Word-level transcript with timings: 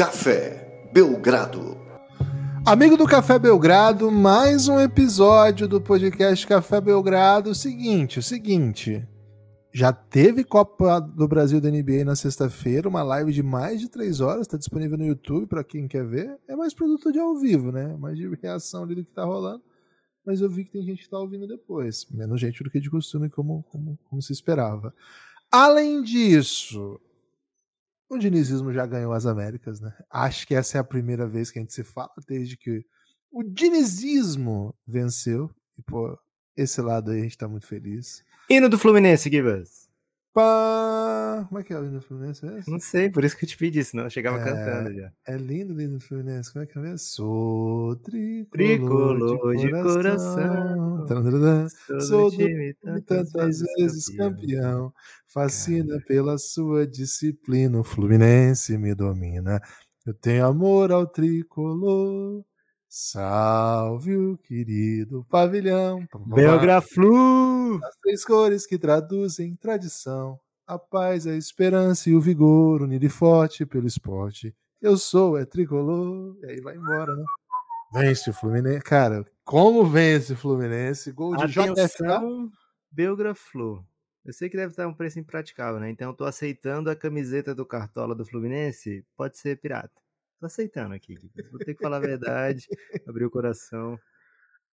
Café 0.00 0.88
Belgrado. 0.94 1.76
Amigo 2.64 2.96
do 2.96 3.04
Café 3.04 3.38
Belgrado, 3.38 4.10
mais 4.10 4.66
um 4.66 4.80
episódio 4.80 5.68
do 5.68 5.78
podcast 5.78 6.46
Café 6.46 6.80
Belgrado. 6.80 7.54
Seguinte, 7.54 8.18
o 8.18 8.22
seguinte. 8.22 9.06
Já 9.74 9.92
teve 9.92 10.42
Copa 10.42 11.00
do 11.00 11.28
Brasil 11.28 11.60
da 11.60 11.70
NBA 11.70 12.06
na 12.06 12.16
sexta-feira, 12.16 12.88
uma 12.88 13.02
live 13.02 13.30
de 13.30 13.42
mais 13.42 13.78
de 13.78 13.90
três 13.90 14.22
horas, 14.22 14.46
está 14.46 14.56
disponível 14.56 14.96
no 14.96 15.04
YouTube 15.04 15.46
para 15.46 15.62
quem 15.62 15.86
quer 15.86 16.06
ver. 16.06 16.34
É 16.48 16.56
mais 16.56 16.72
produto 16.72 17.12
de 17.12 17.18
ao 17.18 17.36
vivo, 17.36 17.70
né? 17.70 17.94
Mais 17.98 18.16
de 18.16 18.26
reação 18.36 18.84
ali 18.84 18.94
do 18.94 19.04
que 19.04 19.12
tá 19.12 19.26
rolando. 19.26 19.62
Mas 20.24 20.40
eu 20.40 20.48
vi 20.48 20.64
que 20.64 20.72
tem 20.72 20.82
gente 20.82 21.02
que 21.02 21.10
tá 21.10 21.18
ouvindo 21.18 21.46
depois. 21.46 22.06
Menos 22.10 22.40
gente 22.40 22.64
do 22.64 22.70
que 22.70 22.80
de 22.80 22.88
costume, 22.88 23.28
como, 23.28 23.62
como, 23.64 23.98
como 24.08 24.22
se 24.22 24.32
esperava. 24.32 24.94
Além 25.52 26.00
disso, 26.00 26.98
o 28.10 28.18
dinizismo 28.18 28.72
já 28.72 28.84
ganhou 28.84 29.12
as 29.12 29.24
Américas, 29.24 29.80
né? 29.80 29.94
Acho 30.10 30.44
que 30.46 30.54
essa 30.54 30.76
é 30.76 30.80
a 30.80 30.84
primeira 30.84 31.28
vez 31.28 31.50
que 31.50 31.60
a 31.60 31.62
gente 31.62 31.72
se 31.72 31.84
fala 31.84 32.10
desde 32.26 32.56
que 32.56 32.84
o 33.30 33.44
dinizismo 33.44 34.74
venceu. 34.84 35.48
E, 35.78 35.82
pô, 35.82 36.18
esse 36.56 36.82
lado 36.82 37.12
aí 37.12 37.20
a 37.20 37.22
gente 37.22 37.38
tá 37.38 37.46
muito 37.46 37.68
feliz. 37.68 38.24
Hino 38.50 38.68
do 38.68 38.76
Fluminense, 38.76 39.30
Gibas. 39.30 39.88
Pá... 40.32 41.44
Como 41.48 41.58
é 41.58 41.64
que 41.64 41.72
é 41.72 41.78
o 41.78 41.84
hino 41.84 41.98
do 41.98 42.02
Fluminense 42.02 42.44
mesmo? 42.44 42.72
Não 42.72 42.78
sei, 42.80 43.10
por 43.10 43.24
isso 43.24 43.36
que 43.36 43.44
eu 43.44 43.48
te 43.48 43.56
pedi, 43.56 43.82
senão 43.84 44.04
eu 44.04 44.10
chegava 44.10 44.38
É, 44.38 44.44
cantando 44.44 44.94
já. 44.94 45.12
É 45.26 45.36
lindo 45.36 45.74
o 45.74 45.80
hino 45.80 45.98
do 45.98 46.04
Fluminense. 46.04 46.52
Como 46.52 46.62
é 46.62 46.66
que 46.66 46.78
é 46.78 46.80
mesmo? 46.80 46.98
Sou 46.98 47.96
tricolor, 47.96 48.48
Tricolor 48.48 49.56
de 49.56 49.70
coração. 49.70 51.04
coração. 51.04 51.68
Sou 52.00 52.30
do 52.30 52.36
time 52.36 52.76
E 52.96 53.00
tantas 53.02 53.58
vezes 53.76 54.08
campeão, 54.10 54.92
fascina 55.26 56.00
pela 56.06 56.38
sua 56.38 56.86
disciplina, 56.86 57.80
o 57.80 57.84
Fluminense 57.84 58.76
me 58.78 58.94
domina. 58.94 59.60
Eu 60.06 60.14
tenho 60.14 60.46
amor 60.46 60.92
ao 60.92 61.06
tricolor, 61.06 62.44
salve 62.88 64.16
o 64.16 64.38
querido 64.38 65.24
pavilhão. 65.28 66.06
Belgraflu! 66.34 67.49
As 67.84 67.96
três 67.96 68.24
cores 68.24 68.66
que 68.66 68.78
traduzem 68.78 69.56
tradição, 69.56 70.38
a 70.66 70.78
paz, 70.78 71.26
a 71.26 71.34
esperança 71.34 72.08
e 72.10 72.14
o 72.14 72.20
vigor, 72.20 72.82
unido 72.82 73.04
e 73.04 73.08
forte 73.08 73.66
pelo 73.66 73.86
esporte. 73.86 74.54
Eu 74.80 74.96
sou, 74.96 75.36
é 75.36 75.44
tricolor, 75.44 76.36
e 76.42 76.46
aí 76.46 76.60
vai 76.60 76.76
embora, 76.76 77.14
né? 77.14 77.24
Vence 77.92 78.30
o 78.30 78.32
Fluminense. 78.32 78.82
Cara, 78.82 79.26
como 79.44 79.84
vence 79.84 80.32
o 80.32 80.36
Fluminense? 80.36 81.10
Gol 81.10 81.36
de. 81.36 81.60
Atenção, 81.60 82.50
Belgraflu. 82.90 83.84
Eu 84.24 84.32
sei 84.32 84.48
que 84.48 84.56
deve 84.56 84.72
estar 84.72 84.86
um 84.86 84.94
preço 84.94 85.18
impraticável, 85.18 85.80
né? 85.80 85.90
Então 85.90 86.10
eu 86.10 86.16
tô 86.16 86.24
aceitando 86.24 86.88
a 86.88 86.96
camiseta 86.96 87.54
do 87.54 87.66
Cartola 87.66 88.14
do 88.14 88.24
Fluminense. 88.24 89.04
Pode 89.16 89.38
ser 89.38 89.58
pirata. 89.58 89.90
Tô 90.38 90.46
aceitando 90.46 90.94
aqui. 90.94 91.16
Vou 91.50 91.58
ter 91.58 91.74
que 91.74 91.82
falar 91.82 91.96
a 91.96 92.00
verdade, 92.00 92.66
abrir 93.08 93.24
o 93.24 93.30
coração. 93.30 93.98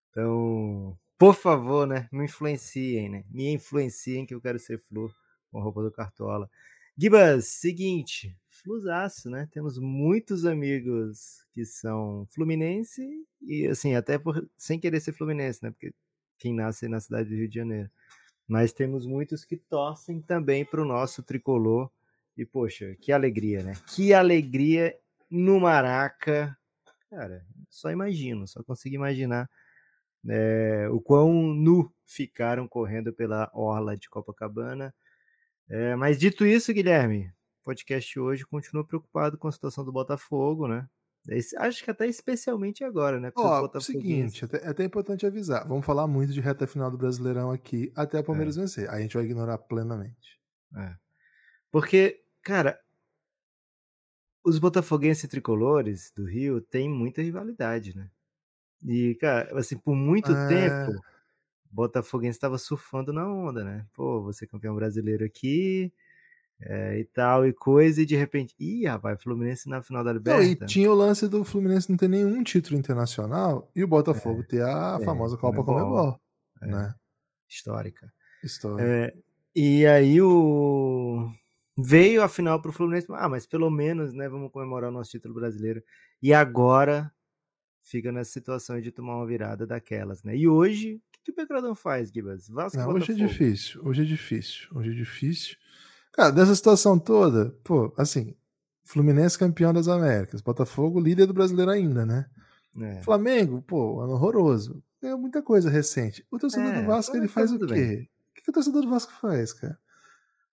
Então, 0.09 0.97
por 1.17 1.35
favor, 1.35 1.87
né? 1.87 2.07
Me 2.11 2.25
influenciem, 2.25 3.09
né? 3.09 3.23
Me 3.29 3.51
influenciem 3.53 4.25
que 4.25 4.33
eu 4.33 4.41
quero 4.41 4.59
ser 4.59 4.79
Flu 4.89 5.09
com 5.51 5.59
a 5.59 5.63
roupa 5.63 5.81
do 5.81 5.91
Cartola. 5.91 6.49
Gibas, 6.97 7.47
seguinte, 7.47 8.37
Fluzaço, 8.49 9.29
né? 9.29 9.47
Temos 9.51 9.77
muitos 9.77 10.45
amigos 10.45 11.45
que 11.53 11.65
são 11.65 12.25
Fluminense 12.31 13.01
e, 13.41 13.67
assim, 13.67 13.95
até 13.95 14.17
por, 14.17 14.47
sem 14.57 14.79
querer 14.79 14.99
ser 14.99 15.13
Fluminense, 15.13 15.63
né? 15.63 15.71
Porque 15.71 15.93
quem 16.37 16.53
nasce 16.53 16.87
na 16.87 16.99
cidade 16.99 17.29
do 17.29 17.35
Rio 17.35 17.49
de 17.49 17.55
Janeiro. 17.55 17.89
Mas 18.47 18.71
temos 18.71 19.05
muitos 19.05 19.43
que 19.43 19.57
torcem 19.57 20.21
também 20.21 20.65
para 20.65 20.81
o 20.81 20.85
nosso 20.85 21.23
tricolor. 21.23 21.89
E, 22.37 22.45
poxa, 22.45 22.95
que 22.99 23.11
alegria, 23.11 23.63
né? 23.63 23.73
Que 23.87 24.13
alegria 24.13 24.97
no 25.29 25.59
Maraca. 25.59 26.57
Cara, 27.09 27.45
só 27.69 27.91
imagino, 27.91 28.47
só 28.47 28.61
consigo 28.63 28.95
imaginar 28.95 29.49
é, 30.29 30.87
o 30.89 30.99
quão 31.01 31.31
nu 31.53 31.91
ficaram 32.05 32.67
correndo 32.67 33.13
pela 33.13 33.49
orla 33.53 33.95
de 33.97 34.09
Copacabana. 34.09 34.93
É, 35.69 35.95
mas 35.95 36.17
dito 36.19 36.45
isso, 36.45 36.73
Guilherme, 36.73 37.27
o 37.61 37.65
podcast 37.65 38.19
hoje 38.19 38.45
continua 38.45 38.85
preocupado 38.85 39.37
com 39.37 39.47
a 39.47 39.51
situação 39.51 39.83
do 39.83 39.91
Botafogo, 39.91 40.67
né? 40.67 40.87
Esse- 41.27 41.57
acho 41.57 41.83
que 41.83 41.89
até 41.89 42.05
especialmente 42.07 42.83
agora, 42.83 43.19
né? 43.19 43.31
Ó, 43.35 43.61
botafoguenses- 43.61 43.85
seguinte, 43.87 44.45
até, 44.45 44.57
é 44.63 44.67
até 44.69 44.83
importante 44.83 45.25
avisar. 45.25 45.67
Vamos 45.67 45.83
falar 45.85 46.05
muito 46.05 46.31
de 46.31 46.39
reta 46.39 46.67
final 46.67 46.91
do 46.91 46.97
Brasileirão 46.99 47.49
aqui 47.49 47.91
até 47.95 48.19
o 48.19 48.23
Palmeiras 48.23 48.55
vencer. 48.55 48.87
Aí 48.91 48.99
a 48.99 49.01
gente 49.01 49.15
vai 49.15 49.25
ignorar 49.25 49.57
plenamente. 49.57 50.39
É. 50.77 50.93
Porque, 51.71 52.21
cara, 52.43 52.79
os 54.43 54.59
botafoguenses 54.59 55.27
tricolores 55.27 56.11
do 56.15 56.25
Rio 56.25 56.61
têm 56.61 56.87
muita 56.87 57.23
rivalidade, 57.23 57.95
né? 57.95 58.09
E, 58.83 59.15
cara, 59.15 59.57
assim, 59.57 59.77
por 59.77 59.95
muito 59.95 60.31
É. 60.31 60.47
tempo, 60.47 61.01
botafoguense 61.71 62.37
estava 62.37 62.57
surfando 62.57 63.11
na 63.11 63.27
onda, 63.27 63.63
né? 63.63 63.85
Pô, 63.93 64.21
você 64.21 64.45
é 64.45 64.47
campeão 64.47 64.75
brasileiro 64.75 65.25
aqui 65.25 65.91
é, 66.61 66.99
e 66.99 67.05
tal, 67.05 67.45
e 67.45 67.53
coisa, 67.53 68.01
e 68.01 68.05
de 68.05 68.15
repente, 68.15 68.55
ih, 68.57 68.85
rapaz, 68.85 69.21
Fluminense 69.21 69.67
na 69.67 69.81
final 69.81 70.03
da 70.03 70.13
Não, 70.13 70.41
e 70.41 70.55
tinha 70.55 70.89
o 70.89 70.95
lance 70.95 71.27
do 71.27 71.43
Fluminense 71.43 71.89
não 71.89 71.97
ter 71.97 72.07
nenhum 72.07 72.41
título 72.43 72.79
internacional 72.79 73.69
e 73.75 73.83
o 73.83 73.87
Botafogo 73.87 74.43
ter 74.43 74.63
a 74.63 74.97
é, 75.01 75.03
famosa 75.03 75.37
Copa 75.37 75.63
Comebol. 75.63 76.19
É. 76.61 76.67
Né? 76.67 76.95
Histórica. 77.49 78.11
História. 78.43 78.83
É, 78.83 79.13
e 79.53 79.85
aí 79.85 80.21
o 80.21 81.29
veio 81.77 82.23
a 82.23 82.29
final 82.29 82.61
pro 82.61 82.71
Fluminense, 82.71 83.07
ah, 83.09 83.27
mas 83.27 83.45
pelo 83.45 83.69
menos, 83.69 84.13
né, 84.13 84.29
vamos 84.29 84.49
comemorar 84.51 84.89
o 84.89 84.93
nosso 84.93 85.11
título 85.11 85.33
brasileiro. 85.33 85.83
E 86.21 86.33
agora 86.33 87.11
fica 87.85 88.11
nessa 88.11 88.31
situação 88.31 88.81
de 88.81 88.91
tomar 88.91 89.15
uma 89.15 89.27
virada 89.27 89.65
daquelas, 89.65 90.23
né? 90.23 90.35
E 90.35 90.47
hoje, 90.47 90.95
o 90.95 91.23
que, 91.23 91.31
o 91.31 91.35
Belgradão 91.35 91.75
faz, 91.75 92.09
Gibas? 92.11 92.49
Vasco 92.49 92.77
Não, 92.77 92.89
hoje 92.89 93.11
é 93.11 93.15
difícil. 93.15 93.81
Hoje 93.85 94.01
é 94.01 94.05
difícil. 94.05 94.67
Hoje 94.73 94.91
é 94.91 94.93
difícil. 94.93 95.55
Cara, 96.11 96.31
dessa 96.31 96.55
situação 96.55 96.97
toda, 96.97 97.51
pô, 97.63 97.93
assim, 97.97 98.35
Fluminense 98.83 99.37
campeão 99.37 99.71
das 99.71 99.87
Américas, 99.87 100.41
Botafogo 100.41 100.99
líder 100.99 101.27
do 101.27 101.33
brasileiro 101.33 101.71
ainda, 101.71 102.05
né? 102.05 102.25
É. 102.81 103.01
Flamengo, 103.03 103.61
pô, 103.61 104.01
ano 104.01 104.13
horroroso. 104.13 104.83
Ganhou 105.01 105.19
muita 105.19 105.41
coisa 105.41 105.69
recente. 105.69 106.25
O 106.31 106.39
torcedor 106.39 106.73
É, 106.73 106.81
do 106.81 106.87
Vasco, 106.87 107.15
ele 107.15 107.27
tá 107.27 107.33
faz 107.33 107.51
o 107.51 107.59
quê? 107.59 107.65
bem. 107.67 108.01
O 108.01 108.33
que, 108.33 108.41
que 108.41 108.49
o 108.49 108.53
torcedor 108.53 108.81
do 108.81 108.89
Vasco 108.89 109.13
faz, 109.13 109.53
cara? 109.53 109.77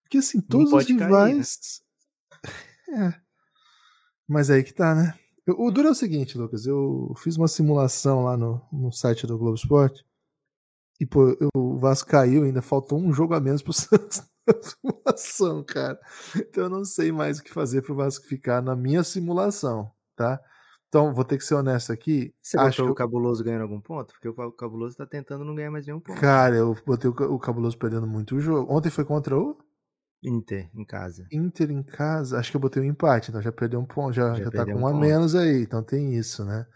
Porque 0.03 0.19
assim, 0.19 0.41
todos 0.41 0.67
os 0.67 0.71
pode 0.71 0.87
cair, 0.89 0.99
né? 0.99 1.05
rivais. 1.05 1.83
É. 2.95 3.15
Mas 4.29 4.51
aí 4.51 4.63
que 4.63 4.75
tá, 4.75 4.95
né? 4.95 5.15
O 5.49 5.71
duro 5.71 5.89
é 5.89 5.91
o 5.91 5.95
seguinte, 5.95 6.39
Lucas. 6.39 6.67
Eu 6.67 7.13
fiz 7.19 7.37
uma 7.37 7.49
simulação 7.49 8.25
lá 8.25 8.37
no, 8.37 8.61
no 8.73 8.93
site 8.93 9.27
do 9.27 9.37
Globo 9.37 9.57
Esporte. 9.57 10.05
E, 11.01 11.07
pô, 11.07 11.37
o 11.57 11.79
Vasco 11.79 12.09
caiu, 12.09 12.45
ainda 12.45 12.63
faltou 12.63 12.99
um 12.99 13.13
jogo 13.13 13.35
a 13.35 13.41
menos 13.41 13.61
pro 13.61 13.73
Santos 13.75 14.23
na 14.47 14.55
simulação, 14.63 15.65
cara. 15.65 15.99
Então 16.37 16.65
eu 16.65 16.71
não 16.71 16.85
sei 16.85 17.11
mais 17.11 17.39
o 17.39 17.43
que 17.43 17.53
fazer 17.53 17.83
pro 17.83 17.95
Vasco 17.95 18.27
ficar 18.27 18.63
na 18.63 18.77
minha 18.77 19.03
simulação, 19.03 19.91
tá? 20.17 20.41
Então, 20.89 21.15
vou 21.15 21.25
ter 21.25 21.39
que 21.39 21.45
ser 21.45 21.55
honesto 21.55 21.91
aqui. 21.91 22.35
Você 22.43 22.59
Acho 22.59 22.83
botou 22.83 22.85
que 22.85 22.93
o 22.93 22.95
Cabuloso 22.95 23.43
ganhando 23.43 23.63
algum 23.63 23.81
ponto? 23.81 24.13
Porque 24.13 24.29
o 24.29 24.53
Cabuloso 24.53 24.95
tá 24.95 25.07
tentando 25.07 25.43
não 25.43 25.55
ganhar 25.55 25.71
mais 25.71 25.87
nenhum 25.87 25.99
ponto. 25.99 26.21
Cara, 26.21 26.55
eu 26.55 26.77
botei 26.85 27.11
o 27.11 27.39
Cabuloso 27.39 27.79
perdendo 27.79 28.07
muito 28.07 28.37
o 28.37 28.41
jogo. 28.41 28.71
Ontem 28.71 28.91
foi 28.91 29.03
contra 29.03 29.35
o 29.35 29.57
Inter, 30.23 30.71
em 30.75 30.85
casa. 30.85 31.27
Inter 31.33 31.71
em 31.71 31.83
casa. 31.83 32.39
Acho 32.39 32.51
que 32.51 32.57
eu 32.57 32.61
botei 32.61 32.83
um 32.83 32.87
empate, 32.87 33.31
então 33.31 33.43
já 33.43 33.51
perdeu 33.51 33.81
um 33.81 33.85
ponto, 33.85 34.13
já, 34.13 34.35
Já 34.35 34.45
já, 34.45 34.51
tá 34.51 34.65
com 34.65 34.73
um 34.79 34.83
um 34.83 34.87
a 34.87 34.95
menos 34.95 35.35
aí. 35.35 35.63
Então 35.63 35.83
tem 35.83 36.15
isso, 36.15 36.45
né? 36.45 36.67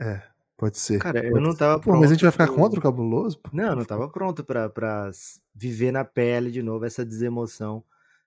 É, 0.00 0.22
pode 0.56 0.78
ser. 0.78 0.98
Cara, 0.98 1.24
eu 1.24 1.32
pode 1.32 1.44
não 1.44 1.52
ser. 1.52 1.58
tava 1.58 1.80
Pô, 1.80 1.92
mas 1.92 2.10
a 2.10 2.14
gente 2.14 2.22
vai 2.24 2.32
pronto 2.32 2.32
ficar 2.32 2.46
pro- 2.46 2.54
contra 2.62 2.78
o 2.78 2.82
Cabuloso? 2.82 3.38
Pô? 3.38 3.50
Não, 3.52 3.64
eu 3.70 3.76
não 3.76 3.84
tava 3.84 4.08
pronto 4.08 4.44
pra, 4.44 4.68
pra 4.68 5.10
viver 5.54 5.92
na 5.92 6.04
pele 6.04 6.50
de 6.50 6.62
novo 6.62 6.84
essa 6.84 7.04
desemoção 7.04 7.82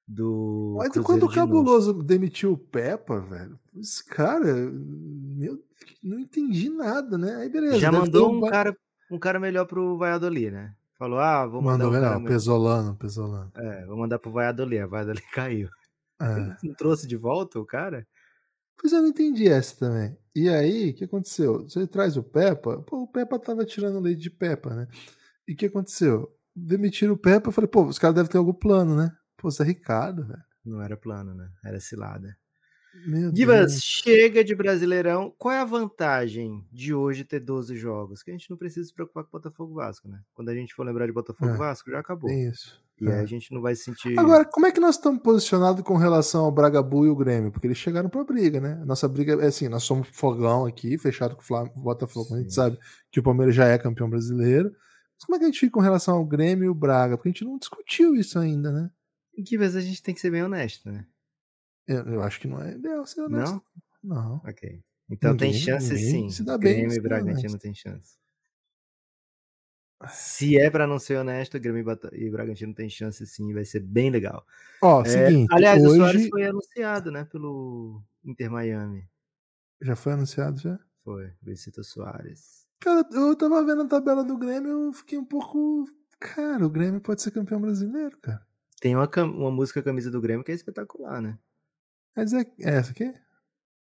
do 0.08 0.76
Mas 0.78 0.90
Cruzeiro 0.90 1.06
quando 1.06 1.24
o 1.24 1.30
de 1.30 1.36
novo. 1.40 1.48
Cabuloso 1.48 1.94
demitiu 2.04 2.54
o 2.54 2.58
Peppa, 2.58 3.20
velho, 3.20 3.60
esse 3.76 4.04
cara, 4.06 4.54
meu, 4.56 5.64
não 6.04 6.20
entendi 6.20 6.70
nada, 6.70 7.18
né? 7.18 7.36
Aí 7.38 7.50
beleza. 7.50 7.78
Já 7.80 7.92
mandou 7.92 8.32
um 8.32 8.40
ba- 8.40 8.50
cara, 8.50 8.78
um 9.12 9.18
cara 9.20 9.40
melhor 9.40 9.66
pro 9.66 9.98
Valladolid, 9.98 10.52
né? 10.52 10.74
Falou, 10.98 11.20
ah, 11.20 11.46
vou 11.46 11.62
mandar 11.62 11.86
Mandou 11.86 11.92
melhor. 11.92 12.24
Pesolano, 12.24 12.96
Pesolano. 12.96 13.52
É, 13.56 13.86
vou 13.86 13.98
mandar 13.98 14.18
pro 14.18 14.32
Valladolid. 14.32 14.82
A 14.82 14.88
Valladolid 14.88 15.26
caiu. 15.34 15.70
É. 16.22 16.56
Não 16.64 16.74
trouxe 16.74 17.06
de 17.06 17.18
volta 17.18 17.60
o 17.60 17.66
cara? 17.66 18.08
Pois 18.78 18.94
eu 18.94 19.02
não 19.02 19.10
entendi 19.10 19.48
essa 19.48 19.78
também. 19.78 20.18
E 20.36 20.50
aí, 20.50 20.92
o 20.92 20.94
que 20.94 21.06
aconteceu? 21.06 21.64
Você 21.64 21.88
traz 21.88 22.18
o 22.18 22.24
Peppa, 22.24 22.82
pô, 22.82 23.04
o 23.04 23.08
Peppa 23.08 23.40
tava 23.40 23.66
tirando 23.66 24.00
leite 24.00 24.22
de 24.22 24.30
Peppa, 24.30 24.74
né? 24.74 24.88
E 25.48 25.54
o 25.54 25.56
que 25.56 25.66
aconteceu? 25.66 26.30
Demitiram 26.56 27.14
o 27.14 27.18
Peppa, 27.18 27.50
eu 27.50 27.54
falei, 27.54 27.70
pô, 27.70 27.86
os 27.86 28.00
caras 28.00 28.16
devem 28.16 28.32
ter 28.32 28.38
algum 28.38 28.54
plano, 28.54 28.96
né? 28.96 29.12
Pô, 29.38 29.50
Zé 29.50 29.64
Ricardo, 29.64 30.26
velho. 30.26 30.44
Não 30.66 30.82
era 30.82 30.98
plano, 30.98 31.34
né? 31.34 31.50
Era 31.64 31.80
cilada. 31.80 32.36
Meu 33.06 33.36
Gibas, 33.36 33.72
Deus. 33.72 33.84
chega 33.84 34.44
de 34.44 34.56
Brasileirão. 34.56 35.34
Qual 35.38 35.54
é 35.54 35.60
a 35.60 35.66
vantagem 35.66 36.66
de 36.72 36.94
hoje 36.94 37.24
ter 37.24 37.40
12 37.40 37.76
jogos? 37.76 38.24
Que 38.24 38.32
a 38.32 38.34
gente 38.34 38.50
não 38.50 38.58
precisa 38.58 38.88
se 38.88 38.94
preocupar 38.94 39.24
com 39.24 39.32
Botafogo 39.32 39.74
Vasco, 39.74 40.08
né? 40.08 40.20
Quando 40.34 40.50
a 40.50 40.56
gente 40.56 40.74
for 40.74 40.86
lembrar 40.86 41.06
de 41.06 41.12
Botafogo 41.12 41.52
É. 41.52 41.58
Vasco, 41.58 41.90
já 41.92 42.00
acabou. 42.00 42.30
Tem 42.30 42.48
isso. 42.48 42.82
E 43.02 43.08
É. 43.08 43.14
aí 43.16 43.20
a 43.20 43.26
gente 43.26 43.54
não 43.54 43.62
vai 43.62 43.76
se 43.76 43.84
sentir. 43.84 44.18
Agora, 44.18 44.46
como 44.46 44.66
é 44.66 44.72
que 44.72 44.80
nós 44.80 44.96
estamos 44.96 45.22
posicionados 45.22 45.82
com 45.84 45.98
relação 45.98 46.46
ao 46.46 46.52
Bragabu 46.52 47.06
e 47.06 47.10
o 47.10 47.16
Grêmio? 47.16 47.52
Porque 47.52 47.68
eles 47.68 47.78
chegaram 47.78 48.10
pra 48.10 48.24
briga, 48.24 48.62
né? 48.62 48.76
Nossa 48.86 49.08
briga 49.08 49.34
é 49.34 49.48
assim, 49.48 49.68
nós 49.68 49.84
somos 49.84 50.08
fogão 50.08 50.66
aqui, 50.66 50.98
fechado 50.98 51.36
com 51.36 51.42
o 51.42 51.46
Flam- 51.46 51.70
Botafogo. 51.76 52.34
A 52.34 52.38
gente 52.40 52.50
Sim. 52.52 52.56
sabe 52.56 52.80
que 53.12 53.20
o 53.20 53.24
Palmeiras 53.24 53.54
já 53.54 53.66
é 53.66 53.78
campeão 53.78 54.10
brasileiro. 54.10 54.70
Mas 55.18 55.26
como 55.26 55.36
é 55.36 55.40
que 55.40 55.44
a 55.46 55.48
gente 55.48 55.60
fica 55.60 55.72
com 55.74 55.80
relação 55.82 56.16
ao 56.16 56.26
Grêmio 56.26 56.66
e 56.66 56.70
o 56.70 56.74
Braga? 56.76 57.18
Porque 57.18 57.30
a 57.30 57.32
gente 57.34 57.44
não 57.46 57.58
discutiu 57.58 58.16
isso 58.16 58.40
ainda, 58.40 58.72
né? 58.72 58.90
Gibas, 59.38 59.76
a 59.76 59.82
gente 59.82 60.02
tem 60.02 60.16
que 60.16 60.22
ser 60.22 60.32
bem 60.32 60.44
honesto, 60.44 60.90
né? 60.90 61.06
Eu, 61.88 62.04
eu 62.06 62.22
acho 62.24 62.40
que 62.40 62.48
não 62.48 62.62
é 62.62 62.74
ideal 62.74 63.06
ser 63.06 63.22
honesto. 63.22 63.62
Não? 64.04 64.16
Não. 64.16 64.36
Ok. 64.46 64.82
Então 65.10 65.36
tem 65.38 65.52
Ninguém- 65.52 65.64
chance 65.66 65.94
ninguém 65.94 66.10
sim. 66.10 66.30
se 66.30 66.44
dá 66.44 66.58
bem 66.58 66.78
Grêmio 66.78 66.96
e 66.98 67.02
Bragantino 67.02 67.58
tem 67.60 67.74
chance. 67.76 68.18
Se 70.10 70.58
é 70.60 70.70
pra 70.70 70.86
não 70.86 71.00
ser 71.00 71.18
honesto, 71.18 71.60
Grêmio 71.60 71.86
e 72.14 72.30
Bragantino 72.30 72.74
tem 72.74 72.90
chance 72.90 73.26
sim, 73.26 73.54
vai 73.54 73.64
ser 73.66 73.80
bem 73.80 74.10
legal. 74.10 74.46
Ó, 74.82 75.02
É, 75.02 75.06
seguinte, 75.06 75.48
aliás, 75.54 75.82
o 75.84 75.96
Soares 75.96 76.22
hoje 76.22 76.30
foi 76.30 76.46
anunciado, 76.46 77.12
né, 77.12 77.24
pelo 77.26 78.04
Inter 78.24 78.52
Miami. 78.52 79.08
já 79.82 79.96
foi 79.96 80.14
anunciado 80.14 80.60
já? 80.60 80.80
Foi, 81.04 81.32
Luizito 81.44 81.84
Soares. 81.84 82.68
Cara, 82.80 83.08
eu 83.14 83.36
tava 83.36 83.64
vendo 83.64 83.84
a 83.84 83.88
tabela 83.88 84.24
do 84.24 84.38
Grêmio, 84.38 84.70
eu 84.88 84.94
fiquei 84.94 85.18
um 85.18 85.26
pouco. 85.26 85.86
Cara, 86.20 86.66
o 86.66 86.70
Grêmio 86.70 87.00
pode 87.00 87.22
ser 87.22 87.32
campeão 87.32 87.62
brasileiro, 87.62 88.18
cara. 88.20 88.46
Tem 88.82 88.96
uma, 88.96 89.10
uma 89.24 89.52
música 89.52 89.82
camisa 89.82 90.12
do 90.12 90.20
Grêmio 90.22 90.44
que 90.44 90.52
é 90.52 90.56
espetacular, 90.56 91.22
né? 91.22 91.38
Mas 92.16 92.34
é, 92.34 92.42
é 92.62 92.76
essa 92.78 92.92
aqui? 92.92 93.14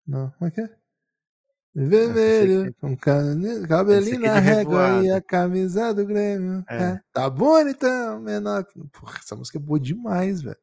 Não, 0.06 0.30
como 0.32 0.48
é 0.48 0.50
que 0.50 0.60
é? 0.60 0.70
Vermelho, 1.76 2.72
com 2.80 2.96
cane- 2.96 3.66
cabelinho 3.66 4.24
é 4.26 4.28
na 4.28 4.38
régua 4.38 5.02
e 5.04 5.10
a 5.10 5.20
camisa 5.20 5.92
do 5.92 6.06
Grêmio. 6.06 6.64
É. 6.68 6.82
É. 6.84 7.00
Tá 7.12 7.28
bonitão, 7.28 8.20
menor. 8.20 8.64
Porra, 8.92 9.18
essa 9.18 9.34
música 9.34 9.58
é 9.58 9.60
boa 9.60 9.80
demais, 9.80 10.40
velho. 10.40 10.56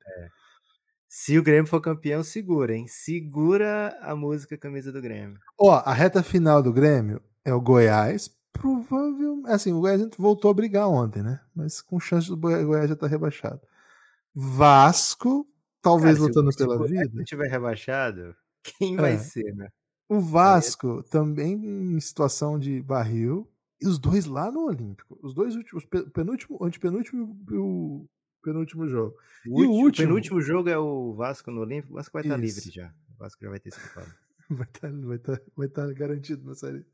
Se 1.09 1.37
o 1.37 1.43
Grêmio 1.43 1.67
for 1.67 1.81
campeão, 1.81 2.23
segura, 2.23 2.73
hein? 2.73 2.85
Segura 2.87 3.97
a 4.01 4.15
música 4.15 4.57
camisa 4.57 4.89
do 4.91 5.01
Grêmio. 5.01 5.37
Ó, 5.59 5.73
a 5.83 5.93
reta 5.93 6.23
final 6.23 6.63
do 6.63 6.71
Grêmio 6.71 7.21
é 7.43 7.53
o 7.53 7.59
Goiás. 7.59 8.29
Provavelmente. 8.53 9.49
Assim, 9.51 9.73
o 9.73 9.81
Goiás 9.81 10.01
voltou 10.17 10.49
a 10.49 10.53
brigar 10.53 10.87
ontem, 10.87 11.21
né? 11.21 11.41
Mas 11.53 11.81
com 11.81 11.99
chance 11.99 12.29
do 12.29 12.37
Goi- 12.37 12.63
Goiás 12.63 12.87
já 12.89 12.95
tá 12.95 13.07
rebaixado. 13.07 13.59
Vasco, 14.33 15.45
talvez 15.81 16.15
Cara, 16.15 16.21
se 16.23 16.27
lutando 16.29 16.51
se 16.51 16.57
pela 16.57 16.77
Goiás 16.77 17.09
vida. 17.09 17.23
tiver 17.23 17.47
rebaixado, 17.49 18.35
quem 18.63 18.95
vai 18.95 19.13
É. 19.13 19.17
ser, 19.17 19.55
né? 19.55 19.69
O 20.09 20.19
Vasco 20.19 21.01
também 21.03 21.53
em 21.53 21.99
situação 21.99 22.59
de 22.59 22.81
barril. 22.81 23.47
E 23.81 23.87
os 23.87 23.97
dois 23.97 24.25
lá 24.25 24.51
no 24.51 24.65
Olímpico. 24.67 25.17
Os 25.23 25.33
dois 25.33 25.55
últimos, 25.55 25.85
pe- 25.85 26.07
penúltimo, 26.11 26.63
antepenúltimo 26.63 27.35
e 27.49 27.55
o 27.55 28.07
penúltimo 28.43 28.87
jogo. 28.87 29.15
O, 29.47 29.63
E 29.63 29.65
o 29.65 29.69
último- 29.69 29.83
último? 29.85 30.07
penúltimo 30.07 30.41
jogo 30.41 30.69
é 30.69 30.77
o 30.77 31.13
Vasco 31.15 31.49
no 31.49 31.61
Olímpico. 31.61 31.93
O 31.93 31.95
Vasco 31.95 32.13
vai 32.13 32.21
estar 32.21 32.37
Isso. 32.43 32.59
livre 32.59 32.71
já. 32.75 32.93
O 33.15 33.17
Vasco 33.17 33.41
já 33.43 33.49
vai 33.49 33.59
ter 33.59 33.69
escapado. 33.69 34.13
Vai 34.51 34.67
estar 34.67 34.91
vai 34.91 35.17
tá, 35.17 35.39
vai 35.55 35.67
tá 35.69 35.93
garantido 35.93 36.45
na 36.45 36.53
série. 36.53 36.85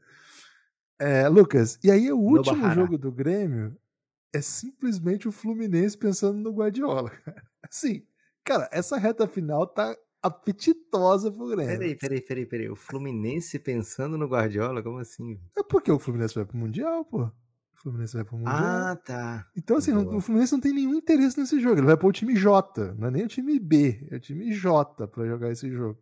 É, 1.00 1.28
Lucas, 1.28 1.80
e 1.84 1.90
aí 1.92 2.12
o 2.12 2.18
último 2.20 2.70
jogo 2.72 2.98
do 3.00 3.12
Grêmio 3.12 3.76
é 4.34 4.42
simplesmente 4.42 5.28
o 5.28 5.32
Fluminense 5.32 5.98
pensando 5.98 6.38
no 6.40 6.52
Guardiola. 6.54 7.10
cara. 7.10 7.44
Assim, 7.64 8.06
cara, 8.48 8.70
essa 8.72 8.98
reta 8.98 9.28
final 9.28 9.68
tá 9.68 9.96
apetitosa 10.22 11.32
pro 11.32 11.48
Grêmio. 11.50 11.68
Peraí, 11.78 11.96
peraí, 11.96 12.22
peraí, 12.22 12.46
peraí. 12.46 12.70
O 12.70 12.76
Fluminense 12.76 13.60
pensando 13.60 14.18
no 14.18 14.28
Guardiola? 14.28 14.82
Como 14.82 14.98
assim? 15.00 15.40
É 15.58 15.64
porque 15.64 15.92
o 15.92 16.00
Fluminense 16.00 16.34
vai 16.36 16.46
pro 16.46 16.58
Mundial, 16.58 17.04
pô. 17.06 17.24
O 17.24 17.32
Fluminense 17.82 18.14
vai 18.16 18.24
pro 18.24 18.38
Mundial. 18.38 18.56
Ah, 18.58 18.96
tá. 18.96 19.48
Então, 19.56 19.78
assim, 19.78 19.94
Boa. 19.94 20.16
o 20.16 20.22
Fluminense 20.22 20.54
não 20.54 20.60
tem 20.60 20.74
nenhum 20.74 20.96
interesse 20.96 21.40
nesse 21.40 21.60
jogo. 21.60 21.80
Ele 21.80 21.86
vai 21.86 21.98
pôr 21.98 22.08
o 22.08 22.12
time 22.14 22.36
J, 22.36 22.94
não 22.98 23.08
é 23.08 23.12
nem 23.12 23.24
o 23.26 23.28
time 23.28 23.60
B, 23.60 24.08
é 24.10 24.16
o 24.16 24.20
time 24.20 24.52
J 24.54 25.08
pra 25.08 25.26
jogar 25.28 25.52
esse 25.52 25.70
jogo. 25.70 26.00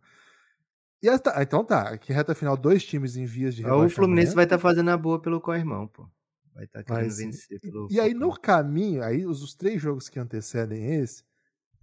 E 1.02 1.18
tá- 1.18 1.42
então 1.42 1.62
tá, 1.64 1.90
aqui 1.90 2.12
reta 2.12 2.34
final, 2.34 2.56
dois 2.56 2.84
times 2.84 3.16
em 3.16 3.26
vias 3.26 3.54
de 3.54 3.64
Ah, 3.64 3.76
O 3.76 3.88
Fluminense 3.90 4.30
rebaixamento. 4.30 4.34
vai 4.34 4.44
estar 4.44 4.58
fazendo 4.58 4.90
a 4.90 4.96
boa 4.96 5.20
pelo 5.20 5.40
co-irmão, 5.40 5.86
pô. 5.86 6.08
Vai 6.54 6.64
estar 6.64 6.82
Vai 6.84 6.96
querendo 7.00 7.10
sim. 7.12 7.26
vencer 7.26 7.60
pelo. 7.60 7.86
E 7.90 8.00
aí 8.00 8.14
no 8.14 8.32
caminho, 8.32 9.02
aí 9.04 9.26
os, 9.26 9.42
os 9.42 9.54
três 9.54 9.80
jogos 9.80 10.08
que 10.08 10.18
antecedem 10.18 10.94
esse, 10.94 11.22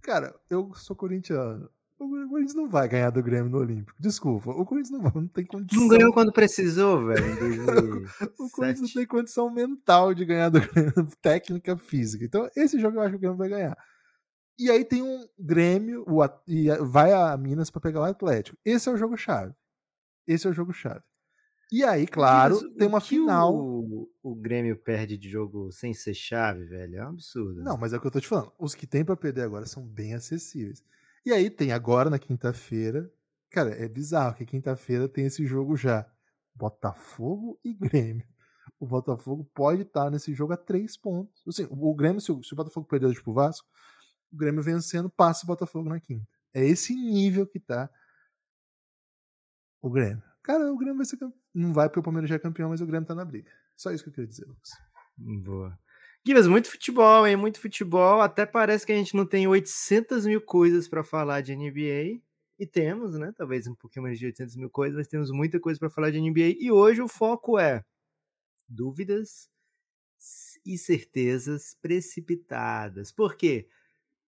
cara, 0.04 0.38
eu 0.50 0.72
sou 0.74 0.94
corintiano. 0.94 1.68
O 1.98 2.28
Corinthians 2.28 2.54
não 2.54 2.68
vai 2.68 2.88
ganhar 2.88 3.10
do 3.10 3.22
Grêmio 3.22 3.50
no 3.50 3.58
Olímpico. 3.58 3.96
Desculpa, 4.00 4.50
o 4.50 4.66
Corinthians 4.66 4.90
não, 4.90 5.00
vai, 5.00 5.12
não 5.14 5.28
tem 5.28 5.46
condição. 5.46 5.80
Não 5.80 5.88
ganhou 5.88 6.12
quando 6.12 6.32
precisou, 6.32 7.06
velho, 7.06 7.24
O 8.38 8.50
Corinthians 8.50 8.80
não 8.80 8.92
2007. 8.92 8.94
tem 8.94 9.06
condição 9.06 9.50
mental 9.50 10.12
de 10.12 10.24
ganhar 10.24 10.50
do 10.50 10.60
Grêmio, 10.60 10.92
técnica 11.22 11.76
física. 11.76 12.24
Então, 12.24 12.48
esse 12.56 12.78
jogo 12.78 12.98
eu 12.98 13.02
acho 13.02 13.10
que 13.10 13.16
o 13.16 13.20
Grêmio 13.20 13.38
vai 13.38 13.48
ganhar. 13.48 13.78
E 14.58 14.70
aí 14.70 14.84
tem 14.84 15.02
um 15.02 15.26
Grêmio, 15.38 16.04
o, 16.06 16.22
e 16.46 16.68
vai 16.80 17.12
a 17.12 17.36
Minas 17.36 17.70
pra 17.70 17.80
pegar 17.80 18.00
o 18.00 18.04
Atlético. 18.04 18.58
Esse 18.64 18.88
é 18.88 18.92
o 18.92 18.96
jogo-chave. 18.96 19.54
Esse 20.26 20.46
é 20.46 20.50
o 20.50 20.54
jogo-chave. 20.54 21.02
E 21.74 21.82
aí, 21.82 22.06
claro, 22.06 22.54
Mas 22.54 22.72
tem 22.74 22.86
uma 22.86 23.00
final. 23.00 23.52
O, 23.52 24.08
o 24.22 24.32
Grêmio 24.36 24.76
perde 24.76 25.18
de 25.18 25.28
jogo 25.28 25.72
sem 25.72 25.92
ser 25.92 26.14
chave, 26.14 26.64
velho. 26.66 26.98
É 26.98 27.04
um 27.04 27.08
absurdo. 27.08 27.64
Não, 27.64 27.76
mas 27.76 27.92
é 27.92 27.96
o 27.96 28.00
que 28.00 28.06
eu 28.06 28.12
tô 28.12 28.20
te 28.20 28.28
falando. 28.28 28.52
Os 28.56 28.76
que 28.76 28.86
tem 28.86 29.04
pra 29.04 29.16
perder 29.16 29.42
agora 29.42 29.66
são 29.66 29.84
bem 29.84 30.14
acessíveis. 30.14 30.84
E 31.26 31.32
aí 31.32 31.50
tem 31.50 31.72
agora 31.72 32.08
na 32.08 32.16
quinta-feira. 32.16 33.12
Cara, 33.50 33.70
é 33.70 33.88
bizarro 33.88 34.36
que 34.36 34.46
quinta-feira 34.46 35.08
tem 35.08 35.26
esse 35.26 35.44
jogo 35.44 35.76
já. 35.76 36.08
Botafogo 36.54 37.58
e 37.64 37.74
Grêmio. 37.74 38.24
O 38.78 38.86
Botafogo 38.86 39.44
pode 39.52 39.82
estar 39.82 40.12
nesse 40.12 40.32
jogo 40.32 40.52
a 40.52 40.56
três 40.56 40.96
pontos. 40.96 41.42
Assim, 41.44 41.66
o 41.68 41.92
Grêmio, 41.92 42.20
se 42.20 42.30
o, 42.30 42.40
se 42.40 42.52
o 42.52 42.56
Botafogo 42.56 42.86
perder 42.86 43.06
hoje 43.06 43.20
pro 43.20 43.34
Vasco, 43.34 43.66
o 44.32 44.36
Grêmio 44.36 44.62
vencendo 44.62 45.10
passa 45.10 45.42
o 45.42 45.48
Botafogo 45.48 45.88
na 45.88 45.98
quinta. 45.98 46.28
É 46.52 46.64
esse 46.64 46.94
nível 46.94 47.48
que 47.48 47.58
tá 47.58 47.90
o 49.82 49.90
Grêmio. 49.90 50.22
Cara, 50.40 50.72
o 50.72 50.78
Grêmio 50.78 50.98
vai 50.98 51.06
ser 51.06 51.16
campeão. 51.16 51.43
Não 51.54 51.72
vai 51.72 51.88
porque 51.88 52.00
o 52.00 52.02
Palmeiras 52.02 52.28
já 52.28 52.36
é 52.36 52.38
campeão, 52.38 52.70
mas 52.70 52.80
o 52.80 52.86
Grêmio 52.86 53.06
tá 53.06 53.14
na 53.14 53.24
briga. 53.24 53.50
Só 53.76 53.92
isso 53.92 54.02
que 54.02 54.10
eu 54.10 54.14
queria 54.14 54.28
dizer, 54.28 54.46
Lucas. 54.46 54.70
Boa. 55.16 55.78
Gibas, 56.26 56.46
muito 56.46 56.68
futebol, 56.70 57.26
hein? 57.26 57.36
Muito 57.36 57.60
futebol. 57.60 58.20
Até 58.20 58.46
parece 58.46 58.86
que 58.86 58.92
a 58.92 58.96
gente 58.96 59.14
não 59.14 59.26
tem 59.26 59.46
800 59.46 60.26
mil 60.26 60.40
coisas 60.40 60.88
pra 60.88 61.04
falar 61.04 61.42
de 61.42 61.54
NBA. 61.54 62.20
E 62.58 62.66
temos, 62.66 63.14
né? 63.18 63.32
Talvez 63.36 63.66
um 63.66 63.74
pouquinho 63.74 64.04
mais 64.04 64.18
de 64.18 64.26
800 64.26 64.56
mil 64.56 64.70
coisas, 64.70 64.96
mas 64.96 65.08
temos 65.08 65.30
muita 65.30 65.60
coisa 65.60 65.78
pra 65.78 65.90
falar 65.90 66.10
de 66.10 66.20
NBA. 66.20 66.56
E 66.58 66.70
hoje 66.70 67.02
o 67.02 67.08
foco 67.08 67.58
é 67.58 67.84
dúvidas 68.68 69.50
e 70.64 70.78
certezas 70.78 71.76
precipitadas. 71.80 73.12
Por 73.12 73.36
quê? 73.36 73.68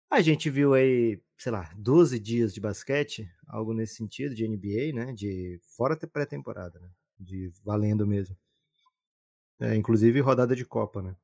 A 0.09 0.21
gente 0.21 0.49
viu 0.49 0.73
aí, 0.73 1.21
sei 1.37 1.51
lá, 1.51 1.69
12 1.75 2.19
dias 2.19 2.53
de 2.53 2.61
basquete, 2.61 3.29
algo 3.47 3.73
nesse 3.73 3.95
sentido, 3.95 4.35
de 4.35 4.47
NBA, 4.47 4.93
né? 4.93 5.13
De 5.13 5.59
fora 5.75 5.93
até 5.95 6.07
pré-temporada, 6.07 6.79
né? 6.79 6.89
De 7.21 7.51
valendo 7.63 8.05
mesmo. 8.07 8.35
É, 9.59 9.75
inclusive 9.75 10.19
rodada 10.21 10.55
de 10.55 10.65
Copa, 10.65 11.01
né? 11.01 11.15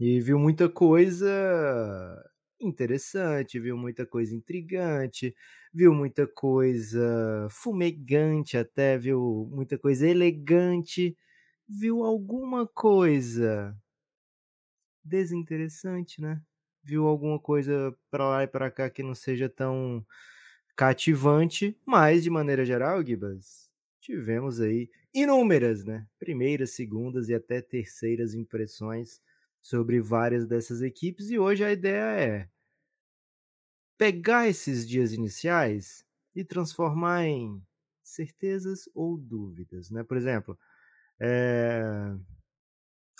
E 0.00 0.20
viu 0.20 0.38
muita 0.38 0.68
coisa 0.68 1.26
interessante, 2.60 3.60
viu 3.60 3.76
muita 3.76 4.06
coisa 4.06 4.34
intrigante, 4.34 5.34
viu 5.72 5.94
muita 5.94 6.26
coisa 6.26 7.48
fumegante 7.50 8.56
até, 8.58 8.98
viu 8.98 9.48
muita 9.52 9.78
coisa 9.78 10.08
elegante, 10.08 11.16
viu 11.68 12.04
alguma 12.04 12.66
coisa 12.66 13.76
desinteressante, 15.04 16.20
né? 16.20 16.40
Viu 16.82 17.06
alguma 17.06 17.38
coisa 17.38 17.94
pra 18.10 18.28
lá 18.28 18.42
e 18.44 18.46
pra 18.46 18.70
cá 18.70 18.88
que 18.90 19.02
não 19.02 19.14
seja 19.14 19.48
tão 19.48 20.04
cativante, 20.76 21.78
mas 21.86 22.22
de 22.24 22.30
maneira 22.30 22.64
geral, 22.64 23.04
Gibas, 23.04 23.67
tivemos 24.08 24.58
aí 24.58 24.90
inúmeras, 25.12 25.84
né? 25.84 26.06
Primeiras, 26.18 26.70
segundas 26.70 27.28
e 27.28 27.34
até 27.34 27.60
terceiras 27.60 28.32
impressões 28.32 29.20
sobre 29.60 30.00
várias 30.00 30.46
dessas 30.46 30.80
equipes 30.80 31.28
e 31.28 31.38
hoje 31.38 31.62
a 31.62 31.70
ideia 31.70 32.18
é 32.18 32.48
pegar 33.98 34.48
esses 34.48 34.88
dias 34.88 35.12
iniciais 35.12 36.06
e 36.34 36.42
transformar 36.42 37.26
em 37.26 37.62
certezas 38.02 38.88
ou 38.94 39.18
dúvidas, 39.18 39.90
né? 39.90 40.02
Por 40.02 40.16
exemplo, 40.16 40.58
é... 41.20 41.82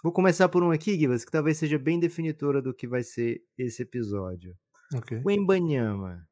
vou 0.02 0.10
começar 0.10 0.48
por 0.48 0.62
um 0.62 0.70
aqui, 0.70 0.98
Gibas, 0.98 1.22
que 1.22 1.30
talvez 1.30 1.58
seja 1.58 1.78
bem 1.78 2.00
definitora 2.00 2.62
do 2.62 2.72
que 2.72 2.88
vai 2.88 3.02
ser 3.02 3.44
esse 3.58 3.82
episódio. 3.82 4.56
Ok. 4.94 5.20
O 5.22 5.30
Embanyama, 5.30 6.26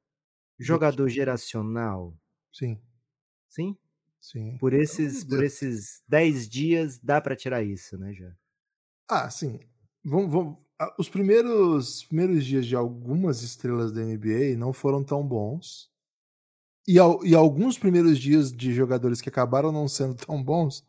jogador 0.58 1.10
geracional, 1.10 2.16
Sim, 2.50 2.80
sim? 3.50 3.76
Sim. 4.30 4.58
Por 4.58 4.74
esses, 4.74 5.24
de 5.30 5.36
por 5.36 5.42
esses 5.42 6.02
10 6.08 6.48
dias 6.48 6.98
dá 6.98 7.20
pra 7.20 7.36
tirar 7.36 7.62
isso, 7.62 7.96
né, 7.98 8.12
já? 8.14 8.30
Ah, 9.08 9.30
sim. 9.30 9.60
Vamos, 10.04 10.32
vamos- 10.32 10.58
ah, 10.78 10.94
Os 10.98 11.08
primeiros, 11.08 12.04
primeiros 12.04 12.44
dias 12.44 12.66
de 12.66 12.76
algumas 12.76 13.42
estrelas 13.42 13.92
da 13.92 14.02
NBA 14.02 14.56
não 14.56 14.72
foram 14.72 15.02
tão 15.04 15.26
bons. 15.26 15.90
E, 16.88 16.94
e 17.24 17.34
alguns 17.34 17.78
primeiros 17.78 18.18
dias 18.18 18.52
de 18.52 18.72
jogadores 18.74 19.20
que 19.20 19.28
acabaram 19.28 19.72
não 19.72 19.88
sendo 19.88 20.14
tão 20.26 20.42
bons 20.42 20.86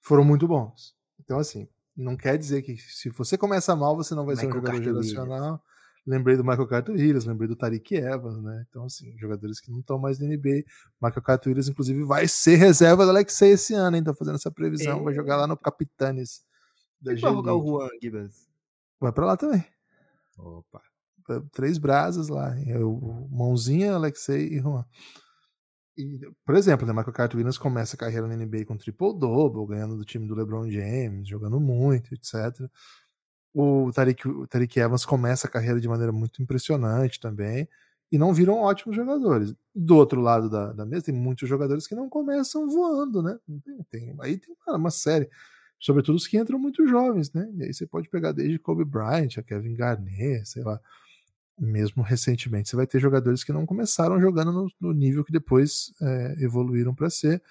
foram 0.00 0.24
muito 0.24 0.48
bons. 0.48 0.94
Então, 1.20 1.38
assim, 1.40 1.68
não 1.96 2.16
quer 2.16 2.38
dizer 2.38 2.62
que 2.62 2.76
se 2.78 3.10
você 3.10 3.38
começa 3.38 3.76
mal, 3.76 3.96
você 3.96 4.14
não 4.14 4.26
vai 4.26 4.36
Michael 4.36 4.36
ser 4.36 4.46
um 4.48 4.52
jogador 4.52 4.82
geracional. 4.82 5.62
Lembrei 6.06 6.36
do 6.36 6.44
Michael 6.44 6.68
Carter 6.68 6.94
Williams, 6.94 7.24
lembrei 7.24 7.48
do 7.48 7.56
Tariq 7.56 7.96
Evans, 7.96 8.40
né? 8.40 8.64
Então, 8.68 8.84
assim, 8.84 9.16
jogadores 9.18 9.58
que 9.58 9.72
não 9.72 9.80
estão 9.80 9.98
mais 9.98 10.20
na 10.20 10.26
NBA. 10.28 10.62
Michael 11.02 11.22
Carter 11.22 11.50
Williams, 11.50 11.68
inclusive, 11.68 12.04
vai 12.04 12.28
ser 12.28 12.54
reserva 12.56 13.04
do 13.04 13.10
Alexei 13.10 13.52
esse 13.52 13.74
ano, 13.74 13.96
hein? 13.96 14.04
Tá 14.04 14.14
fazendo 14.14 14.36
essa 14.36 14.50
previsão. 14.50 15.00
É. 15.00 15.02
Vai 15.02 15.14
jogar 15.14 15.36
lá 15.36 15.46
no 15.48 15.56
Capitanes. 15.56 16.44
Da 17.00 17.12
e 17.12 17.20
vai 17.20 17.32
jogar 17.32 17.54
o 17.54 17.62
Juan 17.62 17.88
Gibbons? 18.00 18.48
Vai 19.00 19.12
pra 19.12 19.26
lá 19.26 19.36
também. 19.36 19.64
Opa. 20.38 20.80
Três 21.52 21.76
brasas 21.76 22.28
lá. 22.28 22.56
Eu, 22.60 23.28
Mãozinha, 23.30 23.94
Alexei 23.94 24.46
e 24.46 24.60
Juan. 24.60 24.84
E, 25.98 26.20
por 26.44 26.54
exemplo, 26.54 26.86
né, 26.86 26.92
Michael 26.92 27.12
Carter 27.12 27.36
Williams 27.36 27.58
começa 27.58 27.96
a 27.96 27.98
carreira 27.98 28.28
na 28.28 28.36
NBA 28.36 28.64
com 28.66 28.76
triple-double, 28.76 29.66
ganhando 29.66 29.96
do 29.96 30.04
time 30.04 30.28
do 30.28 30.34
LeBron 30.34 30.70
James, 30.70 31.26
jogando 31.26 31.58
muito, 31.58 32.14
etc. 32.14 32.70
O 33.58 33.90
Tariq, 33.90 34.28
o 34.28 34.46
Tariq 34.46 34.78
Evans 34.78 35.06
começa 35.06 35.46
a 35.46 35.50
carreira 35.50 35.80
de 35.80 35.88
maneira 35.88 36.12
muito 36.12 36.42
impressionante 36.42 37.18
também, 37.18 37.66
e 38.12 38.18
não 38.18 38.34
viram 38.34 38.56
ótimos 38.56 38.94
jogadores. 38.94 39.54
Do 39.74 39.96
outro 39.96 40.20
lado 40.20 40.50
da, 40.50 40.74
da 40.74 40.84
mesa, 40.84 41.06
tem 41.06 41.14
muitos 41.14 41.48
jogadores 41.48 41.86
que 41.86 41.94
não 41.94 42.06
começam 42.06 42.68
voando, 42.68 43.22
né? 43.22 43.38
Tem, 43.64 43.78
tem, 43.90 44.16
aí 44.20 44.36
tem 44.36 44.54
uma, 44.66 44.76
uma, 44.76 44.90
série, 44.90 45.30
sobretudo 45.80 46.16
os 46.16 46.26
que 46.26 46.36
entram 46.36 46.58
muito 46.58 46.86
jovens, 46.86 47.32
né? 47.32 47.50
E 47.56 47.64
aí 47.64 47.72
você 47.72 47.86
pode 47.86 48.10
pegar 48.10 48.32
desde 48.32 48.58
Kobe 48.58 48.84
Bryant, 48.84 49.38
a 49.38 49.42
Kevin 49.42 49.74
Garnett, 49.74 50.46
sei 50.46 50.62
lá 50.62 50.78
mesmo 51.58 52.02
recentemente. 52.02 52.68
Você 52.68 52.76
vai 52.76 52.86
ter 52.86 53.00
jogadores 53.00 53.42
que 53.42 53.54
não 53.54 53.64
começaram 53.64 54.20
jogando 54.20 54.52
no, 54.52 54.70
no 54.78 54.92
nível 54.92 55.24
que 55.24 55.32
depois 55.32 55.94
é, 56.02 56.36
evoluíram 56.40 56.94
para 56.94 57.08
ser. 57.08 57.42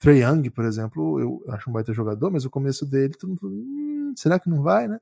Trey 0.00 0.24
Young, 0.24 0.50
por 0.50 0.64
exemplo, 0.64 1.20
eu 1.20 1.44
acho 1.50 1.70
um 1.70 1.72
baita 1.72 1.92
jogador, 1.92 2.32
mas 2.32 2.44
o 2.44 2.50
começo 2.50 2.84
dele, 2.84 3.14
todo 3.14 3.30
mundo 3.30 3.48
hum, 3.48 4.12
será 4.16 4.40
que 4.40 4.50
não 4.50 4.60
vai, 4.60 4.88
né? 4.88 5.00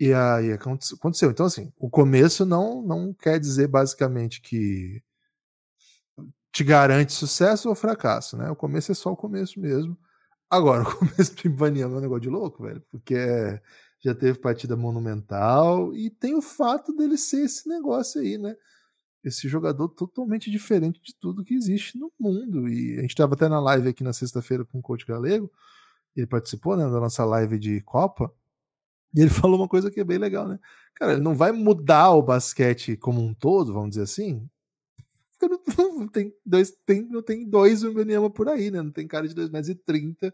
E 0.00 0.12
aí 0.12 0.52
aconteceu. 0.52 1.30
Então, 1.30 1.46
assim, 1.46 1.72
o 1.76 1.90
começo 1.90 2.46
não, 2.46 2.82
não 2.82 3.12
quer 3.12 3.40
dizer 3.40 3.66
basicamente 3.66 4.40
que 4.40 5.02
te 6.52 6.64
garante 6.64 7.12
sucesso 7.12 7.68
ou 7.68 7.74
fracasso, 7.74 8.36
né? 8.36 8.50
O 8.50 8.56
começo 8.56 8.92
é 8.92 8.94
só 8.94 9.12
o 9.12 9.16
começo 9.16 9.60
mesmo. 9.60 9.98
Agora, 10.50 10.82
o 10.88 10.96
começo 10.96 11.34
do 11.34 11.46
Ibaniano 11.46 11.96
é 11.96 11.98
um 11.98 12.00
negócio 12.00 12.22
de 12.22 12.28
louco, 12.28 12.62
velho, 12.62 12.82
porque 12.90 13.14
é 13.14 13.60
já 14.00 14.14
teve 14.14 14.38
partida 14.38 14.76
monumental 14.76 15.92
e 15.94 16.10
tem 16.10 16.34
o 16.34 16.42
fato 16.42 16.94
dele 16.94 17.18
ser 17.18 17.44
esse 17.44 17.68
negócio 17.68 18.20
aí, 18.20 18.38
né? 18.38 18.54
Esse 19.24 19.48
jogador 19.48 19.88
totalmente 19.88 20.50
diferente 20.50 21.00
de 21.02 21.14
tudo 21.18 21.44
que 21.44 21.54
existe 21.54 21.98
no 21.98 22.12
mundo. 22.18 22.68
E 22.68 22.96
a 22.98 23.02
gente 23.02 23.10
estava 23.10 23.34
até 23.34 23.48
na 23.48 23.60
live 23.60 23.88
aqui 23.88 24.04
na 24.04 24.12
sexta-feira 24.12 24.64
com 24.64 24.78
o 24.78 24.82
coach 24.82 25.04
Galego, 25.04 25.50
ele 26.14 26.26
participou 26.26 26.76
né, 26.76 26.84
da 26.84 27.00
nossa 27.00 27.24
live 27.24 27.58
de 27.58 27.80
Copa, 27.82 28.32
e 29.14 29.20
ele 29.20 29.30
falou 29.30 29.58
uma 29.58 29.68
coisa 29.68 29.90
que 29.90 30.00
é 30.00 30.04
bem 30.04 30.18
legal, 30.18 30.48
né? 30.48 30.58
Cara, 30.94 31.12
ele 31.12 31.22
não 31.22 31.34
vai 31.34 31.52
mudar 31.52 32.10
o 32.10 32.22
basquete 32.22 32.96
como 32.96 33.20
um 33.20 33.32
todo, 33.32 33.72
vamos 33.72 33.90
dizer 33.90 34.02
assim. 34.02 34.48
Não 35.96 36.08
tem 36.08 36.32
dois, 36.44 36.72
tem, 36.84 37.08
não 37.08 37.22
tem 37.22 37.48
dois 37.48 37.84
Umbaniama 37.84 38.28
por 38.28 38.48
aí, 38.48 38.72
né? 38.72 38.82
Não 38.82 38.90
tem 38.90 39.06
cara 39.06 39.28
de 39.28 39.34
2,30 39.36 39.52
metros 39.52 39.68
e 39.68 39.74
30 39.76 40.32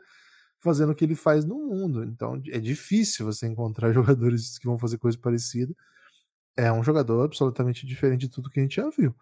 fazendo 0.60 0.92
o 0.92 0.94
que 0.94 1.04
ele 1.04 1.14
faz 1.14 1.44
no 1.44 1.56
mundo. 1.56 2.02
Então 2.04 2.40
é 2.48 2.58
difícil 2.58 3.26
você 3.26 3.46
encontrar 3.46 3.92
jogadores 3.92 4.58
que 4.58 4.66
vão 4.66 4.78
fazer 4.78 4.96
coisa 4.96 5.18
parecida. 5.18 5.74
É 6.56 6.72
um 6.72 6.82
jogador 6.82 7.22
absolutamente 7.22 7.86
diferente 7.86 8.22
de 8.22 8.30
tudo 8.30 8.48
que 8.48 8.60
a 8.60 8.62
gente 8.62 8.76
já 8.76 8.88
viu. 8.88 9.14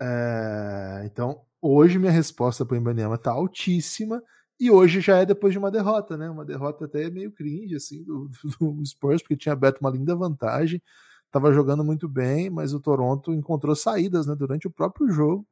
É... 0.00 1.02
Então, 1.06 1.42
hoje 1.60 1.98
minha 1.98 2.12
resposta 2.12 2.66
para 2.66 2.74
o 2.74 2.76
Ibaniama 2.76 3.14
está 3.14 3.30
altíssima. 3.30 4.22
E 4.62 4.70
hoje 4.70 5.00
já 5.00 5.18
é 5.18 5.26
depois 5.26 5.52
de 5.52 5.58
uma 5.58 5.72
derrota, 5.72 6.16
né? 6.16 6.30
Uma 6.30 6.44
derrota 6.44 6.84
até 6.84 7.10
meio 7.10 7.32
cringe, 7.32 7.74
assim, 7.74 8.04
do, 8.04 8.30
do 8.60 8.86
Spurs, 8.86 9.20
porque 9.20 9.36
tinha 9.36 9.54
aberto 9.54 9.80
uma 9.80 9.90
linda 9.90 10.14
vantagem, 10.14 10.80
estava 11.26 11.52
jogando 11.52 11.82
muito 11.82 12.08
bem, 12.08 12.48
mas 12.48 12.72
o 12.72 12.78
Toronto 12.78 13.34
encontrou 13.34 13.74
saídas 13.74 14.24
né, 14.24 14.36
durante 14.36 14.68
o 14.68 14.70
próprio 14.70 15.10
jogo 15.10 15.44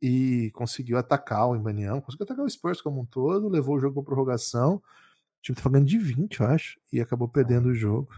e 0.00 0.50
conseguiu 0.54 0.96
atacar 0.96 1.46
o 1.46 1.56
Embanião, 1.56 2.00
conseguiu 2.00 2.24
atacar 2.24 2.46
o 2.46 2.48
Spurs 2.48 2.80
como 2.80 3.02
um 3.02 3.04
todo, 3.04 3.50
levou 3.50 3.76
o 3.76 3.80
jogo 3.80 3.96
para 3.96 4.04
prorrogação. 4.04 4.76
O 4.76 4.82
time 5.42 5.58
estava 5.58 5.74
ganhando 5.74 5.88
de 5.88 5.98
20, 5.98 6.40
eu 6.40 6.46
acho, 6.46 6.80
e 6.90 7.02
acabou 7.02 7.28
perdendo 7.28 7.68
o 7.68 7.74
jogo. 7.74 8.08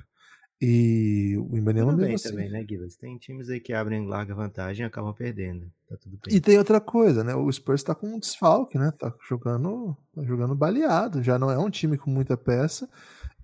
E 0.61 1.37
o 1.37 1.56
mesmo 1.56 1.92
bem 1.96 2.14
assim. 2.14 2.30
também, 2.30 2.50
né, 2.50 2.62
Guilherme? 2.62 2.92
Tem 2.94 3.18
times 3.18 3.50
aí 3.50 3.61
que 3.61 3.73
abrem 3.73 4.06
larga 4.06 4.34
vantagem 4.34 4.84
e 4.84 4.87
acabam 4.87 5.12
perdendo. 5.12 5.70
Tá 5.88 5.96
tudo 5.96 6.18
bem. 6.25 6.34
E 6.34 6.40
tem 6.40 6.56
outra 6.56 6.80
coisa, 6.80 7.25
né? 7.25 7.34
O 7.34 7.50
Spurs 7.52 7.80
está 7.80 7.94
com 7.94 8.06
um 8.06 8.18
desfalque, 8.18 8.78
né? 8.78 8.92
Tá 8.92 9.12
jogando, 9.28 9.96
tá 10.14 10.23
jogando 10.23 10.54
baleado. 10.54 11.23
Já 11.23 11.38
não 11.38 11.50
é 11.50 11.58
um 11.58 11.70
time 11.70 11.99
com 11.99 12.11
muita 12.11 12.37
peça 12.37 12.88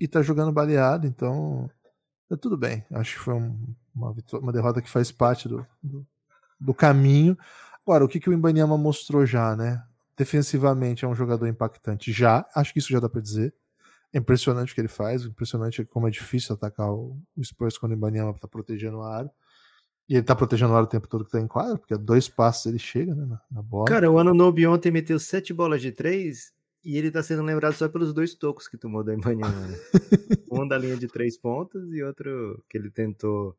e 0.00 0.06
tá 0.06 0.22
jogando 0.22 0.52
baleado, 0.52 1.06
então 1.06 1.68
tá 2.28 2.36
tudo 2.36 2.56
bem. 2.56 2.84
Acho 2.92 3.16
que 3.16 3.24
foi 3.24 3.34
um, 3.34 3.74
uma, 3.94 4.14
uma 4.40 4.52
derrota 4.52 4.80
que 4.80 4.88
faz 4.88 5.10
parte 5.10 5.48
do, 5.48 5.66
do, 5.82 6.06
do 6.58 6.72
caminho. 6.72 7.36
Agora, 7.84 8.04
o 8.04 8.08
que, 8.08 8.20
que 8.20 8.30
o 8.30 8.32
Imbaniama 8.32 8.78
mostrou 8.78 9.26
já, 9.26 9.56
né? 9.56 9.82
Defensivamente 10.16 11.04
é 11.04 11.08
um 11.08 11.14
jogador 11.14 11.46
impactante 11.46 12.12
já, 12.12 12.46
acho 12.54 12.72
que 12.72 12.78
isso 12.78 12.92
já 12.92 13.00
dá 13.00 13.08
para 13.08 13.20
dizer. 13.20 13.52
É 14.12 14.18
impressionante 14.18 14.72
o 14.72 14.74
que 14.74 14.80
ele 14.80 14.88
faz, 14.88 15.24
impressionante 15.24 15.84
como 15.84 16.08
é 16.08 16.10
difícil 16.10 16.54
atacar 16.54 16.92
o 16.92 17.16
Spurs 17.42 17.78
quando 17.78 17.92
o 17.92 17.94
Imbaniama 17.94 18.34
tá 18.38 18.48
protegendo 18.48 18.98
o 18.98 19.02
aro. 19.02 19.30
E 20.08 20.16
ele 20.16 20.24
tá 20.24 20.34
protegendo 20.34 20.72
o 20.72 20.76
aro 20.76 20.86
o 20.86 20.88
tempo 20.88 21.06
todo 21.06 21.24
que 21.24 21.30
tá 21.30 21.38
em 21.38 21.46
quadra, 21.46 21.78
porque 21.78 21.94
a 21.94 21.96
dois 21.96 22.28
passos 22.28 22.66
ele 22.66 22.80
chega 22.80 23.14
né, 23.14 23.24
na, 23.24 23.40
na 23.50 23.62
bola. 23.62 23.84
Cara, 23.86 24.10
o 24.10 24.18
Anunobi 24.18 24.66
ontem 24.66 24.90
meteu 24.90 25.18
sete 25.20 25.52
bolas 25.52 25.80
de 25.80 25.92
três 25.92 26.52
e 26.84 26.96
ele 26.96 27.10
tá 27.10 27.22
sendo 27.22 27.42
lembrado 27.42 27.74
só 27.74 27.88
pelos 27.88 28.12
dois 28.12 28.34
tocos 28.34 28.66
que 28.66 28.76
tomou 28.76 29.04
da 29.04 29.14
Imbaniama. 29.14 29.68
Né? 29.68 29.78
um 30.50 30.66
da 30.66 30.76
linha 30.76 30.96
de 30.96 31.06
três 31.06 31.38
pontas 31.38 31.88
e 31.92 32.02
outro 32.02 32.64
que 32.68 32.76
ele 32.76 32.90
tentou 32.90 33.56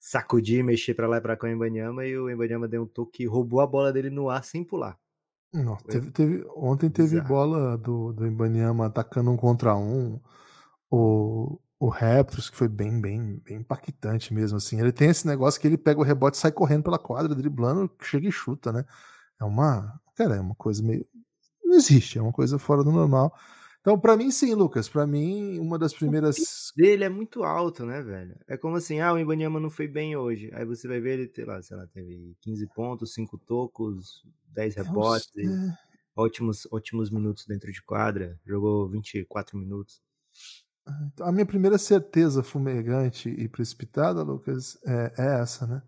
sacudir, 0.00 0.64
mexer 0.64 0.94
para 0.94 1.06
lá 1.06 1.18
e 1.18 1.20
pra 1.20 1.36
cá 1.36 1.46
o 1.46 1.50
Embanyama 1.50 2.04
e 2.04 2.18
o 2.18 2.28
Embanyama 2.28 2.66
deu 2.66 2.82
um 2.82 2.86
toque 2.86 3.22
e 3.22 3.26
roubou 3.26 3.60
a 3.60 3.66
bola 3.66 3.92
dele 3.92 4.10
no 4.10 4.28
ar 4.28 4.42
sem 4.42 4.64
pular. 4.64 4.98
Não, 5.54 5.76
teve, 5.76 6.10
teve, 6.10 6.44
ontem 6.56 6.90
teve 6.90 7.14
Exato. 7.14 7.28
bola 7.28 7.78
do, 7.78 8.12
do 8.12 8.26
Embanyama 8.26 8.86
atacando 8.86 9.30
um 9.30 9.36
contra 9.36 9.76
um. 9.76 10.20
O, 10.90 11.60
o 11.78 11.88
Raptors, 11.88 12.50
que 12.50 12.56
foi 12.56 12.66
bem, 12.66 13.00
bem, 13.00 13.40
bem 13.44 13.58
impactante 13.58 14.34
mesmo, 14.34 14.56
assim. 14.56 14.80
Ele 14.80 14.90
tem 14.90 15.10
esse 15.10 15.26
negócio 15.26 15.60
que 15.60 15.66
ele 15.68 15.78
pega 15.78 16.00
o 16.00 16.02
rebote 16.02 16.36
e 16.36 16.40
sai 16.40 16.50
correndo 16.50 16.82
pela 16.82 16.98
quadra, 16.98 17.36
driblando, 17.36 17.88
chega 18.02 18.28
e 18.28 18.32
chuta, 18.32 18.72
né? 18.72 18.84
É 19.40 19.44
uma. 19.44 20.00
Cara, 20.16 20.34
é 20.34 20.40
uma 20.40 20.56
coisa 20.56 20.82
meio. 20.82 21.06
Não 21.64 21.76
existe, 21.76 22.18
é 22.18 22.22
uma 22.22 22.32
coisa 22.32 22.58
fora 22.58 22.82
do 22.82 22.90
normal. 22.90 23.32
Então, 23.84 23.98
para 23.98 24.16
mim, 24.16 24.30
sim, 24.30 24.54
Lucas. 24.54 24.88
Para 24.88 25.06
mim, 25.06 25.58
uma 25.58 25.78
das 25.78 25.92
primeiras. 25.92 26.38
O 26.70 26.74
dele 26.74 27.04
é 27.04 27.08
muito 27.10 27.44
alto, 27.44 27.84
né, 27.84 28.00
velho? 28.00 28.34
É 28.48 28.56
como 28.56 28.76
assim, 28.76 28.98
ah, 29.00 29.12
o 29.12 29.18
Ibanyama 29.18 29.60
não 29.60 29.68
foi 29.68 29.86
bem 29.86 30.16
hoje. 30.16 30.50
Aí 30.54 30.64
você 30.64 30.88
vai 30.88 31.00
ver 31.00 31.18
ele, 31.18 31.30
sei 31.34 31.44
lá, 31.44 31.60
sei 31.60 31.76
lá, 31.76 31.86
teve 31.88 32.34
15 32.40 32.66
pontos, 32.68 33.12
5 33.12 33.36
tocos, 33.36 34.24
10 34.54 34.76
rebotes, 34.76 35.30
é. 35.36 35.76
ótimos, 36.16 36.66
ótimos 36.72 37.10
minutos 37.10 37.44
dentro 37.46 37.70
de 37.70 37.82
quadra. 37.82 38.40
Jogou 38.46 38.88
24 38.88 39.58
minutos. 39.58 40.00
A 41.20 41.30
minha 41.30 41.44
primeira 41.44 41.76
certeza 41.76 42.42
fumegante 42.42 43.28
e 43.28 43.46
precipitada, 43.48 44.22
Lucas, 44.22 44.78
é, 44.86 45.12
é 45.18 45.42
essa, 45.42 45.66
né? 45.66 45.82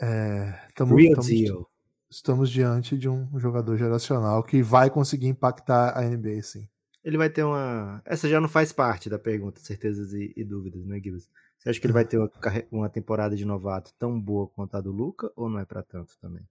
É, 0.00 0.58
tamo, 0.74 0.96
Real 0.96 1.14
tamo, 1.14 1.28
deal. 1.28 1.70
Estamos 2.10 2.50
diante 2.50 2.98
de 2.98 3.08
um 3.08 3.38
jogador 3.38 3.76
geracional 3.76 4.42
que 4.42 4.60
vai 4.60 4.90
conseguir 4.90 5.28
impactar 5.28 5.96
a 5.96 6.02
NBA, 6.02 6.42
sim 6.42 6.71
ele 7.04 7.18
vai 7.18 7.28
ter 7.28 7.42
uma. 7.42 8.00
Essa 8.04 8.28
já 8.28 8.40
não 8.40 8.48
faz 8.48 8.72
parte 8.72 9.10
da 9.10 9.18
pergunta, 9.18 9.60
certezas 9.60 10.12
e, 10.12 10.32
e 10.36 10.44
dúvidas, 10.44 10.84
né, 10.84 11.00
Gibbs? 11.00 11.28
Você 11.58 11.70
acha 11.70 11.80
que 11.80 11.86
ele 11.86 11.92
vai 11.92 12.04
ter 12.04 12.18
uma, 12.18 12.30
uma, 12.70 12.88
temporada 12.88 13.36
de 13.36 13.44
novato 13.44 13.92
tão 13.98 14.20
boa 14.20 14.48
quanto 14.48 14.76
a 14.76 14.80
do 14.80 14.90
Luca 14.92 15.30
ou 15.36 15.48
não 15.48 15.58
é 15.58 15.64
para 15.64 15.82
tanto 15.82 16.16
também? 16.20 16.42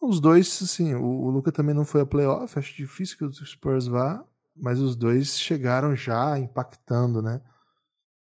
Os 0.00 0.20
dois, 0.20 0.48
sim. 0.48 0.94
O, 0.94 1.04
o 1.04 1.30
Luca 1.30 1.52
também 1.52 1.74
não 1.74 1.84
foi 1.84 2.00
a 2.00 2.06
playoff, 2.06 2.58
acho 2.58 2.74
difícil 2.74 3.18
que 3.18 3.24
o 3.24 3.32
Spurs 3.32 3.86
vá, 3.86 4.24
mas 4.56 4.80
os 4.80 4.96
dois 4.96 5.38
chegaram 5.38 5.94
já 5.94 6.38
impactando, 6.38 7.22
né? 7.22 7.40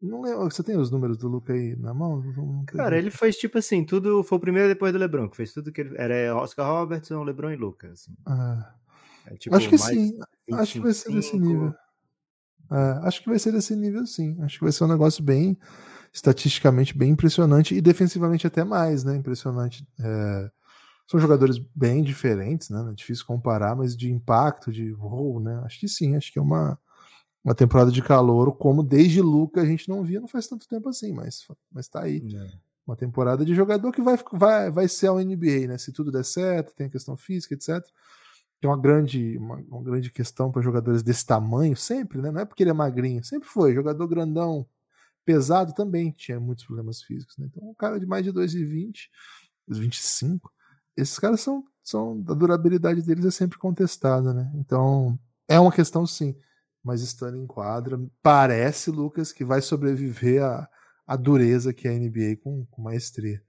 Não 0.01 0.21
lembro, 0.21 0.43
você 0.43 0.61
tem 0.61 0.77
os 0.77 0.91
números 0.91 1.17
do 1.17 1.29
Luca 1.29 1.53
aí 1.53 1.75
na 1.77 1.93
mão? 1.93 2.21
Cara, 2.67 2.97
ele 2.97 3.09
fez 3.09 3.37
tipo 3.37 3.57
assim, 3.57 3.85
tudo 3.85 4.21
foi 4.23 4.37
o 4.37 4.41
primeiro 4.41 4.67
depois 4.67 4.91
do 4.91 4.99
LeBron, 4.99 5.29
que 5.29 5.37
fez 5.37 5.53
tudo 5.53 5.71
que 5.71 5.81
ele 5.81 5.95
era 5.97 6.35
Oscar 6.35 6.67
Robertson, 6.67 7.23
LeBron 7.23 7.51
e 7.51 7.55
Luca, 7.55 7.89
assim. 7.89 8.13
Ah. 8.25 8.73
É, 9.25 9.35
tipo, 9.35 9.55
acho 9.55 9.69
que 9.69 9.77
sim. 9.77 10.19
Acho 10.51 10.73
que 10.73 10.79
vai 10.79 10.93
ser 10.93 11.11
desse 11.11 11.37
nível. 11.37 11.73
É, 12.71 13.07
acho 13.07 13.21
que 13.21 13.29
vai 13.29 13.39
ser 13.39 13.51
desse 13.51 13.75
nível, 13.75 14.05
sim. 14.05 14.37
Acho 14.41 14.57
que 14.57 14.63
vai 14.63 14.71
ser 14.71 14.83
um 14.83 14.87
negócio 14.87 15.23
bem 15.23 15.57
estatisticamente 16.13 16.95
bem 16.95 17.11
impressionante 17.11 17.73
e 17.73 17.81
defensivamente 17.81 18.45
até 18.45 18.63
mais, 18.63 19.03
né? 19.03 19.15
Impressionante. 19.15 19.87
É, 19.99 20.51
são 21.07 21.19
jogadores 21.19 21.57
bem 21.75 22.03
diferentes, 22.03 22.69
né? 22.69 22.87
É 22.91 22.93
difícil 22.93 23.25
comparar, 23.25 23.75
mas 23.75 23.97
de 23.97 24.11
impacto, 24.11 24.71
de 24.71 24.91
rol, 24.91 25.39
né? 25.39 25.61
Acho 25.65 25.79
que 25.79 25.87
sim. 25.87 26.15
Acho 26.15 26.31
que 26.31 26.39
é 26.39 26.41
uma, 26.41 26.77
uma 27.43 27.55
temporada 27.55 27.91
de 27.91 28.01
calor, 28.01 28.55
como 28.57 28.83
desde 28.83 29.21
Luca 29.21 29.61
a 29.61 29.65
gente 29.65 29.89
não 29.89 30.03
via, 30.03 30.21
não 30.21 30.27
faz 30.27 30.47
tanto 30.47 30.67
tempo 30.67 30.87
assim, 30.87 31.11
mas, 31.11 31.45
mas 31.71 31.87
tá 31.87 32.01
aí. 32.01 32.23
É. 32.35 32.51
Uma 32.85 32.95
temporada 32.95 33.45
de 33.45 33.55
jogador 33.55 33.91
que 33.91 34.01
vai, 34.01 34.17
vai, 34.33 34.69
vai 34.69 34.87
ser 34.87 35.07
a 35.09 35.13
NBA, 35.13 35.67
né? 35.67 35.77
Se 35.77 35.91
tudo 35.91 36.11
der 36.11 36.25
certo, 36.25 36.75
tem 36.75 36.87
a 36.87 36.89
questão 36.89 37.17
física, 37.17 37.55
etc. 37.55 37.83
É 38.65 38.69
uma 38.69 38.79
grande, 38.79 39.37
uma, 39.37 39.55
uma 39.55 39.83
grande 39.83 40.11
questão 40.11 40.51
para 40.51 40.61
jogadores 40.61 41.03
desse 41.03 41.25
tamanho, 41.25 41.75
sempre, 41.75 42.21
né? 42.21 42.31
Não 42.31 42.41
é 42.41 42.45
porque 42.45 42.63
ele 42.63 42.69
é 42.69 42.73
magrinho, 42.73 43.23
sempre 43.23 43.47
foi. 43.47 43.73
Jogador 43.73 44.07
grandão, 44.07 44.65
pesado 45.25 45.73
também 45.73 46.11
tinha 46.11 46.39
muitos 46.39 46.65
problemas 46.65 47.01
físicos, 47.01 47.37
né? 47.37 47.47
Então, 47.49 47.69
um 47.69 47.73
cara 47.73 47.99
de 47.99 48.05
mais 48.05 48.23
de 48.23 48.31
2,20, 48.31 49.09
25, 49.67 50.51
esses 50.95 51.17
caras 51.19 51.41
são, 51.41 51.63
são. 51.83 52.23
A 52.27 52.33
durabilidade 52.33 53.01
deles 53.01 53.25
é 53.25 53.31
sempre 53.31 53.57
contestada, 53.57 54.33
né? 54.33 54.51
Então, 54.55 55.17
é 55.47 55.59
uma 55.59 55.71
questão 55.71 56.05
sim. 56.05 56.35
Mas 56.83 57.01
estando 57.01 57.37
em 57.37 57.47
quadra, 57.47 57.97
parece, 58.21 58.91
Lucas, 58.91 59.31
que 59.31 59.45
vai 59.45 59.61
sobreviver 59.61 60.43
a 60.43 60.67
a 61.05 61.15
dureza 61.15 61.73
que 61.73 61.87
é 61.87 61.91
a 61.91 61.99
NBA 61.99 62.37
com, 62.41 62.65
com 62.65 62.81
maestria. 62.81 63.41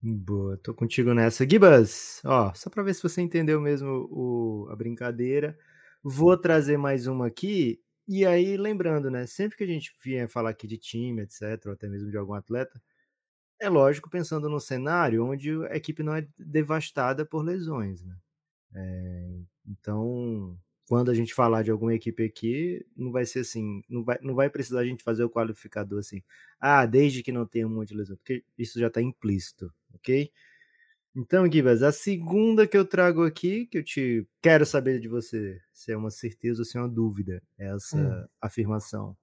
Boa, 0.00 0.56
tô 0.58 0.72
contigo 0.74 1.12
nessa. 1.12 1.48
Gibas, 1.48 2.20
ó, 2.24 2.52
só 2.54 2.70
para 2.70 2.82
ver 2.84 2.94
se 2.94 3.02
você 3.02 3.20
entendeu 3.20 3.60
mesmo 3.60 4.06
o, 4.10 4.68
a 4.70 4.76
brincadeira, 4.76 5.58
vou 6.02 6.36
trazer 6.36 6.76
mais 6.76 7.06
uma 7.08 7.26
aqui. 7.26 7.80
E 8.06 8.24
aí, 8.24 8.56
lembrando, 8.56 9.10
né? 9.10 9.26
Sempre 9.26 9.58
que 9.58 9.64
a 9.64 9.66
gente 9.66 9.92
vier 10.02 10.28
falar 10.28 10.50
aqui 10.50 10.66
de 10.68 10.78
time, 10.78 11.22
etc., 11.22 11.66
ou 11.66 11.72
até 11.72 11.88
mesmo 11.88 12.10
de 12.10 12.16
algum 12.16 12.34
atleta, 12.34 12.80
é 13.60 13.68
lógico 13.68 14.10
pensando 14.10 14.48
num 14.50 14.60
cenário 14.60 15.24
onde 15.26 15.52
a 15.68 15.76
equipe 15.76 16.02
não 16.02 16.14
é 16.14 16.26
devastada 16.38 17.26
por 17.26 17.44
lesões, 17.44 18.04
né? 18.04 18.16
É, 18.76 19.30
então, 19.66 20.58
quando 20.88 21.10
a 21.10 21.14
gente 21.14 21.34
falar 21.34 21.62
de 21.62 21.70
alguma 21.70 21.94
equipe 21.94 22.24
aqui, 22.24 22.84
não 22.96 23.12
vai 23.12 23.26
ser 23.26 23.40
assim, 23.40 23.82
não 23.90 24.02
vai, 24.02 24.18
não 24.22 24.34
vai 24.34 24.48
precisar 24.48 24.80
a 24.80 24.84
gente 24.86 25.04
fazer 25.04 25.22
o 25.22 25.28
qualificador 25.28 25.98
assim, 25.98 26.22
ah, 26.58 26.86
desde 26.86 27.22
que 27.22 27.30
não 27.30 27.44
tenha 27.44 27.66
um 27.66 27.70
monte 27.70 27.88
de 27.88 27.94
lesão, 27.94 28.16
porque 28.16 28.42
isso 28.56 28.80
já 28.80 28.86
está 28.86 29.02
implícito, 29.02 29.70
ok? 29.94 30.32
Então, 31.14 31.50
Gibas, 31.50 31.82
a 31.82 31.92
segunda 31.92 32.66
que 32.66 32.76
eu 32.76 32.86
trago 32.86 33.22
aqui, 33.22 33.66
que 33.66 33.78
eu 33.78 33.84
te 33.84 34.26
quero 34.40 34.64
saber 34.64 34.98
de 34.98 35.08
você, 35.08 35.60
se 35.70 35.92
é 35.92 35.96
uma 35.96 36.10
certeza 36.10 36.62
ou 36.62 36.64
se 36.64 36.78
é 36.78 36.80
uma 36.80 36.88
dúvida, 36.88 37.42
é 37.58 37.66
essa 37.74 37.98
hum. 37.98 38.26
afirmação. 38.40 39.14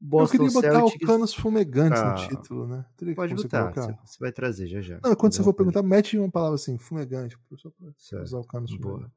Boston 0.00 0.36
eu 0.36 0.46
queria 0.46 0.54
botar 0.54 0.78
Celtics... 0.78 1.02
o 1.02 1.06
Canos 1.06 1.34
Fumegantes 1.34 2.00
ah, 2.00 2.12
no 2.12 2.28
título, 2.28 2.66
né? 2.68 2.86
Pode 3.14 3.34
botar, 3.34 3.70
você, 3.72 3.92
você, 4.04 4.18
vai 4.20 4.32
trazer 4.32 4.66
já 4.68 4.80
já. 4.80 5.00
Não, 5.02 5.14
quando 5.14 5.34
você 5.34 5.42
for 5.42 5.52
perguntar, 5.52 5.82
mete 5.82 6.16
uma 6.16 6.30
palavra 6.30 6.54
assim, 6.54 6.78
fumegante, 6.78 7.36
só 7.56 7.68
pra 7.70 8.22
usar 8.22 8.38
o 8.38 8.44
Canos 8.44 8.70
Fumegante. 8.70 9.12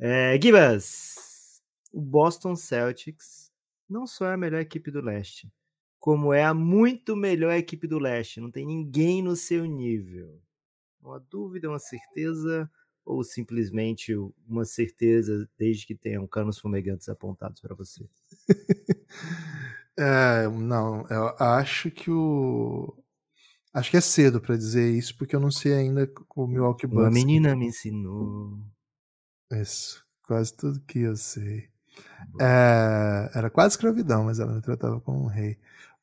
É, 0.00 0.38
Gibas, 0.40 1.60
o 1.92 2.00
Boston 2.00 2.54
Celtics 2.54 3.50
não 3.88 4.06
só 4.06 4.26
é 4.26 4.34
a 4.34 4.36
melhor 4.36 4.60
equipe 4.60 4.90
do 4.90 5.00
leste, 5.00 5.50
como 5.98 6.32
é 6.32 6.44
a 6.44 6.54
muito 6.54 7.16
melhor 7.16 7.52
equipe 7.52 7.86
do 7.88 7.98
leste. 7.98 8.40
Não 8.40 8.50
tem 8.50 8.64
ninguém 8.64 9.22
no 9.22 9.34
seu 9.34 9.64
nível. 9.64 10.40
Uma 11.00 11.18
dúvida, 11.18 11.68
uma 11.68 11.78
certeza, 11.78 12.70
ou 13.04 13.24
simplesmente 13.24 14.14
uma 14.46 14.64
certeza 14.64 15.48
desde 15.58 15.86
que 15.86 15.94
tenham 15.94 16.26
canos 16.26 16.58
fumegantes 16.58 17.08
apontados 17.08 17.60
para 17.60 17.74
você? 17.74 18.08
é, 19.98 20.48
não, 20.48 21.06
eu 21.08 21.28
acho 21.40 21.90
que 21.90 22.10
o. 22.10 22.96
Acho 23.74 23.90
que 23.90 23.96
é 23.96 24.00
cedo 24.00 24.40
para 24.40 24.56
dizer 24.56 24.90
isso, 24.92 25.16
porque 25.16 25.34
eu 25.34 25.40
não 25.40 25.50
sei 25.50 25.74
ainda 25.74 26.10
o 26.34 26.46
Milwaukee 26.46 26.86
Bucks. 26.86 27.02
Uma 27.02 27.10
menina 27.10 27.56
me 27.56 27.66
ensinou. 27.66 28.58
Isso, 29.50 30.04
quase 30.26 30.54
tudo 30.54 30.80
que 30.80 31.00
eu 31.00 31.16
sei. 31.16 31.68
É, 32.40 33.30
era 33.34 33.50
quase 33.50 33.74
escravidão, 33.74 34.24
mas 34.24 34.38
ela 34.38 34.52
me 34.52 34.60
tratava 34.60 35.00
como 35.00 35.24
um 35.24 35.26
rei. 35.26 35.58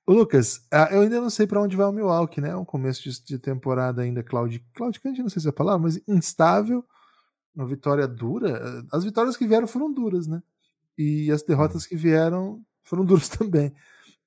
O 0.06 0.14
Lucas, 0.14 0.62
eu 0.92 1.02
ainda 1.02 1.20
não 1.20 1.30
sei 1.30 1.48
para 1.48 1.62
onde 1.62 1.76
vai 1.76 1.88
o 1.88 1.92
Milwaukee, 1.92 2.40
né? 2.40 2.50
É 2.50 2.56
um 2.56 2.66
começo 2.66 3.04
de, 3.04 3.24
de 3.24 3.40
temporada 3.40 4.04
ainda 4.04 4.22
Claudio, 4.22 4.62
claudicante, 4.74 5.22
não 5.22 5.30
sei 5.30 5.42
se 5.42 5.48
é 5.48 5.50
a 5.50 5.54
palavra, 5.54 5.82
mas 5.82 6.00
instável. 6.08 6.86
Uma 7.56 7.66
vitória 7.66 8.08
dura. 8.08 8.86
As 8.92 9.04
vitórias 9.04 9.36
que 9.36 9.48
vieram 9.48 9.66
foram 9.66 9.92
duras, 9.92 10.28
né? 10.28 10.44
E 10.98 11.32
as 11.32 11.42
derrotas 11.42 11.86
que 11.88 11.96
vieram 11.96 12.64
foram 12.84 13.04
duras 13.06 13.30
também. 13.30 13.74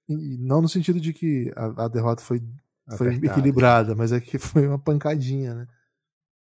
E 0.09 0.37
não 0.39 0.63
no 0.63 0.69
sentido 0.69 1.01
de 1.01 1.13
que 1.13 1.53
a, 1.55 1.85
a 1.85 1.89
derrota 1.89 2.23
foi, 2.23 2.43
foi 2.97 3.15
equilibrada, 3.15 3.95
mas 3.95 4.11
é 4.11 4.21
que 4.21 4.39
foi 4.39 4.67
uma 4.67 4.79
pancadinha, 4.79 5.55
né? 5.55 5.69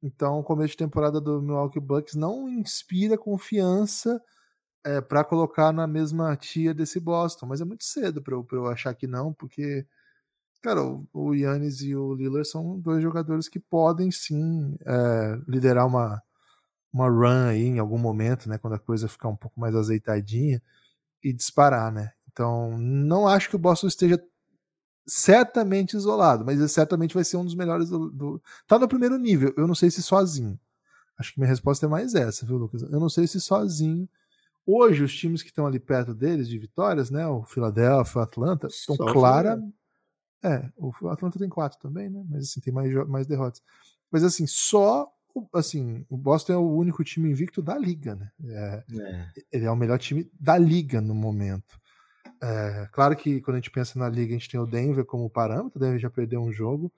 Então, 0.01 0.39
o 0.39 0.43
começo 0.43 0.71
de 0.71 0.77
temporada 0.77 1.19
do 1.19 1.41
Milwaukee 1.41 1.79
Bucks 1.79 2.15
não 2.15 2.47
inspira 2.47 3.17
confiança 3.17 4.21
é, 4.85 5.01
para 5.01 5.23
colocar 5.23 5.71
na 5.73 5.87
mesma 5.87 6.35
tia 6.37 6.73
desse 6.73 6.99
Boston, 6.99 7.47
mas 7.47 7.61
é 7.61 7.65
muito 7.65 7.83
cedo 7.83 8.21
para 8.21 8.35
eu, 8.35 8.47
eu 8.51 8.67
achar 8.67 8.93
que 8.95 9.07
não, 9.07 9.33
porque, 9.33 9.85
cara, 10.61 10.83
o, 10.83 11.07
o 11.13 11.35
Yannis 11.35 11.81
e 11.81 11.95
o 11.95 12.13
Lillard 12.15 12.47
são 12.47 12.79
dois 12.79 13.01
jogadores 13.01 13.49
que 13.49 13.59
podem 13.59 14.11
sim 14.11 14.77
é, 14.85 15.39
liderar 15.47 15.87
uma, 15.87 16.21
uma 16.93 17.09
run 17.09 17.49
aí 17.49 17.63
em 17.65 17.79
algum 17.79 17.97
momento, 17.97 18.49
né, 18.49 18.57
quando 18.57 18.73
a 18.75 18.79
coisa 18.79 19.07
ficar 19.07 19.29
um 19.29 19.35
pouco 19.35 19.59
mais 19.59 19.75
azeitadinha 19.75 20.61
e 21.23 21.33
disparar, 21.33 21.91
né. 21.91 22.13
Então, 22.31 22.77
não 22.77 23.27
acho 23.27 23.49
que 23.49 23.55
o 23.55 23.59
Boston 23.59 23.87
esteja 23.87 24.23
certamente 25.07 25.95
isolado, 25.95 26.45
mas 26.45 26.59
ele 26.59 26.67
certamente 26.67 27.15
vai 27.15 27.23
ser 27.23 27.37
um 27.37 27.45
dos 27.45 27.55
melhores 27.55 27.89
do, 27.89 28.11
do, 28.11 28.41
Tá 28.67 28.77
no 28.77 28.87
primeiro 28.87 29.17
nível, 29.17 29.53
eu 29.55 29.65
não 29.65 29.75
sei 29.75 29.89
se 29.89 30.03
sozinho. 30.03 30.59
Acho 31.17 31.33
que 31.33 31.39
minha 31.39 31.49
resposta 31.49 31.85
é 31.85 31.89
mais 31.89 32.13
essa, 32.13 32.45
viu, 32.45 32.57
Lucas? 32.57 32.83
Eu 32.83 32.99
não 32.99 33.09
sei 33.09 33.25
se 33.25 33.41
sozinho. 33.41 34.07
Hoje, 34.65 35.03
os 35.03 35.15
times 35.15 35.41
que 35.41 35.49
estão 35.49 35.65
ali 35.65 35.79
perto 35.79 36.13
deles 36.13 36.47
de 36.47 36.59
vitórias, 36.59 37.09
né? 37.09 37.25
O 37.25 37.43
Philadelphia, 37.43 38.19
o 38.19 38.23
Atlanta, 38.23 38.67
estão 38.67 38.97
clara. 38.97 39.59
É, 40.43 40.69
o 40.77 40.91
Atlanta 41.09 41.39
tem 41.39 41.49
quatro 41.49 41.79
também, 41.79 42.09
né? 42.09 42.23
Mas 42.29 42.43
assim, 42.43 42.59
tem 42.59 42.71
mais, 42.71 42.93
mais 43.07 43.25
derrotas. 43.25 43.63
Mas 44.11 44.23
assim, 44.23 44.45
só 44.45 45.11
assim, 45.53 46.05
o 46.09 46.17
Boston 46.17 46.53
é 46.53 46.57
o 46.57 46.69
único 46.69 47.03
time 47.03 47.29
invicto 47.29 47.61
da 47.61 47.77
liga, 47.77 48.15
né? 48.15 48.31
É, 48.43 48.83
é. 48.99 49.31
Ele 49.51 49.65
é 49.65 49.71
o 49.71 49.75
melhor 49.75 49.97
time 49.99 50.29
da 50.39 50.57
liga 50.57 51.01
no 51.01 51.15
momento. 51.15 51.79
É, 52.41 52.87
claro 52.91 53.15
que 53.15 53.41
quando 53.41 53.55
a 53.55 53.59
gente 53.59 53.71
pensa 53.71 53.97
na 53.97 54.09
liga, 54.09 54.33
a 54.33 54.37
gente 54.37 54.49
tem 54.49 54.59
o 54.59 54.65
Denver 54.65 55.05
como 55.05 55.29
parâmetro, 55.29 55.77
o 55.77 55.79
Denver 55.79 55.99
já 55.99 56.09
perdeu 56.09 56.41
um 56.41 56.51
jogo, 56.51 56.91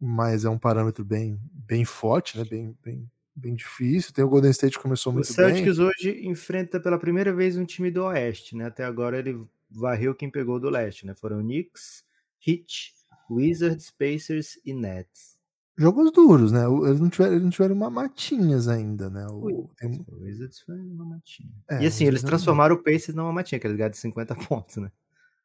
mas 0.00 0.44
é 0.44 0.50
um 0.50 0.58
parâmetro 0.58 1.04
bem, 1.04 1.40
bem 1.52 1.84
forte, 1.84 2.38
né? 2.38 2.44
bem, 2.44 2.76
bem, 2.84 3.10
bem 3.34 3.54
difícil. 3.54 4.12
Tem 4.12 4.24
o 4.24 4.28
Golden 4.28 4.50
State 4.50 4.76
que 4.76 4.82
começou 4.82 5.12
muito 5.12 5.26
bem. 5.26 5.32
O 5.32 5.48
Celtics 5.48 5.78
bem. 5.78 5.86
hoje 5.86 6.26
enfrenta 6.26 6.80
pela 6.80 6.98
primeira 6.98 7.32
vez 7.32 7.56
um 7.56 7.64
time 7.64 7.90
do 7.90 8.04
Oeste, 8.04 8.56
né? 8.56 8.66
Até 8.66 8.84
agora 8.84 9.18
ele 9.18 9.40
varreu 9.70 10.14
quem 10.14 10.30
pegou 10.30 10.58
do 10.58 10.70
Leste, 10.70 11.06
né? 11.06 11.14
Foram 11.14 11.40
Knicks, 11.40 12.04
Heat, 12.46 12.94
Wizards, 13.30 13.90
Pacers 13.90 14.58
e 14.64 14.72
Nets 14.72 15.37
jogos 15.78 16.10
duros, 16.12 16.52
né? 16.52 16.64
Eles 16.86 17.00
não 17.00 17.08
tiveram, 17.08 17.32
eles 17.32 17.44
não 17.44 17.50
tiveram 17.50 17.76
matinhas 17.76 18.68
ainda, 18.68 19.08
né? 19.08 19.26
O, 19.28 19.70
tem... 19.76 20.04
o 20.08 20.22
Wizards 20.22 20.60
foi 20.60 20.78
uma 20.80 21.04
matinha. 21.04 21.52
É, 21.70 21.82
e 21.82 21.86
assim, 21.86 22.04
eles 22.04 22.22
transformaram 22.22 22.74
o 22.74 22.82
Pacers 22.82 23.14
numa 23.14 23.32
matinha, 23.32 23.58
que 23.58 23.66
eles 23.66 23.76
ganharam 23.76 23.92
de 23.92 23.98
50 23.98 24.34
pontos, 24.46 24.76
né? 24.76 24.90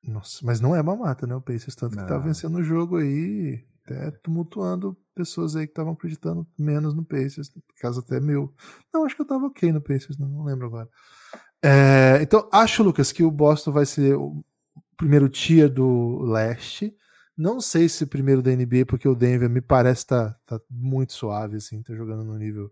Nossa, 0.04 0.40
mas 0.44 0.60
não 0.60 0.76
é 0.76 0.82
mamata, 0.82 1.26
né? 1.26 1.36
O 1.36 1.42
Pacers, 1.42 1.76
tanto 1.76 1.96
não. 1.96 2.04
que 2.04 2.10
tá 2.10 2.18
vencendo 2.18 2.58
o 2.58 2.64
jogo 2.64 2.98
aí, 2.98 3.64
até 3.86 4.12
tumultuando 4.24 4.98
pessoas 5.16 5.56
aí 5.56 5.66
que 5.66 5.72
estavam 5.72 5.94
acreditando 5.94 6.46
menos 6.58 6.94
no 6.94 7.06
Pacers, 7.06 7.52
caso 7.80 8.00
até 8.00 8.20
meu. 8.20 8.54
Não, 8.94 9.06
acho 9.06 9.16
que 9.16 9.22
eu 9.22 9.28
tava 9.28 9.46
ok 9.46 9.72
no 9.72 9.82
Pacers, 9.82 10.18
não, 10.18 10.28
não 10.28 10.44
lembro 10.44 10.66
agora. 10.66 10.90
É, 11.64 12.20
então, 12.22 12.50
acho, 12.52 12.84
Lucas, 12.84 13.12
que 13.12 13.24
o 13.24 13.32
Boston 13.32 13.72
vai 13.72 13.86
ser 13.86 14.16
o 14.16 14.44
primeiro 14.98 15.30
tier 15.30 15.70
do 15.70 16.20
leste. 16.24 16.94
Não 17.36 17.60
sei 17.60 17.90
se 17.90 18.06
primeiro 18.06 18.42
da 18.42 18.52
NBA, 18.52 18.86
porque 18.88 19.08
o 19.08 19.16
Denver 19.16 19.50
me 19.50 19.62
parece 19.62 20.06
tá, 20.06 20.38
tá 20.46 20.62
muito 20.70 21.14
suave, 21.14 21.58
assim, 21.58 21.82
tá 21.82 21.96
jogando 21.96 22.24
num 22.24 22.38
nível 22.38 22.72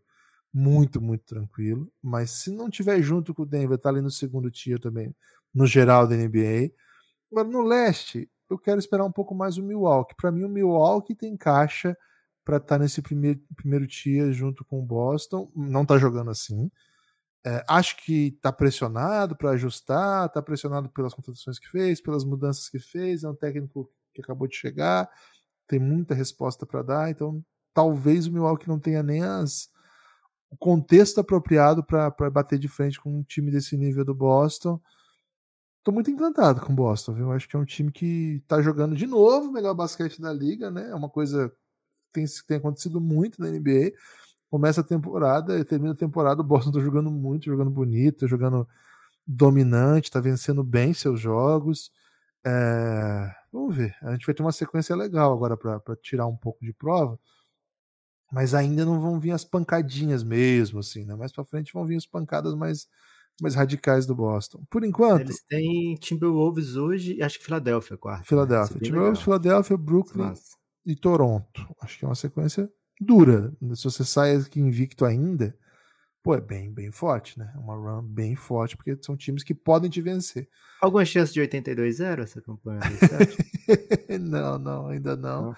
muito, 0.53 1.01
muito 1.01 1.25
tranquilo. 1.25 1.91
Mas 2.01 2.31
se 2.31 2.51
não 2.51 2.69
tiver 2.69 3.01
junto 3.01 3.33
com 3.33 3.43
o 3.43 3.45
Denver, 3.45 3.77
tá 3.77 3.89
ali 3.89 4.01
no 4.01 4.11
segundo 4.11 4.51
tier 4.51 4.79
também, 4.79 5.15
no 5.53 5.65
geral 5.65 6.07
da 6.07 6.15
NBA. 6.15 6.71
Agora, 7.31 7.47
no 7.47 7.63
leste, 7.63 8.29
eu 8.49 8.57
quero 8.59 8.79
esperar 8.79 9.05
um 9.05 9.11
pouco 9.11 9.33
mais 9.33 9.57
o 9.57 9.63
Milwaukee. 9.63 10.15
Para 10.15 10.31
mim, 10.31 10.43
o 10.43 10.49
Milwaukee 10.49 11.15
tem 11.15 11.35
caixa 11.37 11.97
para 12.43 12.57
estar 12.57 12.77
tá 12.77 12.79
nesse 12.79 13.01
primeiro, 13.01 13.39
primeiro 13.55 13.87
tier 13.87 14.31
junto 14.33 14.65
com 14.65 14.79
o 14.79 14.85
Boston. 14.85 15.51
Não 15.55 15.85
tá 15.85 15.97
jogando 15.97 16.31
assim. 16.31 16.69
É, 17.45 17.63
acho 17.67 17.97
que 17.97 18.37
tá 18.41 18.51
pressionado 18.51 19.35
para 19.35 19.51
ajustar, 19.51 20.29
tá 20.29 20.41
pressionado 20.41 20.89
pelas 20.89 21.13
contratações 21.13 21.57
que 21.57 21.67
fez, 21.67 22.01
pelas 22.01 22.23
mudanças 22.23 22.69
que 22.69 22.79
fez. 22.79 23.23
É 23.23 23.29
um 23.29 23.35
técnico 23.35 23.89
que 24.13 24.21
acabou 24.21 24.47
de 24.47 24.55
chegar, 24.55 25.09
tem 25.67 25.79
muita 25.79 26.13
resposta 26.13 26.65
para 26.65 26.81
dar, 26.81 27.09
então 27.09 27.43
talvez 27.73 28.27
o 28.27 28.31
Milwaukee 28.31 28.67
não 28.67 28.79
tenha 28.79 29.01
nem 29.01 29.23
as, 29.23 29.69
o 30.49 30.57
contexto 30.57 31.19
apropriado 31.19 31.83
para 31.83 32.29
bater 32.29 32.59
de 32.59 32.67
frente 32.67 32.99
com 32.99 33.19
um 33.19 33.23
time 33.23 33.49
desse 33.49 33.77
nível 33.77 34.03
do 34.03 34.13
Boston. 34.13 34.79
Tô 35.83 35.91
muito 35.91 36.11
encantado 36.11 36.61
com 36.61 36.73
o 36.73 36.75
Boston, 36.75 37.13
viu? 37.13 37.31
Acho 37.31 37.47
que 37.47 37.55
é 37.55 37.59
um 37.59 37.65
time 37.65 37.91
que 37.91 38.43
tá 38.47 38.61
jogando 38.61 38.95
de 38.95 39.07
novo 39.07 39.47
o 39.47 39.51
melhor 39.51 39.73
basquete 39.73 40.21
da 40.21 40.31
liga, 40.31 40.69
né? 40.69 40.89
É 40.89 40.95
uma 40.95 41.09
coisa 41.09 41.49
que 41.49 42.11
tem, 42.11 42.25
tem 42.47 42.57
acontecido 42.57 42.99
muito 42.99 43.41
na 43.41 43.49
NBA. 43.49 43.93
Começa 44.49 44.81
a 44.81 44.83
temporada 44.83 45.57
e 45.57 45.63
termina 45.63 45.93
a 45.93 45.97
temporada, 45.97 46.41
o 46.41 46.43
Boston 46.43 46.73
tá 46.73 46.79
jogando 46.81 47.09
muito, 47.09 47.45
jogando 47.45 47.71
bonito, 47.71 48.27
jogando 48.27 48.67
dominante, 49.25 50.11
tá 50.11 50.19
vencendo 50.19 50.63
bem 50.63 50.93
seus 50.93 51.19
jogos. 51.19 51.91
É, 52.45 53.31
vamos 53.51 53.75
ver. 53.75 53.95
A 54.01 54.11
gente 54.11 54.25
vai 54.25 54.33
ter 54.33 54.41
uma 54.41 54.51
sequência 54.51 54.95
legal 54.95 55.33
agora 55.33 55.55
para 55.55 55.95
tirar 56.01 56.25
um 56.25 56.35
pouco 56.35 56.63
de 56.63 56.73
prova. 56.73 57.19
Mas 58.31 58.53
ainda 58.53 58.85
não 58.85 58.99
vão 59.01 59.19
vir 59.19 59.31
as 59.31 59.43
pancadinhas 59.43 60.23
mesmo, 60.23 60.79
assim, 60.79 61.03
né? 61.03 61.15
Mais 61.15 61.33
para 61.33 61.43
frente 61.43 61.73
vão 61.73 61.85
vir 61.85 61.97
as 61.97 62.05
pancadas 62.05 62.55
mais, 62.55 62.87
mais 63.41 63.55
radicais 63.55 64.05
do 64.05 64.15
Boston. 64.15 64.63
Por 64.69 64.85
enquanto. 64.85 65.21
Eles 65.21 65.43
têm 65.43 65.95
Timberwolves 65.95 66.77
hoje 66.77 67.15
e 67.15 67.21
acho 67.21 67.37
que 67.39 67.45
Filadélfia, 67.45 67.97
quarto. 67.97 68.25
Filadélfia. 68.25 68.75
Né? 68.75 68.81
Timberwolves, 68.83 69.21
Filadélfia, 69.21 69.77
Brooklyn 69.77 70.27
Nossa. 70.27 70.55
e 70.85 70.95
Toronto. 70.95 71.75
Acho 71.81 71.99
que 71.99 72.05
é 72.05 72.07
uma 72.07 72.15
sequência 72.15 72.71
dura. 73.01 73.53
Se 73.75 73.83
você 73.83 74.05
sai 74.05 74.37
aqui 74.37 74.61
invicto 74.61 75.03
ainda, 75.03 75.53
pô, 76.23 76.35
é 76.35 76.41
bem, 76.41 76.71
bem 76.71 76.91
forte, 76.91 77.37
né? 77.37 77.51
É 77.55 77.57
uma 77.57 77.75
run 77.75 78.03
bem 78.03 78.35
forte, 78.35 78.77
porque 78.77 78.97
são 79.01 79.17
times 79.17 79.43
que 79.43 79.53
podem 79.53 79.89
te 79.89 80.01
vencer. 80.01 80.47
Alguma 80.81 81.05
chance 81.05 81.33
de 81.33 81.41
82-0 81.41 82.21
essa 82.21 82.41
campanha? 82.41 82.81
não, 84.19 84.57
não, 84.57 84.87
ainda 84.87 85.15
não. 85.15 85.47
não. 85.47 85.55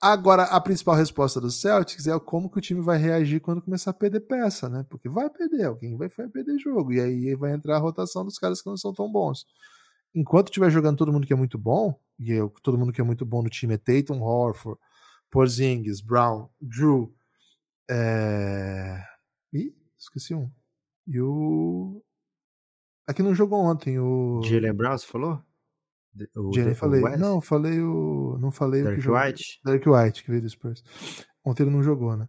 Agora, 0.00 0.42
a 0.42 0.60
principal 0.60 0.94
resposta 0.94 1.40
do 1.40 1.50
Celtics 1.50 2.06
é 2.06 2.18
como 2.18 2.50
que 2.50 2.58
o 2.58 2.60
time 2.60 2.80
vai 2.82 2.98
reagir 2.98 3.40
quando 3.40 3.62
começar 3.62 3.90
a 3.90 3.94
perder 3.94 4.20
peça, 4.20 4.68
né? 4.68 4.84
Porque 4.90 5.08
vai 5.08 5.30
perder, 5.30 5.64
alguém 5.64 5.96
vai, 5.96 6.08
vai 6.08 6.28
perder 6.28 6.58
jogo. 6.58 6.92
E 6.92 7.00
aí 7.00 7.34
vai 7.34 7.52
entrar 7.52 7.76
a 7.76 7.80
rotação 7.80 8.24
dos 8.24 8.38
caras 8.38 8.60
que 8.60 8.68
não 8.68 8.76
são 8.76 8.92
tão 8.92 9.10
bons. 9.10 9.46
Enquanto 10.14 10.48
estiver 10.48 10.70
jogando 10.70 10.98
todo 10.98 11.12
mundo 11.12 11.26
que 11.26 11.32
é 11.32 11.36
muito 11.36 11.56
bom, 11.56 11.98
e 12.18 12.32
eu, 12.32 12.52
todo 12.62 12.78
mundo 12.78 12.92
que 12.92 13.00
é 13.00 13.04
muito 13.04 13.24
bom 13.24 13.42
no 13.42 13.48
time 13.48 13.74
é 13.74 13.78
Tatum, 13.78 14.20
Horford, 14.20 14.78
Porzingis, 15.30 16.00
Brown, 16.00 16.48
Drew, 16.60 17.12
é... 17.90 19.02
Ih, 19.52 19.74
esqueci 20.04 20.34
um. 20.34 20.50
E 21.06 21.20
o... 21.20 22.02
Aqui 23.06 23.22
não 23.22 23.34
jogou 23.34 23.60
ontem, 23.60 23.98
o... 23.98 24.40
Jalen 24.42 24.72
Brown, 24.72 24.96
você 24.96 25.06
falou? 25.06 25.42
O 26.36 26.52
Jenny 26.52 26.74
falei. 26.74 27.02
West? 27.02 27.18
Não, 27.18 27.40
falei 27.40 27.80
o. 27.80 28.38
Não 28.40 28.50
falei 28.52 28.82
Derek 28.82 28.98
o 28.98 29.00
que 29.00 29.04
jogou. 29.04 29.20
White? 29.20 29.60
Derek 29.64 29.88
White, 29.88 30.22
que 30.22 30.30
veio 30.30 30.42
do 30.42 30.48
Spurs. 30.48 30.84
Ontem 31.44 31.64
ele 31.64 31.72
não 31.72 31.82
jogou, 31.82 32.16
né? 32.16 32.28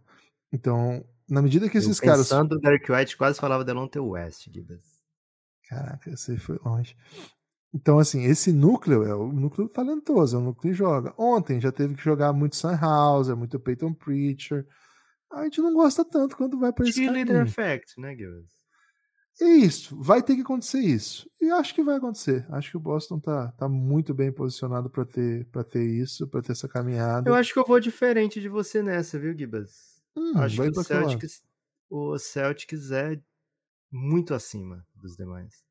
Então, 0.52 1.04
na 1.28 1.40
medida 1.40 1.68
que 1.68 1.78
esses 1.78 1.98
eu 1.98 2.04
caras. 2.04 2.28
Pensando 2.28 2.58
Derek 2.58 2.90
White, 2.90 3.16
quase 3.16 3.38
falava 3.38 3.64
Delonte 3.64 3.98
West, 3.98 4.48
Gibbs. 4.52 5.02
Caraca, 5.68 6.10
esse 6.10 6.36
foi 6.36 6.58
longe. 6.64 6.96
Então, 7.72 7.98
assim, 7.98 8.24
esse 8.24 8.52
núcleo 8.52 9.04
é 9.04 9.14
o 9.14 9.32
núcleo 9.32 9.68
talentoso, 9.68 10.36
é 10.36 10.40
o 10.40 10.42
núcleo 10.42 10.72
que 10.72 10.76
joga. 10.76 11.14
Ontem 11.18 11.60
já 11.60 11.70
teve 11.70 11.94
que 11.94 12.02
jogar 12.02 12.32
muito 12.32 12.56
Sunhauser, 12.56 13.36
muito 13.36 13.60
Peyton 13.60 13.92
Preacher. 13.92 14.66
A 15.30 15.44
gente 15.44 15.60
não 15.60 15.74
gosta 15.74 16.04
tanto 16.04 16.36
quando 16.36 16.58
vai 16.58 16.72
para 16.72 16.88
esse 16.88 17.00
Cheerleader 17.00 17.46
Effect, 17.46 18.00
né, 18.00 18.14
Gibbs? 18.14 18.56
É 19.38 19.48
isso, 19.48 20.00
vai 20.00 20.22
ter 20.22 20.34
que 20.34 20.40
acontecer 20.40 20.80
isso. 20.80 21.30
E 21.40 21.50
acho 21.50 21.74
que 21.74 21.82
vai 21.82 21.96
acontecer. 21.96 22.46
Acho 22.50 22.70
que 22.70 22.76
o 22.78 22.80
Boston 22.80 23.20
tá, 23.20 23.52
tá 23.52 23.68
muito 23.68 24.14
bem 24.14 24.32
posicionado 24.32 24.88
para 24.88 25.04
ter, 25.04 25.44
pra 25.46 25.62
ter 25.62 25.84
isso, 25.84 26.26
para 26.26 26.40
ter 26.40 26.52
essa 26.52 26.66
caminhada. 26.66 27.28
Eu 27.28 27.34
acho 27.34 27.52
que 27.52 27.58
eu 27.58 27.66
vou 27.66 27.78
diferente 27.78 28.40
de 28.40 28.48
você 28.48 28.82
nessa, 28.82 29.18
viu, 29.18 29.36
Gibas? 29.36 30.02
Hum, 30.16 30.38
acho 30.38 30.56
que 30.56 30.68
o 30.68 30.82
Celtics, 30.82 31.42
o 31.90 32.18
Celtics 32.18 32.90
é 32.90 33.20
muito 33.92 34.32
acima 34.32 34.86
dos 34.94 35.16
demais. 35.16 35.62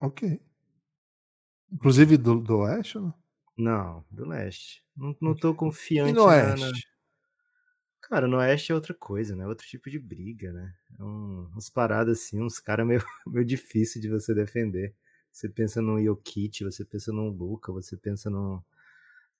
Ok. 0.00 0.40
Inclusive 1.70 2.16
do, 2.16 2.40
do 2.40 2.58
Oeste 2.60 2.98
não? 2.98 3.19
Não, 3.60 4.02
do 4.10 4.26
Leste. 4.26 4.82
Não, 4.96 5.14
não 5.20 5.34
tô 5.34 5.54
confiante 5.54 6.10
e 6.10 6.14
no 6.14 6.24
Oeste? 6.24 6.64
Na... 6.64 6.72
Cara, 8.00 8.26
no 8.26 8.38
Oeste 8.38 8.72
é 8.72 8.74
outra 8.74 8.94
coisa, 8.94 9.36
né? 9.36 9.46
Outro 9.46 9.66
tipo 9.66 9.90
de 9.90 9.98
briga, 9.98 10.50
né? 10.50 10.74
É 10.98 11.02
um, 11.02 11.50
uns 11.54 11.68
paradas 11.68 12.20
assim, 12.20 12.40
uns 12.42 12.58
caras 12.58 12.86
meio, 12.86 13.04
meio 13.26 13.44
difícil 13.44 14.00
de 14.00 14.08
você 14.08 14.34
defender. 14.34 14.94
Você 15.30 15.46
pensa 15.48 15.82
no 15.82 16.02
Jokic, 16.02 16.64
você 16.64 16.84
pensa 16.84 17.12
no 17.12 17.28
Luca, 17.28 17.70
você 17.70 17.96
pensa 17.96 18.30
no. 18.30 18.64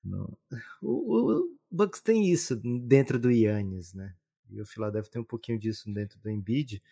no... 0.04 0.38
O, 0.82 1.32
o, 1.32 1.58
Bucks 1.70 2.02
tem 2.02 2.30
isso 2.30 2.56
dentro 2.56 3.18
do 3.18 3.30
Yannis, 3.30 3.94
né? 3.94 4.14
E 4.50 4.60
o 4.60 4.66
Philadelphia 4.66 5.12
tem 5.12 5.22
um 5.22 5.24
pouquinho 5.24 5.58
disso 5.58 5.90
dentro 5.90 6.18
do 6.18 6.28
Embiid. 6.28 6.82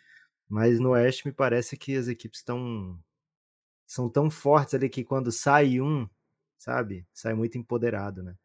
Mas 0.49 0.81
no 0.81 0.91
Oeste 0.91 1.27
me 1.27 1.33
parece 1.33 1.77
que 1.77 1.95
as 1.95 2.09
equipes 2.09 2.41
estão. 2.41 2.99
São 3.87 4.09
tão 4.09 4.31
fortes 4.31 4.75
ali 4.75 4.88
que 4.88 5.05
quando 5.05 5.31
sai 5.33 5.81
um, 5.81 6.09
sabe? 6.59 7.07
Sai 7.12 7.35
muito 7.35 7.57
empoderado, 7.57 8.23
né? 8.23 8.37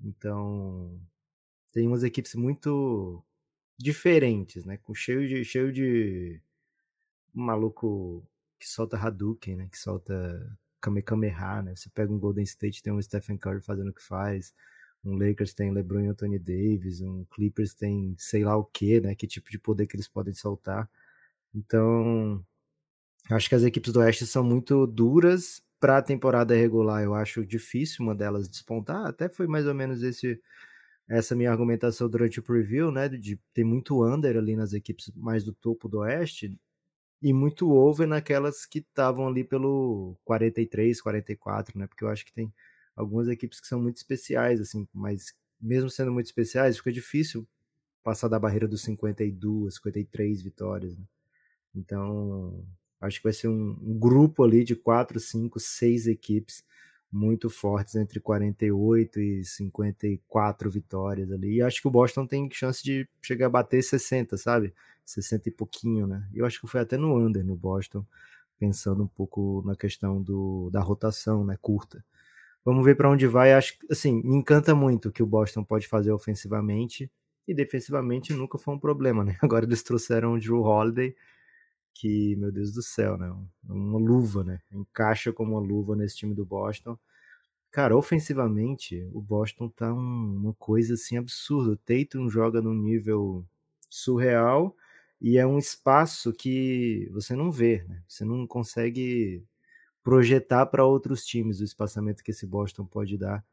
Então, 0.00 1.00
tem 1.72 1.86
umas 1.86 2.02
equipes 2.02 2.34
muito 2.34 3.24
diferentes, 3.78 4.64
né? 4.64 4.78
Com 4.78 4.94
cheio 4.94 5.28
de 5.28 5.44
cheio 5.44 5.72
de 5.72 6.40
um 7.34 7.42
maluco 7.44 8.26
que 8.58 8.68
solta 8.68 8.96
Hadouken, 8.96 9.56
né? 9.56 9.68
Que 9.70 9.78
solta 9.78 10.56
Kamehameha, 10.80 11.62
né? 11.62 11.76
Você 11.76 11.88
pega 11.90 12.12
um 12.12 12.18
Golden 12.18 12.44
State, 12.44 12.82
tem 12.82 12.92
um 12.92 13.02
Stephen 13.02 13.38
Curry 13.38 13.60
fazendo 13.60 13.90
o 13.90 13.94
que 13.94 14.02
faz, 14.02 14.54
um 15.04 15.16
Lakers 15.16 15.54
tem 15.54 15.72
LeBron 15.72 16.02
e 16.02 16.08
Anthony 16.08 16.38
Davis, 16.38 17.00
um 17.00 17.24
Clippers 17.26 17.74
tem 17.74 18.14
sei 18.18 18.44
lá 18.44 18.56
o 18.56 18.64
que, 18.64 19.00
né? 19.00 19.14
Que 19.14 19.26
tipo 19.26 19.50
de 19.50 19.58
poder 19.58 19.86
que 19.86 19.96
eles 19.96 20.08
podem 20.08 20.34
soltar. 20.34 20.90
Então, 21.54 22.44
acho 23.30 23.48
que 23.48 23.54
as 23.54 23.62
equipes 23.64 23.92
do 23.92 24.00
Oeste 24.00 24.26
são 24.26 24.44
muito 24.44 24.86
duras 24.86 25.62
para 25.82 25.98
a 25.98 26.02
temporada 26.02 26.54
regular. 26.54 27.02
Eu 27.02 27.12
acho 27.12 27.44
difícil 27.44 28.04
uma 28.04 28.14
delas 28.14 28.48
despontar. 28.48 29.04
Até 29.04 29.28
foi 29.28 29.48
mais 29.48 29.66
ou 29.66 29.74
menos 29.74 30.02
esse 30.04 30.40
essa 31.08 31.34
minha 31.34 31.50
argumentação 31.50 32.08
durante 32.08 32.40
o 32.40 32.42
preview, 32.42 32.92
né, 32.92 33.08
de 33.08 33.38
ter 33.52 33.64
muito 33.64 34.04
under 34.04 34.36
ali 34.36 34.56
nas 34.56 34.72
equipes 34.72 35.10
mais 35.16 35.44
do 35.44 35.52
topo 35.52 35.88
do 35.88 35.98
Oeste 35.98 36.56
e 37.22 37.32
muito 37.32 37.70
over 37.72 38.06
naquelas 38.06 38.64
que 38.66 38.78
estavam 38.80 39.28
ali 39.28 39.44
pelo 39.44 40.16
43, 40.24 41.00
44, 41.02 41.78
né, 41.78 41.86
porque 41.88 42.04
eu 42.04 42.08
acho 42.08 42.24
que 42.24 42.32
tem 42.32 42.52
algumas 42.96 43.28
equipes 43.28 43.60
que 43.60 43.66
são 43.66 43.80
muito 43.82 43.98
especiais, 43.98 44.60
assim, 44.60 44.88
mas 44.94 45.34
mesmo 45.60 45.90
sendo 45.90 46.12
muito 46.12 46.26
especiais, 46.26 46.78
fica 46.78 46.92
difícil 46.92 47.46
passar 48.02 48.28
da 48.28 48.38
barreira 48.38 48.68
dos 48.68 48.82
52, 48.82 49.74
53 49.76 50.42
vitórias, 50.42 50.96
né? 50.96 51.04
Então, 51.74 52.64
acho 53.02 53.18
que 53.18 53.24
vai 53.24 53.32
ser 53.32 53.48
um, 53.48 53.76
um 53.82 53.98
grupo 53.98 54.42
ali 54.42 54.64
de 54.64 54.74
4, 54.74 55.20
5, 55.20 55.60
6 55.60 56.06
equipes 56.06 56.64
muito 57.12 57.50
fortes 57.50 57.94
entre 57.94 58.18
48 58.18 59.20
e 59.20 59.44
54 59.44 60.70
vitórias 60.70 61.30
ali. 61.30 61.56
E 61.56 61.62
acho 61.62 61.82
que 61.82 61.88
o 61.88 61.90
Boston 61.90 62.26
tem 62.26 62.48
chance 62.50 62.82
de 62.82 63.06
chegar 63.20 63.46
a 63.46 63.50
bater 63.50 63.82
60, 63.82 64.38
sabe? 64.38 64.72
60 65.04 65.50
e 65.50 65.52
pouquinho, 65.52 66.06
né? 66.06 66.26
Eu 66.32 66.46
acho 66.46 66.58
que 66.58 66.66
foi 66.66 66.80
até 66.80 66.96
no 66.96 67.14
under 67.14 67.44
no 67.44 67.54
Boston, 67.54 68.06
pensando 68.58 69.02
um 69.02 69.06
pouco 69.06 69.62
na 69.66 69.76
questão 69.76 70.22
do, 70.22 70.70
da 70.70 70.80
rotação, 70.80 71.44
né, 71.44 71.58
curta. 71.60 72.02
Vamos 72.64 72.84
ver 72.84 72.96
para 72.96 73.10
onde 73.10 73.26
vai. 73.26 73.52
Acho 73.52 73.74
assim, 73.90 74.22
me 74.22 74.36
encanta 74.36 74.74
muito 74.74 75.08
o 75.08 75.12
que 75.12 75.22
o 75.22 75.26
Boston 75.26 75.64
pode 75.64 75.88
fazer 75.88 76.12
ofensivamente 76.12 77.10
e 77.46 77.52
defensivamente 77.52 78.32
nunca 78.32 78.56
foi 78.56 78.74
um 78.74 78.78
problema, 78.78 79.24
né? 79.24 79.36
Agora 79.42 79.64
eles 79.64 79.82
trouxeram 79.82 80.34
o 80.34 80.40
Drew 80.40 80.62
Holiday, 80.62 81.14
que, 81.94 82.36
meu 82.36 82.52
Deus 82.52 82.72
do 82.72 82.82
céu, 82.82 83.16
né? 83.18 83.34
Uma 83.68 83.98
luva, 83.98 84.44
né? 84.44 84.60
Encaixa 84.72 85.32
como 85.32 85.52
uma 85.52 85.60
luva 85.60 85.96
nesse 85.96 86.16
time 86.16 86.34
do 86.34 86.44
Boston. 86.44 86.98
Cara, 87.70 87.96
ofensivamente, 87.96 89.08
o 89.12 89.20
Boston 89.20 89.68
tá 89.68 89.92
um, 89.92 90.36
uma 90.36 90.54
coisa 90.54 90.94
assim 90.94 91.16
absurda. 91.16 91.72
O 91.72 91.76
Tatum 91.76 92.28
joga 92.28 92.60
num 92.60 92.74
nível 92.74 93.46
surreal 93.88 94.76
e 95.20 95.38
é 95.38 95.46
um 95.46 95.58
espaço 95.58 96.32
que 96.32 97.08
você 97.12 97.34
não 97.34 97.50
vê, 97.50 97.84
né? 97.88 98.02
Você 98.08 98.24
não 98.24 98.46
consegue 98.46 99.44
projetar 100.02 100.66
para 100.66 100.84
outros 100.84 101.24
times 101.24 101.60
o 101.60 101.64
espaçamento 101.64 102.22
que 102.24 102.32
esse 102.32 102.46
Boston 102.46 102.84
pode 102.84 103.16
dar. 103.16 103.44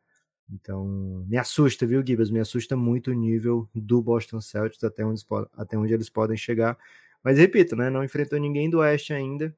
Então, 0.51 0.87
me 1.27 1.37
assusta, 1.37 1.85
viu, 1.85 2.05
Gibas? 2.05 2.31
Me 2.31 2.39
assusta 2.39 2.75
muito 2.75 3.11
o 3.11 3.13
nível 3.13 3.69
do 3.73 4.01
Boston 4.01 4.41
Celtics 4.41 4.83
até 4.83 5.05
onde, 5.05 5.23
até 5.53 5.77
onde 5.77 5.93
eles 5.93 6.09
podem 6.09 6.35
chegar. 6.35 6.77
Mas 7.23 7.37
repito, 7.37 7.75
né, 7.75 7.89
não 7.89 8.03
enfrentou 8.03 8.39
ninguém 8.39 8.69
do 8.69 8.79
Oeste 8.79 9.13
ainda. 9.13 9.55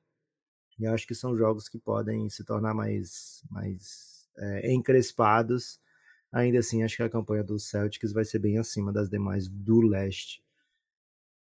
E 0.79 0.87
acho 0.87 1.05
que 1.05 1.13
são 1.13 1.37
jogos 1.37 1.69
que 1.69 1.77
podem 1.77 2.29
se 2.29 2.43
tornar 2.43 2.73
mais, 2.73 3.43
mais 3.49 4.27
é, 4.37 4.73
encrespados. 4.73 5.79
Ainda 6.31 6.59
assim, 6.59 6.83
acho 6.83 6.95
que 6.97 7.03
a 7.03 7.09
campanha 7.09 7.43
dos 7.43 7.69
Celtics 7.69 8.13
vai 8.13 8.25
ser 8.25 8.39
bem 8.39 8.57
acima 8.57 8.91
das 8.91 9.09
demais 9.09 9.47
do 9.47 9.81
Leste. 9.81 10.43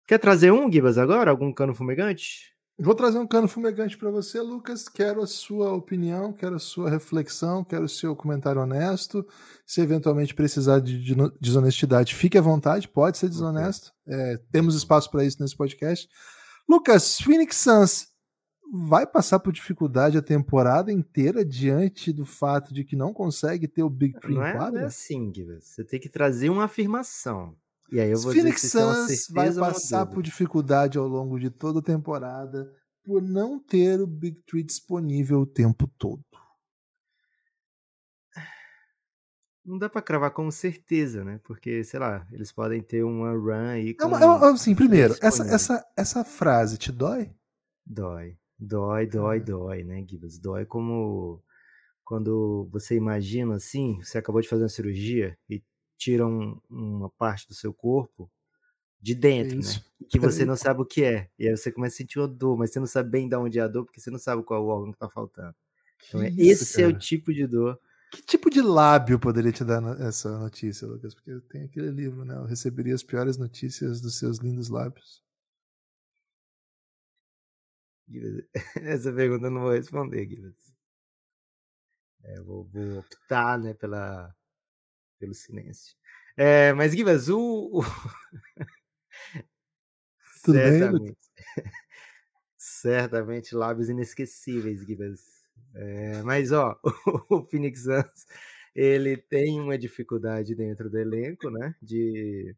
Quer 0.08 0.18
trazer 0.18 0.52
um, 0.52 0.70
Gibas, 0.70 0.98
agora? 0.98 1.32
Algum 1.32 1.54
cano 1.54 1.74
fumegante? 1.74 2.54
Vou 2.84 2.96
trazer 2.96 3.20
um 3.20 3.28
cano 3.28 3.48
fumegante 3.48 3.96
para 3.96 4.10
você, 4.10 4.42
Lucas. 4.42 4.90
Quero 4.90 5.22
a 5.22 5.28
sua 5.28 5.72
opinião, 5.72 6.34
quero 6.34 6.56
a 6.56 6.60
sua 6.60 6.90
reflexão, 6.90 7.64
quero 7.64 7.86
o 7.86 7.90
seu 7.90 8.16
comentário 8.16 8.60
honesto. 8.60 9.26
Se 9.66 9.82
eventualmente 9.82 10.34
precisar 10.34 10.80
de, 10.80 11.00
de 11.00 11.16
desonestidade, 11.40 12.16
fique 12.16 12.40
à 12.40 12.42
vontade, 12.42 12.88
pode 12.88 13.20
ser 13.20 13.30
desonesto. 13.30 13.94
É, 14.08 14.38
temos 14.52 14.74
espaço 14.74 15.12
para 15.12 15.24
isso 15.24 15.40
nesse 15.40 15.56
podcast. 15.56 16.10
Lucas, 16.68 17.18
Phoenix 17.20 17.58
Suns 17.58 18.08
vai 18.74 19.06
passar 19.06 19.40
por 19.40 19.54
dificuldade 19.54 20.18
a 20.18 20.22
temporada 20.22 20.92
inteira 20.92 21.46
diante 21.46 22.12
do 22.12 22.26
fato 22.26 22.74
de 22.74 22.84
que 22.84 22.96
não 22.96 23.14
consegue 23.14 23.68
ter 23.68 23.84
o 23.84 23.90
Big 23.90 24.20
Three 24.20 24.36
não 24.36 24.44
é, 24.44 24.72
não 24.72 24.80
é 24.80 24.86
assim, 24.86 25.32
Gibbs. 25.36 25.66
Você 25.66 25.84
tem 25.84 26.00
que 26.00 26.10
trazer 26.10 26.50
uma 26.50 26.64
afirmação. 26.64 27.56
E 27.92 28.00
aí 28.00 28.10
eu 28.10 28.20
vou 28.20 28.32
Phoenix 28.32 28.62
dizer 28.62 28.80
Suns 28.82 29.28
vai 29.30 29.54
passar 29.54 30.06
por 30.06 30.24
dificuldade 30.24 30.98
ao 30.98 31.08
longo 31.08 31.40
de 31.40 31.50
toda 31.50 31.80
a 31.80 31.84
temporada 31.84 32.72
por 33.04 33.22
não 33.22 33.60
ter 33.60 34.00
o 34.00 34.08
Big 34.08 34.42
Tree 34.44 34.64
disponível 34.64 35.42
o 35.42 35.46
tempo 35.46 35.88
todo? 35.98 36.24
Não 39.64 39.78
dá 39.78 39.88
pra 39.90 40.02
cravar 40.02 40.32
com 40.32 40.50
certeza, 40.50 41.24
né? 41.24 41.40
Porque, 41.44 41.84
sei 41.84 42.00
lá, 42.00 42.28
eles 42.32 42.52
podem 42.52 42.82
ter 42.82 43.04
uma 43.04 43.32
run 43.32 43.70
aí 43.70 43.94
com... 43.94 44.16
É 44.18 44.24
é 44.24 44.52
assim, 44.52 44.74
primeiro, 44.74 45.16
essa, 45.22 45.44
essa, 45.48 45.86
essa 45.96 46.24
frase 46.24 46.78
te 46.78 46.92
dói? 46.92 47.32
Dói. 47.86 48.38
Dói, 48.58 49.08
dói, 49.08 49.40
Uhum. 49.40 49.46
dói, 49.46 49.84
né, 49.84 50.06
Gibbs? 50.08 50.40
Dói 50.40 50.66
como 50.66 51.44
quando 52.04 52.68
você 52.72 52.96
imagina 52.96 53.56
assim, 53.56 54.00
você 54.04 54.18
acabou 54.18 54.42
de 54.42 54.48
fazer 54.48 54.64
uma 54.64 54.70
cirurgia 54.70 55.38
e 55.50 55.64
tiram 56.02 56.60
uma 56.68 57.12
parte 57.12 57.48
do 57.48 57.54
seu 57.54 57.72
corpo 57.72 58.28
de 59.00 59.14
dentro, 59.14 59.56
né? 59.56 59.62
Isso. 59.62 59.86
Que 60.10 60.18
você 60.18 60.44
não 60.44 60.56
sabe 60.56 60.82
o 60.82 60.86
que 60.86 61.04
é. 61.04 61.30
E 61.38 61.48
aí 61.48 61.56
você 61.56 61.72
começa 61.72 61.94
a 61.94 61.98
sentir 61.98 62.18
uma 62.18 62.28
dor, 62.28 62.58
mas 62.58 62.72
você 62.72 62.80
não 62.80 62.88
sabe 62.88 63.12
bem 63.12 63.30
de 63.30 63.36
onde 63.36 63.60
é 63.60 63.62
a 63.62 63.68
dor, 63.68 63.86
porque 63.86 64.02
você 64.02 64.10
não 64.10 64.18
sabe 64.18 64.42
qual 64.44 64.60
é 64.60 64.64
o 64.64 64.68
órgão 64.68 64.92
que 64.92 64.98
tá 64.98 65.08
faltando. 65.08 65.56
Então, 66.08 66.24
é- 66.24 66.30
isso, 66.30 66.64
esse 66.64 66.82
é 66.82 66.88
o 66.88 66.92
cara? 66.92 67.00
tipo 67.00 67.32
de 67.32 67.46
dor. 67.46 67.80
Que 68.12 68.22
tipo 68.24 68.50
de 68.50 68.62
lábio 68.62 69.20
poderia 69.20 69.52
te 69.52 69.64
dar 69.64 69.82
essa 70.02 70.38
notícia, 70.40 70.88
Lucas? 70.88 71.14
Porque 71.14 71.40
tem 71.50 71.66
aquele 71.66 71.92
livro, 71.92 72.26
né? 72.26 72.36
Eu 72.36 72.46
receberia 72.46 72.96
as 72.96 73.04
piores 73.04 73.38
notícias 73.38 74.02
dos 74.02 74.18
seus 74.18 74.40
lindos 74.40 74.70
lábios. 74.70 75.24
Essa 78.76 79.14
pergunta 79.14 79.46
eu 79.46 79.52
não 79.52 79.62
vou 79.62 79.72
responder, 79.72 80.28
Gibbs. 80.28 80.74
É, 82.24 82.38
eu 82.40 82.44
vou, 82.44 82.66
vou 82.66 83.00
optar, 83.00 83.58
né, 83.58 83.74
pela, 83.74 84.36
pelo 85.22 85.36
silêncio. 85.36 85.96
É, 86.36 86.74
mas, 86.74 86.94
Gibbs, 86.94 87.30
o... 87.30 87.84
Tudo 90.44 90.58
bem, 90.58 90.80
certamente, 90.80 91.18
certamente 92.58 93.56
lábios 93.56 93.90
inesquecíveis, 93.90 94.82
Gibbs. 94.84 95.22
É, 95.76 96.24
mas, 96.24 96.52
ó, 96.52 96.80
o 97.30 97.46
Phoenix 97.46 97.84
Suns, 97.84 98.26
ele 98.74 99.16
tem 99.16 99.60
uma 99.60 99.78
dificuldade 99.78 100.56
dentro 100.56 100.90
do 100.90 100.98
elenco, 100.98 101.52
né, 101.52 101.76
de... 101.80 102.56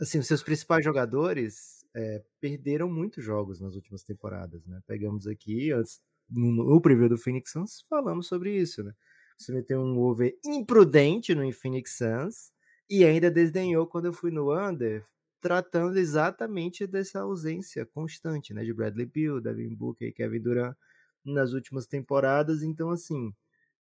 Assim, 0.00 0.20
os 0.20 0.26
seus 0.28 0.42
principais 0.42 0.84
jogadores 0.84 1.84
é, 1.94 2.22
perderam 2.40 2.88
muitos 2.88 3.24
jogos 3.24 3.60
nas 3.60 3.74
últimas 3.74 4.02
temporadas, 4.02 4.64
né? 4.64 4.80
Pegamos 4.86 5.26
aqui, 5.26 5.72
antes, 5.72 6.00
no, 6.30 6.50
no 6.52 6.80
preview 6.80 7.08
do 7.08 7.18
Phoenix 7.18 7.50
Suns, 7.50 7.84
falamos 7.90 8.28
sobre 8.28 8.56
isso, 8.56 8.82
né? 8.82 8.94
Você 9.40 9.52
meteu 9.52 9.80
um 9.80 9.98
over 9.98 10.38
imprudente 10.44 11.34
no 11.34 11.50
Phoenix 11.50 11.96
Suns 11.96 12.52
e 12.90 13.06
ainda 13.06 13.30
desdenhou 13.30 13.86
quando 13.86 14.04
eu 14.04 14.12
fui 14.12 14.30
no 14.30 14.54
under, 14.54 15.02
tratando 15.40 15.98
exatamente 15.98 16.86
dessa 16.86 17.20
ausência 17.20 17.86
constante, 17.86 18.52
né? 18.52 18.62
De 18.62 18.74
Bradley 18.74 19.06
Beal, 19.06 19.40
Devin 19.40 19.74
Booker 19.74 20.06
e 20.06 20.12
Kevin 20.12 20.42
Durant 20.42 20.76
nas 21.24 21.54
últimas 21.54 21.86
temporadas. 21.86 22.62
Então, 22.62 22.90
assim, 22.90 23.32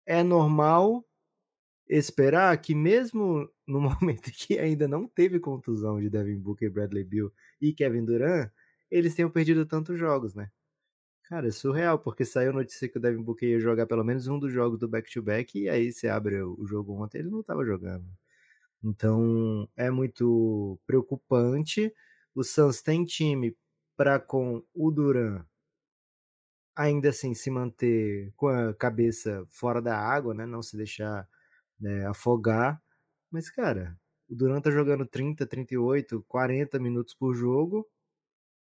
é 0.04 0.22
normal 0.22 1.02
esperar 1.88 2.60
que 2.60 2.74
mesmo 2.74 3.48
no 3.66 3.80
momento 3.80 4.30
que 4.32 4.58
ainda 4.58 4.86
não 4.86 5.08
teve 5.08 5.40
contusão 5.40 5.98
de 6.02 6.10
Devin 6.10 6.38
Booker, 6.38 6.70
Bradley 6.70 7.04
Beal 7.04 7.32
e 7.62 7.72
Kevin 7.72 8.04
Durant, 8.04 8.50
eles 8.90 9.14
tenham 9.14 9.30
perdido 9.30 9.64
tantos 9.64 9.98
jogos, 9.98 10.34
né? 10.34 10.50
Cara, 11.28 11.48
é 11.48 11.50
surreal, 11.50 11.98
porque 11.98 12.24
saiu 12.24 12.52
notícia 12.52 12.88
que 12.88 12.98
o 12.98 13.00
Devin 13.00 13.22
Booker 13.22 13.48
ia 13.48 13.58
jogar 13.60 13.86
pelo 13.86 14.04
menos 14.04 14.28
um 14.28 14.38
dos 14.38 14.52
jogos 14.52 14.78
do 14.78 14.88
back-to-back, 14.88 15.58
e 15.58 15.68
aí 15.68 15.92
você 15.92 16.06
abre 16.08 16.40
o 16.40 16.64
jogo 16.66 16.92
ontem, 17.02 17.18
ele 17.18 17.30
não 17.30 17.40
estava 17.40 17.64
jogando. 17.64 18.06
Então, 18.84 19.68
é 19.76 19.90
muito 19.90 20.78
preocupante. 20.86 21.92
O 22.34 22.44
Suns 22.44 22.82
tem 22.82 23.04
time 23.04 23.56
para 23.96 24.20
com 24.20 24.62
o 24.74 24.90
Durant 24.90 25.44
ainda 26.76 27.08
assim 27.08 27.34
se 27.34 27.50
manter 27.50 28.32
com 28.36 28.48
a 28.48 28.74
cabeça 28.74 29.44
fora 29.48 29.80
da 29.80 29.98
água, 29.98 30.34
né? 30.34 30.44
Não 30.46 30.62
se 30.62 30.76
deixar 30.76 31.26
né, 31.80 32.06
afogar. 32.06 32.80
Mas, 33.30 33.50
cara, 33.50 33.98
o 34.28 34.34
Durant 34.34 34.62
tá 34.62 34.70
jogando 34.70 35.06
30, 35.06 35.46
38, 35.46 36.22
40 36.28 36.78
minutos 36.78 37.14
por 37.14 37.34
jogo 37.34 37.88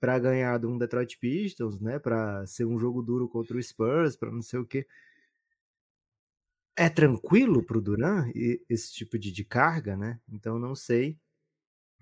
para 0.02 0.18
ganhar 0.18 0.58
de 0.60 0.66
um 0.66 0.80
Detroit 0.80 1.18
Pistons, 1.20 1.80
né? 1.80 2.00
Para 2.00 2.46
ser 2.48 2.66
um 2.66 2.80
jogo 2.80 3.04
duro 3.04 3.30
contra 3.30 3.56
o 3.56 3.62
Spurs, 3.64 4.16
para 4.16 4.32
não 4.32 4.42
sei 4.42 4.60
o 4.60 4.66
que. 4.66 4.88
É 6.76 6.90
tranquilo 6.90 7.64
pro 7.64 7.80
Durant 7.80 8.34
esse 8.68 8.92
tipo 8.92 9.20
de, 9.20 9.32
de 9.32 9.46
carga, 9.46 9.96
né? 9.96 10.20
Então 10.28 10.58
não 10.58 10.74
sei. 10.74 11.20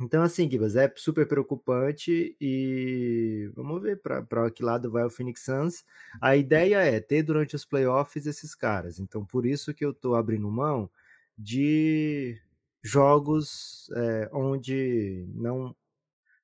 Então, 0.02 0.24
assim, 0.24 0.50
Gibas, 0.50 0.78
é 0.78 0.90
super 0.96 1.28
preocupante 1.28 2.34
e 2.40 3.52
vamos 3.54 3.82
ver 3.82 4.02
para 4.02 4.50
que 4.50 4.64
lado 4.64 4.90
vai 4.90 5.04
o 5.04 5.10
Phoenix 5.10 5.42
Suns. 5.44 5.84
A 6.22 6.38
ideia 6.38 6.78
é 6.78 7.02
ter 7.02 7.22
durante 7.22 7.54
os 7.54 7.66
playoffs 7.66 8.26
esses 8.26 8.56
caras. 8.56 8.98
Então, 9.00 9.26
por 9.26 9.46
isso 9.46 9.74
que 9.74 9.84
eu 9.84 9.94
tô 9.94 10.16
abrindo 10.16 10.50
mão 10.50 10.90
de 11.38 12.42
jogos 12.82 13.90
é, 13.94 14.30
onde 14.32 15.26
não, 15.36 15.76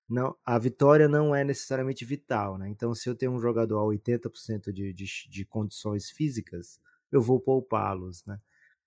não 0.10 0.36
a 0.46 0.58
vitória 0.60 1.08
não 1.08 1.36
é 1.36 1.44
necessariamente 1.44 2.06
vital, 2.06 2.58
né? 2.58 2.70
Então, 2.70 2.94
se 2.94 3.10
eu 3.10 3.16
tenho 3.16 3.32
um 3.32 3.40
jogador 3.40 3.80
a 3.80 3.86
80% 3.86 4.72
de, 4.72 4.94
de, 4.94 5.06
de 5.30 5.46
condições 5.46 6.10
físicas, 6.10 6.80
eu 7.12 7.22
vou 7.22 7.40
poupá-los, 7.40 8.24
né? 8.26 8.40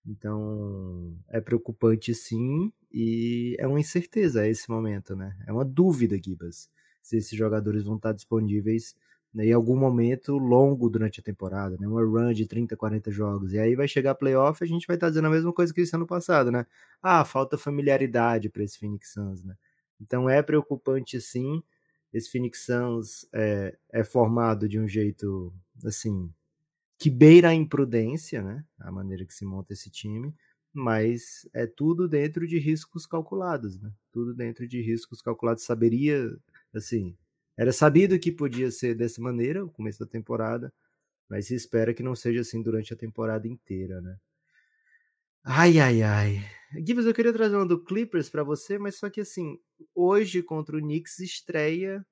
Então, 0.06 1.16
é 1.28 1.40
preocupante 1.40 2.14
sim, 2.14 2.72
e 2.92 3.56
é 3.58 3.66
uma 3.66 3.80
incerteza 3.80 4.46
esse 4.48 4.70
momento, 4.70 5.14
né? 5.16 5.36
É 5.46 5.52
uma 5.52 5.64
dúvida, 5.64 6.18
Gibas, 6.22 6.70
se 7.02 7.16
esses 7.16 7.36
jogadores 7.36 7.84
vão 7.84 7.96
estar 7.96 8.12
disponíveis 8.12 8.94
né, 9.32 9.46
em 9.46 9.52
algum 9.52 9.76
momento 9.76 10.38
longo 10.38 10.88
durante 10.88 11.20
a 11.20 11.22
temporada, 11.22 11.76
né? 11.78 11.86
Uma 11.86 12.02
run 12.02 12.32
de 12.32 12.46
30, 12.46 12.76
40 12.76 13.10
jogos. 13.10 13.52
E 13.52 13.58
aí 13.58 13.74
vai 13.74 13.86
chegar 13.86 14.14
playoff 14.14 14.62
e 14.62 14.64
a 14.64 14.68
gente 14.68 14.86
vai 14.86 14.96
estar 14.96 15.08
dizendo 15.08 15.26
a 15.26 15.30
mesma 15.30 15.52
coisa 15.52 15.72
que 15.74 15.80
esse 15.82 15.94
ano 15.94 16.06
passado, 16.06 16.50
né? 16.50 16.66
Ah, 17.02 17.24
falta 17.24 17.58
familiaridade 17.58 18.48
para 18.48 18.62
esse 18.64 18.78
Phoenix 18.78 19.12
Suns, 19.12 19.42
né? 19.44 19.54
Então 20.00 20.28
é 20.28 20.42
preocupante 20.42 21.20
sim. 21.20 21.62
Esse 22.12 22.30
Phoenix 22.30 22.64
Suns 22.64 23.26
é, 23.32 23.76
é 23.92 24.04
formado 24.04 24.68
de 24.68 24.78
um 24.80 24.88
jeito, 24.88 25.52
assim, 25.84 26.32
que 26.98 27.10
beira 27.10 27.50
a 27.50 27.54
imprudência, 27.54 28.42
né? 28.42 28.64
A 28.78 28.90
maneira 28.92 29.24
que 29.24 29.34
se 29.34 29.44
monta 29.44 29.72
esse 29.72 29.90
time, 29.90 30.34
mas 30.72 31.48
é 31.54 31.66
tudo 31.66 32.08
dentro 32.08 32.46
de 32.46 32.58
riscos 32.58 33.06
calculados, 33.06 33.80
né? 33.80 33.92
Tudo 34.12 34.34
dentro 34.34 34.66
de 34.66 34.80
riscos 34.82 35.22
calculados. 35.22 35.64
Saberia, 35.64 36.36
assim, 36.74 37.16
era 37.56 37.72
sabido 37.72 38.18
que 38.18 38.32
podia 38.32 38.70
ser 38.70 38.94
dessa 38.94 39.20
maneira 39.22 39.64
o 39.64 39.70
começo 39.70 40.00
da 40.00 40.06
temporada, 40.06 40.72
mas 41.28 41.46
se 41.48 41.54
espera 41.54 41.94
que 41.94 42.02
não 42.02 42.16
seja 42.16 42.40
assim 42.42 42.62
durante 42.62 42.92
a 42.94 42.96
temporada 42.96 43.48
inteira, 43.48 44.00
né? 44.00 44.18
Ai, 45.44 45.78
ai, 45.80 46.02
ai. 46.02 46.57
Gibbs, 46.72 47.06
eu 47.06 47.14
queria 47.14 47.32
trazer 47.32 47.56
uma 47.56 47.66
do 47.66 47.82
Clippers 47.82 48.28
para 48.28 48.42
você, 48.44 48.78
mas 48.78 48.96
só 48.96 49.08
que 49.08 49.22
assim, 49.22 49.58
hoje 49.94 50.42
contra 50.42 50.76
o 50.76 50.80
Knicks 50.80 51.18
estreia 51.18 52.04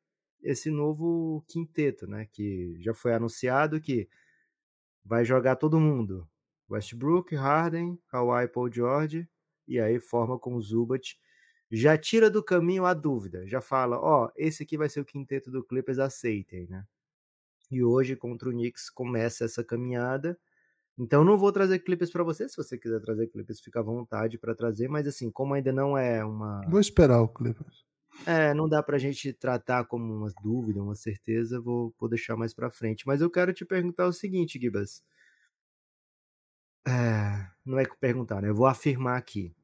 esse 0.42 0.70
novo 0.70 1.44
quinteto, 1.48 2.06
né? 2.06 2.26
Que 2.32 2.74
já 2.80 2.94
foi 2.94 3.12
anunciado 3.12 3.80
que 3.80 4.08
vai 5.04 5.24
jogar 5.24 5.56
todo 5.56 5.80
mundo. 5.80 6.28
Westbrook, 6.70 7.34
Harden, 7.34 7.98
Kawhi, 8.08 8.48
Paul 8.48 8.72
George, 8.72 9.28
e 9.68 9.78
aí 9.78 10.00
forma 10.00 10.38
com 10.38 10.54
o 10.54 10.60
Zubat. 10.60 11.18
Já 11.70 11.98
tira 11.98 12.30
do 12.30 12.42
caminho 12.42 12.84
a 12.84 12.94
dúvida, 12.94 13.46
já 13.46 13.60
fala, 13.60 13.98
ó, 13.98 14.26
oh, 14.26 14.32
esse 14.36 14.62
aqui 14.62 14.76
vai 14.78 14.88
ser 14.88 15.00
o 15.00 15.04
quinteto 15.04 15.50
do 15.50 15.64
Clippers, 15.64 15.98
aceitem, 15.98 16.66
né? 16.68 16.86
E 17.70 17.82
hoje 17.82 18.16
contra 18.16 18.48
o 18.48 18.52
Knicks 18.52 18.88
começa 18.88 19.44
essa 19.44 19.64
caminhada. 19.64 20.38
Então 20.98 21.22
não 21.22 21.36
vou 21.36 21.52
trazer 21.52 21.80
Clippers 21.80 22.10
para 22.10 22.24
você, 22.24 22.48
se 22.48 22.56
você 22.56 22.78
quiser 22.78 23.00
trazer 23.00 23.26
Clippers, 23.26 23.60
fica 23.60 23.80
à 23.80 23.82
vontade 23.82 24.38
para 24.38 24.54
trazer, 24.54 24.88
mas 24.88 25.06
assim, 25.06 25.30
como 25.30 25.52
ainda 25.52 25.72
não 25.72 25.96
é 25.96 26.24
uma 26.24 26.62
Vou 26.68 26.80
esperar 26.80 27.20
o 27.20 27.28
Clippers. 27.28 27.84
é, 28.24 28.54
não 28.54 28.66
dá 28.66 28.82
pra 28.82 28.96
gente 28.96 29.32
tratar 29.32 29.84
como 29.84 30.10
uma 30.14 30.32
dúvida, 30.42 30.82
uma 30.82 30.94
certeza, 30.94 31.60
vou, 31.60 31.94
vou 31.98 32.08
deixar 32.08 32.34
mais 32.34 32.54
pra 32.54 32.70
frente. 32.70 33.06
Mas 33.06 33.20
eu 33.20 33.30
quero 33.30 33.52
te 33.52 33.64
perguntar 33.64 34.06
o 34.06 34.12
seguinte, 34.12 34.58
Gibas. 34.58 35.02
É, 36.88 37.46
não 37.64 37.78
é 37.78 37.84
que 37.84 37.96
perguntar, 37.96 38.40
né? 38.40 38.48
Eu 38.48 38.54
vou 38.54 38.66
afirmar 38.66 39.18
aqui. 39.18 39.54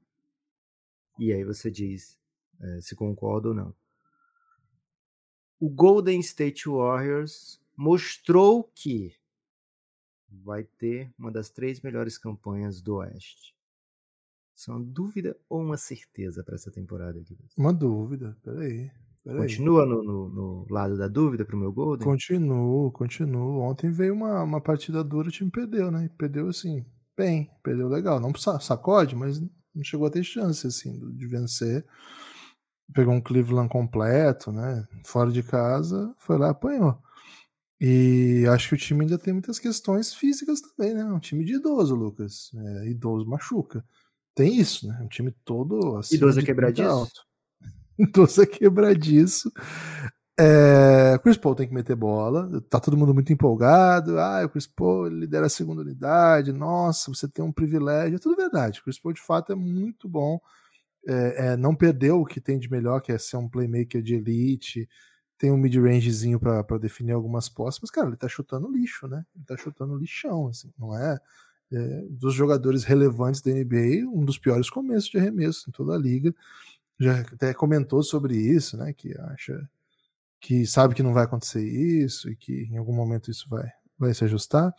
E 1.19 1.33
aí 1.33 1.45
você 1.45 1.71
diz 1.71 2.19
é, 2.61 2.81
se 2.81 2.95
concorda 2.95 3.49
ou 3.49 3.55
não. 3.55 3.75
O 5.59 5.71
Golden 5.71 6.21
State 6.21 6.69
Warriors 6.69 7.61
mostrou 7.77 8.65
que 8.75 9.15
vai 10.45 10.65
ter 10.65 11.13
uma 11.19 11.31
das 11.31 11.51
três 11.51 11.81
melhores 11.81 12.17
campanhas 12.19 12.81
do 12.81 12.97
Oeste. 12.97 13.55
Isso 14.55 14.71
é 14.71 14.75
uma 14.75 14.85
dúvida 14.85 15.37
ou 15.49 15.61
uma 15.61 15.77
certeza 15.77 16.45
para 16.45 16.55
essa 16.55 16.71
temporada, 16.71 17.23
Gibas? 17.23 17.53
Uma 17.57 17.73
dúvida, 17.73 18.37
peraí. 18.43 18.91
peraí. 19.25 19.41
Continua 19.41 19.87
no, 19.87 20.03
no, 20.03 20.29
no, 20.29 20.67
lado 20.71 20.97
da 20.97 21.09
dúvida 21.09 21.45
pro 21.45 21.57
meu 21.57 21.73
Golden? 21.73 22.07
Continuo, 22.07 22.91
continuo. 22.93 23.61
Ontem 23.61 23.91
veio 23.91 24.15
uma, 24.15 24.43
uma 24.43 24.61
partida 24.61 25.03
dura, 25.03 25.29
o 25.29 25.33
time 25.33 25.51
perdeu, 25.51 25.91
né? 25.91 26.09
Perdeu 26.19 26.49
assim, 26.49 26.85
bem, 27.17 27.51
perdeu 27.63 27.89
legal. 27.89 28.21
Não 28.21 28.33
sacode, 28.35 29.17
mas 29.17 29.41
não 29.75 29.83
chegou 29.83 30.07
a 30.07 30.11
ter 30.11 30.23
chance, 30.23 30.67
assim, 30.67 30.99
de 31.17 31.27
vencer. 31.27 31.85
Pegou 32.95 33.15
um 33.15 33.21
Cleveland 33.21 33.71
completo, 33.71 34.53
né? 34.53 34.87
Fora 35.07 35.31
de 35.31 35.43
casa, 35.43 36.15
foi 36.19 36.37
lá 36.37 36.51
apanhou. 36.51 36.99
E 37.85 38.47
acho 38.47 38.69
que 38.69 38.75
o 38.77 38.79
time 38.79 39.01
ainda 39.01 39.19
tem 39.19 39.33
muitas 39.33 39.59
questões 39.59 40.15
físicas 40.15 40.61
também, 40.61 40.95
né? 40.95 41.01
É 41.01 41.05
um 41.05 41.19
time 41.19 41.45
de 41.45 41.55
idoso, 41.55 41.97
Lucas. 41.97 42.53
É, 42.55 42.91
idoso 42.91 43.27
machuca. 43.27 43.85
Tem 44.37 44.57
isso, 44.57 44.87
né? 44.87 45.01
Um 45.03 45.09
time 45.09 45.35
todo 45.45 45.97
assim. 45.97 46.15
Idoso 46.15 46.39
é 46.39 46.45
quebradiço. 46.45 47.11
Idoso 47.99 48.41
é 48.41 48.47
quebradiço. 48.47 49.53
É, 50.39 51.19
Chris 51.25 51.37
Paul 51.37 51.57
tem 51.57 51.67
que 51.67 51.75
meter 51.75 51.97
bola. 51.97 52.49
Tá 52.71 52.79
todo 52.79 52.97
mundo 52.97 53.13
muito 53.13 53.33
empolgado. 53.33 54.17
Ah, 54.17 54.45
o 54.45 54.49
Chris 54.49 54.69
Paul 54.69 55.09
lidera 55.09 55.47
a 55.47 55.51
segunda 55.51 55.83
unidade. 55.83 56.53
Nossa, 56.53 57.13
você 57.13 57.27
tem 57.27 57.45
um 57.45 57.51
privilégio. 57.51 58.15
É 58.15 58.21
tudo 58.21 58.37
verdade. 58.37 58.79
O 58.79 58.85
Chris 58.85 59.01
Paul, 59.01 59.13
de 59.13 59.21
fato, 59.21 59.51
é 59.51 59.57
muito 59.57 60.09
bom. 60.09 60.39
É, 61.05 61.47
é, 61.47 61.57
não 61.57 61.75
perdeu 61.75 62.21
o 62.21 62.25
que 62.25 62.41
tem 62.41 62.61
de 62.61 62.71
melhor, 62.71 63.01
que 63.01 63.11
é 63.11 63.19
ser 63.19 63.39
um 63.39 63.49
playmaker 63.49 64.01
de 64.01 64.15
elite. 64.15 64.89
Tem 65.43 65.51
um 65.51 65.57
mid-rangezinho 65.57 66.39
para 66.39 66.79
definir 66.79 67.11
algumas 67.11 67.49
posses. 67.49 67.81
Mas, 67.83 67.91
cara, 67.91 68.07
ele 68.07 68.17
tá 68.17 68.29
chutando 68.29 68.71
lixo, 68.71 69.09
né? 69.09 69.27
Ele 69.35 69.45
tá 69.45 69.57
chutando 69.57 69.97
lixão, 69.97 70.47
assim. 70.47 70.73
Não 70.79 70.97
é, 70.97 71.19
é 71.73 72.05
dos 72.11 72.33
jogadores 72.33 72.85
relevantes 72.85 73.41
da 73.41 73.51
NBA, 73.51 74.09
um 74.09 74.25
dos 74.25 74.39
piores 74.39 74.71
começos 74.71 75.11
de 75.11 75.19
arremesso 75.19 75.69
em 75.69 75.73
toda 75.73 75.97
a 75.97 75.99
liga. 75.99 76.33
Já 76.97 77.23
até 77.23 77.53
comentou 77.53 78.05
sobre 78.05 78.37
isso, 78.37 78.77
né? 78.77 78.93
Que 78.93 79.19
acha 79.19 79.69
que 80.41 80.65
sabe 80.65 80.95
que 80.95 81.03
não 81.03 81.13
vai 81.13 81.25
acontecer 81.25 81.65
isso 81.65 82.31
e 82.31 82.37
que 82.37 82.69
em 82.71 82.77
algum 82.77 82.95
momento 82.95 83.29
isso 83.29 83.49
vai, 83.49 83.69
vai 83.99 84.15
se 84.15 84.23
ajustar. 84.23 84.73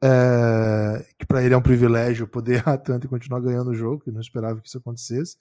É, 0.00 1.04
que 1.18 1.26
para 1.26 1.42
ele 1.42 1.54
é 1.54 1.56
um 1.56 1.62
privilégio 1.62 2.28
poder 2.28 2.54
errar 2.54 2.78
tanto 2.78 3.08
e 3.08 3.10
continuar 3.10 3.40
ganhando 3.40 3.70
o 3.70 3.74
jogo, 3.74 4.04
que 4.04 4.12
não 4.12 4.20
esperava 4.20 4.60
que 4.60 4.68
isso 4.68 4.78
acontecesse. 4.78 5.36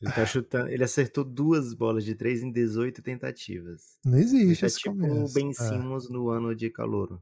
Ele 0.00 0.12
tá 0.12 0.24
chutando, 0.24 0.68
ele 0.68 0.82
acertou 0.82 1.24
duas 1.24 1.74
bolas 1.74 2.04
de 2.04 2.14
três 2.14 2.42
em 2.42 2.50
18 2.50 3.02
tentativas. 3.02 3.98
Não 4.04 4.18
existe. 4.18 4.64
Ele 4.64 4.72
tá 4.72 4.78
tipo 4.78 5.06
o 5.06 5.32
Ben 5.32 5.50
é. 5.50 5.52
Simmons 5.52 6.08
é. 6.08 6.12
no 6.12 6.30
ano 6.30 6.54
de 6.54 6.70
calor. 6.70 7.20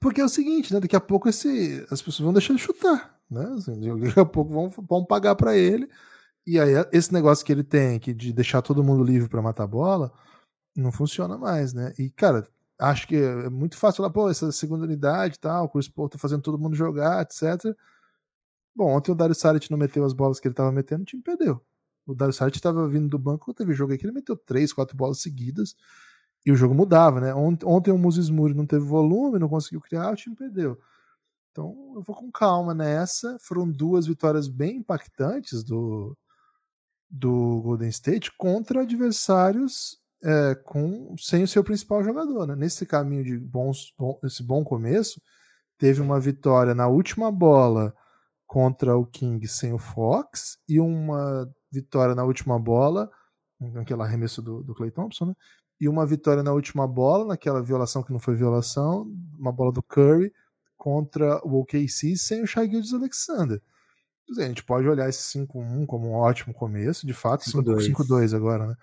Porque 0.00 0.20
é 0.20 0.24
o 0.24 0.28
seguinte, 0.28 0.72
né? 0.72 0.78
Daqui 0.78 0.94
a 0.94 1.00
pouco 1.00 1.28
esse, 1.28 1.84
as 1.90 2.00
pessoas 2.00 2.20
vão 2.20 2.32
deixar 2.32 2.54
de 2.54 2.60
chutar, 2.60 3.18
né? 3.28 3.44
Assim, 3.56 3.98
daqui 4.00 4.20
a 4.20 4.24
pouco 4.24 4.52
vão, 4.52 4.68
vão 4.68 5.04
pagar 5.04 5.34
para 5.34 5.56
ele. 5.56 5.88
E 6.46 6.58
aí 6.58 6.72
esse 6.92 7.12
negócio 7.12 7.44
que 7.44 7.52
ele 7.52 7.64
tem, 7.64 7.98
que 7.98 8.14
de 8.14 8.32
deixar 8.32 8.62
todo 8.62 8.84
mundo 8.84 9.02
livre 9.02 9.28
para 9.28 9.42
matar 9.42 9.64
a 9.64 9.66
bola, 9.66 10.12
não 10.76 10.92
funciona 10.92 11.36
mais, 11.36 11.72
né? 11.72 11.92
E, 11.98 12.08
cara, 12.10 12.46
acho 12.78 13.06
que 13.06 13.16
é 13.16 13.50
muito 13.50 13.76
fácil 13.76 13.98
falar, 13.98 14.10
pô, 14.10 14.30
essa 14.30 14.50
segunda 14.52 14.84
unidade 14.84 15.36
e 15.36 15.38
tal, 15.40 15.64
o 15.64 15.68
Chris 15.68 15.88
Paul 15.88 16.08
tá 16.08 16.18
fazendo 16.18 16.42
todo 16.42 16.58
mundo 16.58 16.74
jogar, 16.76 17.22
etc. 17.22 17.76
Bom, 18.74 18.96
ontem 18.96 19.12
o 19.12 19.14
Dario 19.14 19.34
Saric 19.34 19.70
não 19.70 19.78
meteu 19.78 20.04
as 20.04 20.12
bolas 20.12 20.40
que 20.40 20.48
ele 20.48 20.54
tava 20.54 20.72
metendo, 20.72 21.02
o 21.02 21.06
time 21.06 21.22
perdeu. 21.22 21.60
O 22.06 22.14
Dario 22.14 22.32
Saric 22.32 22.60
tava 22.60 22.88
vindo 22.88 23.08
do 23.08 23.18
banco, 23.18 23.54
teve 23.54 23.72
jogo 23.72 23.92
aqui, 23.92 24.04
ele 24.04 24.12
meteu 24.12 24.36
três, 24.36 24.72
quatro 24.72 24.96
bolas 24.96 25.20
seguidas 25.20 25.76
e 26.44 26.50
o 26.50 26.56
jogo 26.56 26.74
mudava, 26.74 27.20
né? 27.20 27.34
Ontem, 27.34 27.66
ontem 27.66 27.90
o 27.92 27.98
Moses 27.98 28.28
Moody 28.28 28.54
não 28.54 28.66
teve 28.66 28.84
volume, 28.84 29.38
não 29.38 29.48
conseguiu 29.48 29.80
criar, 29.80 30.12
o 30.12 30.16
time 30.16 30.34
perdeu. 30.34 30.78
Então 31.50 31.92
eu 31.94 32.02
vou 32.02 32.16
com 32.16 32.30
calma 32.32 32.74
nessa. 32.74 33.36
Foram 33.40 33.70
duas 33.70 34.06
vitórias 34.06 34.48
bem 34.48 34.78
impactantes 34.78 35.62
do, 35.62 36.16
do 37.08 37.60
Golden 37.62 37.88
State 37.90 38.32
contra 38.36 38.82
adversários 38.82 40.00
é, 40.24 40.54
com, 40.54 41.14
sem 41.18 41.42
o 41.42 41.48
seu 41.48 41.62
principal 41.62 42.02
jogador. 42.02 42.46
Né? 42.46 42.56
Nesse 42.56 42.86
caminho 42.86 43.22
de 43.22 43.38
bons, 43.38 43.92
bom, 43.98 44.18
esse 44.24 44.42
bom 44.42 44.64
começo, 44.64 45.20
teve 45.78 46.00
uma 46.00 46.18
vitória 46.18 46.74
na 46.74 46.88
última 46.88 47.30
bola 47.30 47.94
contra 48.46 48.96
o 48.96 49.06
King 49.06 49.46
sem 49.46 49.72
o 49.72 49.78
Fox 49.78 50.58
e 50.68 50.80
uma 50.80 51.48
vitória 51.72 52.14
na 52.14 52.24
última 52.24 52.58
bola, 52.58 53.10
naquele 53.58 54.02
arremesso 54.02 54.42
do, 54.42 54.62
do 54.62 54.74
Clay 54.74 54.90
Thompson, 54.90 55.26
né? 55.26 55.34
e 55.80 55.88
uma 55.88 56.06
vitória 56.06 56.44
na 56.44 56.52
última 56.52 56.86
bola, 56.86 57.24
naquela 57.24 57.60
violação 57.60 58.04
que 58.04 58.12
não 58.12 58.20
foi 58.20 58.36
violação, 58.36 59.10
uma 59.36 59.50
bola 59.50 59.72
do 59.72 59.82
Curry 59.82 60.32
contra 60.76 61.44
o 61.44 61.60
OKC 61.60 62.16
sem 62.16 62.42
o 62.42 62.46
Shai 62.46 62.68
Gildes 62.68 62.92
Alexander. 62.92 63.60
A 64.38 64.42
gente 64.42 64.62
pode 64.62 64.86
olhar 64.86 65.08
esse 65.08 65.38
5-1 65.38 65.84
como 65.86 66.10
um 66.10 66.12
ótimo 66.12 66.54
começo, 66.54 67.06
de 67.06 67.12
fato, 67.12 67.44
5-2 67.44 68.34
agora, 68.36 68.68
né? 68.68 68.76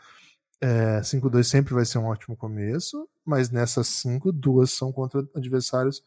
É, 0.62 1.00
5-2 1.00 1.44
sempre 1.46 1.74
vai 1.74 1.86
ser 1.86 2.00
um 2.00 2.06
ótimo 2.08 2.36
começo, 2.36 3.08
mas 3.26 3.50
nessas 3.50 3.88
5, 3.88 4.32
duas 4.34 4.72
são 4.72 4.92
contra 4.92 5.26
adversários 5.34 6.04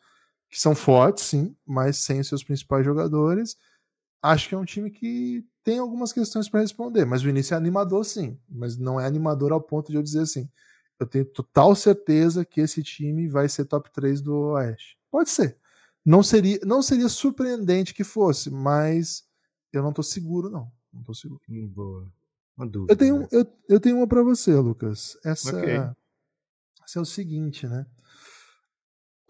que 0.50 0.60
são 0.60 0.74
fortes, 0.74 1.24
sim, 1.24 1.56
mas 1.66 1.96
sem 1.96 2.20
os 2.20 2.28
seus 2.28 2.44
principais 2.44 2.84
jogadores. 2.84 3.56
Acho 4.22 4.48
que 4.48 4.54
é 4.54 4.58
um 4.58 4.64
time 4.64 4.90
que 4.90 5.44
tem 5.64 5.78
algumas 5.78 6.12
questões 6.12 6.48
para 6.48 6.60
responder, 6.60 7.04
mas 7.04 7.22
o 7.22 7.28
início 7.28 7.54
é 7.54 7.56
animador, 7.56 8.04
sim, 8.04 8.38
mas 8.48 8.76
não 8.76 9.00
é 9.00 9.06
animador 9.06 9.52
ao 9.52 9.60
ponto 9.60 9.90
de 9.90 9.96
eu 9.96 10.02
dizer 10.02 10.20
assim. 10.20 10.48
Eu 10.98 11.06
tenho 11.06 11.24
total 11.24 11.74
certeza 11.74 12.44
que 12.44 12.60
esse 12.60 12.82
time 12.82 13.28
vai 13.28 13.48
ser 13.48 13.64
top 13.64 13.90
3 13.92 14.20
do 14.20 14.34
Oeste. 14.52 14.96
Pode 15.10 15.30
ser. 15.30 15.58
Não 16.04 16.22
seria, 16.22 16.60
não 16.64 16.82
seria 16.82 17.08
surpreendente 17.08 17.94
que 17.94 18.04
fosse, 18.04 18.50
mas 18.50 19.24
eu 19.72 19.82
não 19.82 19.92
tô 19.92 20.02
seguro, 20.02 20.48
não. 20.48 20.70
Não 20.92 21.02
tô 21.02 21.14
seguro. 21.14 21.40
Hum, 21.48 21.66
boa. 21.68 22.12
Uma 22.56 22.66
dúvida. 22.66 22.92
Eu 22.92 22.96
tenho, 22.96 23.20
né? 23.20 23.28
eu, 23.32 23.46
eu 23.68 23.80
tenho 23.80 23.96
uma 23.96 24.06
para 24.06 24.22
você, 24.22 24.54
Lucas. 24.54 25.16
Essa, 25.24 25.56
okay. 25.56 25.76
essa 26.84 26.98
é 26.98 27.00
o 27.00 27.04
seguinte, 27.04 27.66
né? 27.66 27.86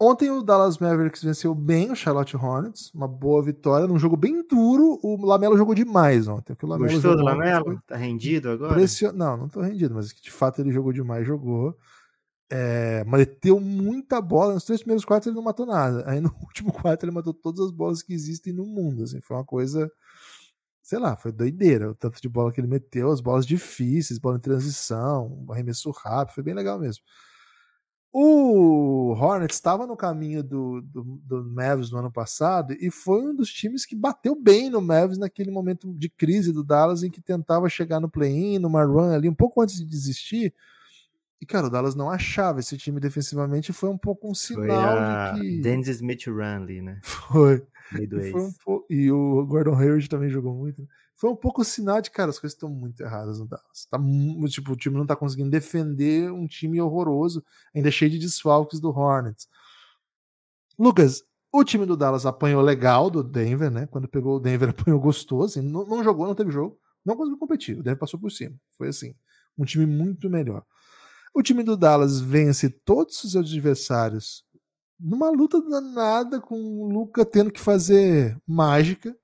Ontem 0.05 0.29
o 0.29 0.43
Dallas 0.43 0.79
Mavericks 0.79 1.23
venceu 1.23 1.55
bem 1.55 1.89
o 1.89 1.95
Charlotte 1.95 2.35
Hornets, 2.35 2.91
uma 2.93 3.07
boa 3.07 3.41
vitória, 3.41 3.87
num 3.87 3.97
jogo 3.97 4.17
bem 4.17 4.45
duro. 4.45 4.99
O 5.01 5.25
Lamelo 5.25 5.57
jogou 5.57 5.73
demais 5.73 6.27
ontem. 6.27 6.53
O 6.61 6.67
Lamelo 6.67 6.91
Gostou 6.91 7.15
do 7.15 7.23
Lamelo? 7.23 7.81
Tá 7.87 7.95
rendido 7.95 8.49
agora? 8.49 8.73
Pression... 8.73 9.13
Não, 9.13 9.37
não 9.37 9.47
tô 9.47 9.61
rendido, 9.61 9.95
mas 9.95 10.09
de 10.09 10.29
fato 10.29 10.59
ele 10.59 10.73
jogou 10.73 10.91
demais, 10.91 11.25
jogou. 11.25 11.77
É, 12.51 13.05
meteu 13.05 13.61
muita 13.61 14.19
bola. 14.19 14.55
Nos 14.55 14.65
três 14.65 14.81
primeiros 14.81 15.05
quartos 15.05 15.27
ele 15.27 15.37
não 15.37 15.43
matou 15.43 15.65
nada. 15.65 16.03
Aí 16.05 16.19
no 16.19 16.35
último 16.43 16.73
quarto 16.73 17.05
ele 17.05 17.13
matou 17.13 17.33
todas 17.33 17.65
as 17.65 17.71
bolas 17.71 18.03
que 18.03 18.13
existem 18.13 18.51
no 18.51 18.65
mundo. 18.65 19.03
Assim, 19.03 19.21
foi 19.21 19.37
uma 19.37 19.45
coisa 19.45 19.89
sei 20.81 20.99
lá, 20.99 21.15
foi 21.15 21.31
doideira. 21.31 21.89
O 21.89 21.95
tanto 21.95 22.21
de 22.21 22.27
bola 22.27 22.51
que 22.51 22.59
ele 22.59 22.67
meteu, 22.67 23.09
as 23.09 23.21
bolas 23.21 23.45
difíceis, 23.45 24.19
bola 24.19 24.35
em 24.35 24.41
transição, 24.41 25.45
arremesso 25.49 25.89
rápido, 25.91 26.35
foi 26.35 26.43
bem 26.43 26.53
legal 26.53 26.77
mesmo. 26.77 27.01
O 28.15 29.11
Hornets 29.13 29.55
estava 29.55 29.87
no 29.87 29.97
caminho 29.97 30.43
do, 30.43 30.81
do, 30.81 31.03
do 31.25 31.43
Mavs 31.49 31.89
no 31.89 31.97
ano 31.97 32.11
passado 32.11 32.75
e 32.79 32.91
foi 32.91 33.23
um 33.23 33.35
dos 33.35 33.51
times 33.51 33.87
que 33.87 33.95
bateu 33.95 34.35
bem 34.39 34.69
no 34.69 34.79
Mavs 34.79 35.17
naquele 35.17 35.49
momento 35.49 35.91
de 35.91 36.09
crise 36.09 36.53
do 36.53 36.63
Dallas 36.63 37.01
em 37.01 37.09
que 37.09 37.19
tentava 37.19 37.67
chegar 37.67 37.99
no 37.99 38.07
play-in, 38.07 38.59
numa 38.59 38.85
run 38.85 39.15
ali, 39.15 39.27
um 39.27 39.33
pouco 39.33 39.63
antes 39.63 39.77
de 39.77 39.85
desistir. 39.85 40.53
E, 41.41 41.45
cara, 41.45 41.65
o 41.65 41.69
Dallas 41.71 41.95
não 41.95 42.09
achava 42.09 42.59
esse 42.59 42.77
time 42.77 42.99
defensivamente 42.99 43.73
foi 43.73 43.89
um 43.89 43.97
pouco 43.97 44.29
um 44.29 44.35
sinal 44.35 45.33
de 45.33 45.41
que. 45.41 45.61
Dennis 45.61 45.87
Smith 45.87 46.27
Run 46.27 46.63
ali, 46.63 46.81
né? 46.81 46.99
Foi. 47.01 47.65
Foi 48.31 48.41
um 48.41 48.53
po... 48.63 48.85
E 48.89 49.11
o 49.11 49.43
Gordon 49.45 49.75
Hayward 49.75 50.07
também 50.07 50.29
jogou 50.29 50.53
muito. 50.53 50.83
Né? 50.83 50.87
Foi 51.23 51.31
um 51.31 51.37
pouco 51.37 51.63
sinal 51.63 52.01
de, 52.01 52.11
cara, 52.11 52.31
as 52.31 52.37
coisas 52.37 52.53
estão 52.53 52.67
muito 52.67 53.01
erradas 53.01 53.39
no 53.39 53.47
Dallas. 53.47 53.87
Tá, 53.89 53.97
tipo, 54.49 54.73
o 54.73 54.75
time 54.75 54.97
não 54.97 55.05
tá 55.05 55.15
conseguindo 55.15 55.49
defender 55.49 56.29
um 56.29 56.45
time 56.45 56.81
horroroso, 56.81 57.41
ainda 57.73 57.89
cheio 57.89 58.11
de 58.11 58.19
desfalques 58.19 58.81
do 58.81 58.89
Hornets. 58.89 59.47
Lucas, 60.77 61.23
o 61.49 61.63
time 61.63 61.85
do 61.85 61.95
Dallas 61.95 62.25
apanhou 62.25 62.61
legal 62.61 63.09
do 63.09 63.23
Denver, 63.23 63.71
né? 63.71 63.87
Quando 63.87 64.05
pegou 64.05 64.35
o 64.35 64.39
Denver, 64.41 64.67
apanhou 64.77 64.99
gostoso. 64.99 65.57
Assim, 65.57 65.61
não, 65.65 65.85
não 65.85 66.03
jogou, 66.03 66.27
não 66.27 66.35
teve 66.35 66.51
jogo. 66.51 66.77
Não 67.05 67.15
conseguiu 67.15 67.39
competir. 67.39 67.79
O 67.79 67.83
Denver 67.83 67.99
passou 67.99 68.19
por 68.19 68.29
cima. 68.29 68.57
Foi 68.77 68.89
assim. 68.89 69.15
Um 69.57 69.63
time 69.63 69.85
muito 69.85 70.29
melhor. 70.29 70.65
O 71.33 71.41
time 71.41 71.63
do 71.63 71.77
Dallas 71.77 72.19
vence 72.19 72.69
todos 72.69 73.23
os 73.23 73.31
seus 73.31 73.45
adversários 73.45 74.43
numa 74.99 75.29
luta 75.29 75.61
danada 75.61 76.41
com 76.41 76.81
o 76.81 76.91
Luca 76.91 77.23
tendo 77.23 77.49
que 77.49 77.61
fazer 77.61 78.37
mágica. 78.45 79.15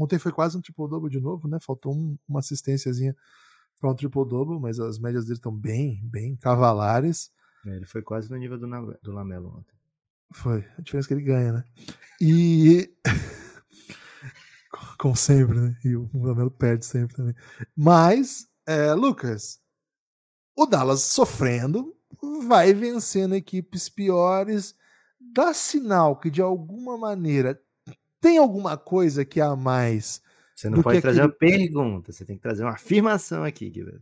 Ontem 0.00 0.18
foi 0.18 0.32
quase 0.32 0.56
um 0.56 0.62
triple-double 0.62 1.10
de 1.10 1.20
novo, 1.20 1.46
né? 1.46 1.58
Faltou 1.60 1.94
um, 1.94 2.16
uma 2.26 2.40
assistênciazinha 2.40 3.14
para 3.78 3.90
um 3.90 3.94
triple-double, 3.94 4.58
mas 4.58 4.80
as 4.80 4.98
médias 4.98 5.26
dele 5.26 5.36
estão 5.36 5.54
bem, 5.54 6.00
bem 6.04 6.36
cavalares. 6.36 7.30
É, 7.66 7.76
ele 7.76 7.84
foi 7.84 8.00
quase 8.00 8.30
no 8.30 8.38
nível 8.38 8.58
do, 8.58 8.66
do 9.02 9.12
Lamelo 9.12 9.58
ontem. 9.58 9.74
Foi, 10.32 10.64
a 10.78 10.80
diferença 10.80 11.06
é 11.06 11.08
que 11.08 11.14
ele 11.14 11.22
ganha, 11.22 11.52
né? 11.52 11.64
E. 12.18 12.90
Como 14.98 15.14
sempre, 15.14 15.58
né? 15.58 15.76
E 15.84 15.94
o 15.94 16.08
Lamelo 16.14 16.50
perde 16.50 16.86
sempre 16.86 17.14
também. 17.14 17.34
Mas, 17.76 18.48
é, 18.66 18.94
Lucas, 18.94 19.60
o 20.56 20.64
Dallas 20.64 21.02
sofrendo, 21.02 21.94
vai 22.46 22.72
vencendo 22.72 23.34
equipes 23.34 23.90
piores, 23.90 24.74
dá 25.20 25.52
sinal 25.52 26.18
que 26.18 26.30
de 26.30 26.40
alguma 26.40 26.96
maneira 26.96 27.60
tem 28.20 28.38
alguma 28.38 28.76
coisa 28.76 29.24
que 29.24 29.40
há 29.40 29.54
mais. 29.56 30.22
Você 30.54 30.68
não 30.68 30.82
pode 30.82 31.00
trazer 31.00 31.22
aquele... 31.22 31.32
uma 31.32 31.38
pergunta, 31.38 32.12
você 32.12 32.24
tem 32.24 32.36
que 32.36 32.42
trazer 32.42 32.62
uma 32.62 32.74
afirmação 32.74 33.44
aqui, 33.44 33.70
Guilherme. 33.70 34.00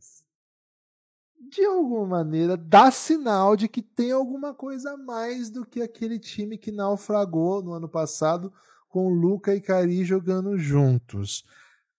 De 1.51 1.65
alguma 1.65 2.07
maneira, 2.07 2.57
dá 2.57 2.91
sinal 2.91 3.57
de 3.57 3.69
que 3.69 3.81
tem 3.81 4.11
alguma 4.11 4.53
coisa 4.53 4.93
a 4.93 4.97
mais 4.97 5.49
do 5.49 5.65
que 5.65 5.81
aquele 5.81 6.19
time 6.19 6.59
que 6.59 6.73
naufragou 6.73 7.63
no 7.63 7.73
ano 7.73 7.89
passado 7.89 8.53
com 8.89 9.09
Luca 9.09 9.55
e 9.55 9.61
Cari 9.61 10.05
jogando 10.05 10.59
juntos. 10.59 11.45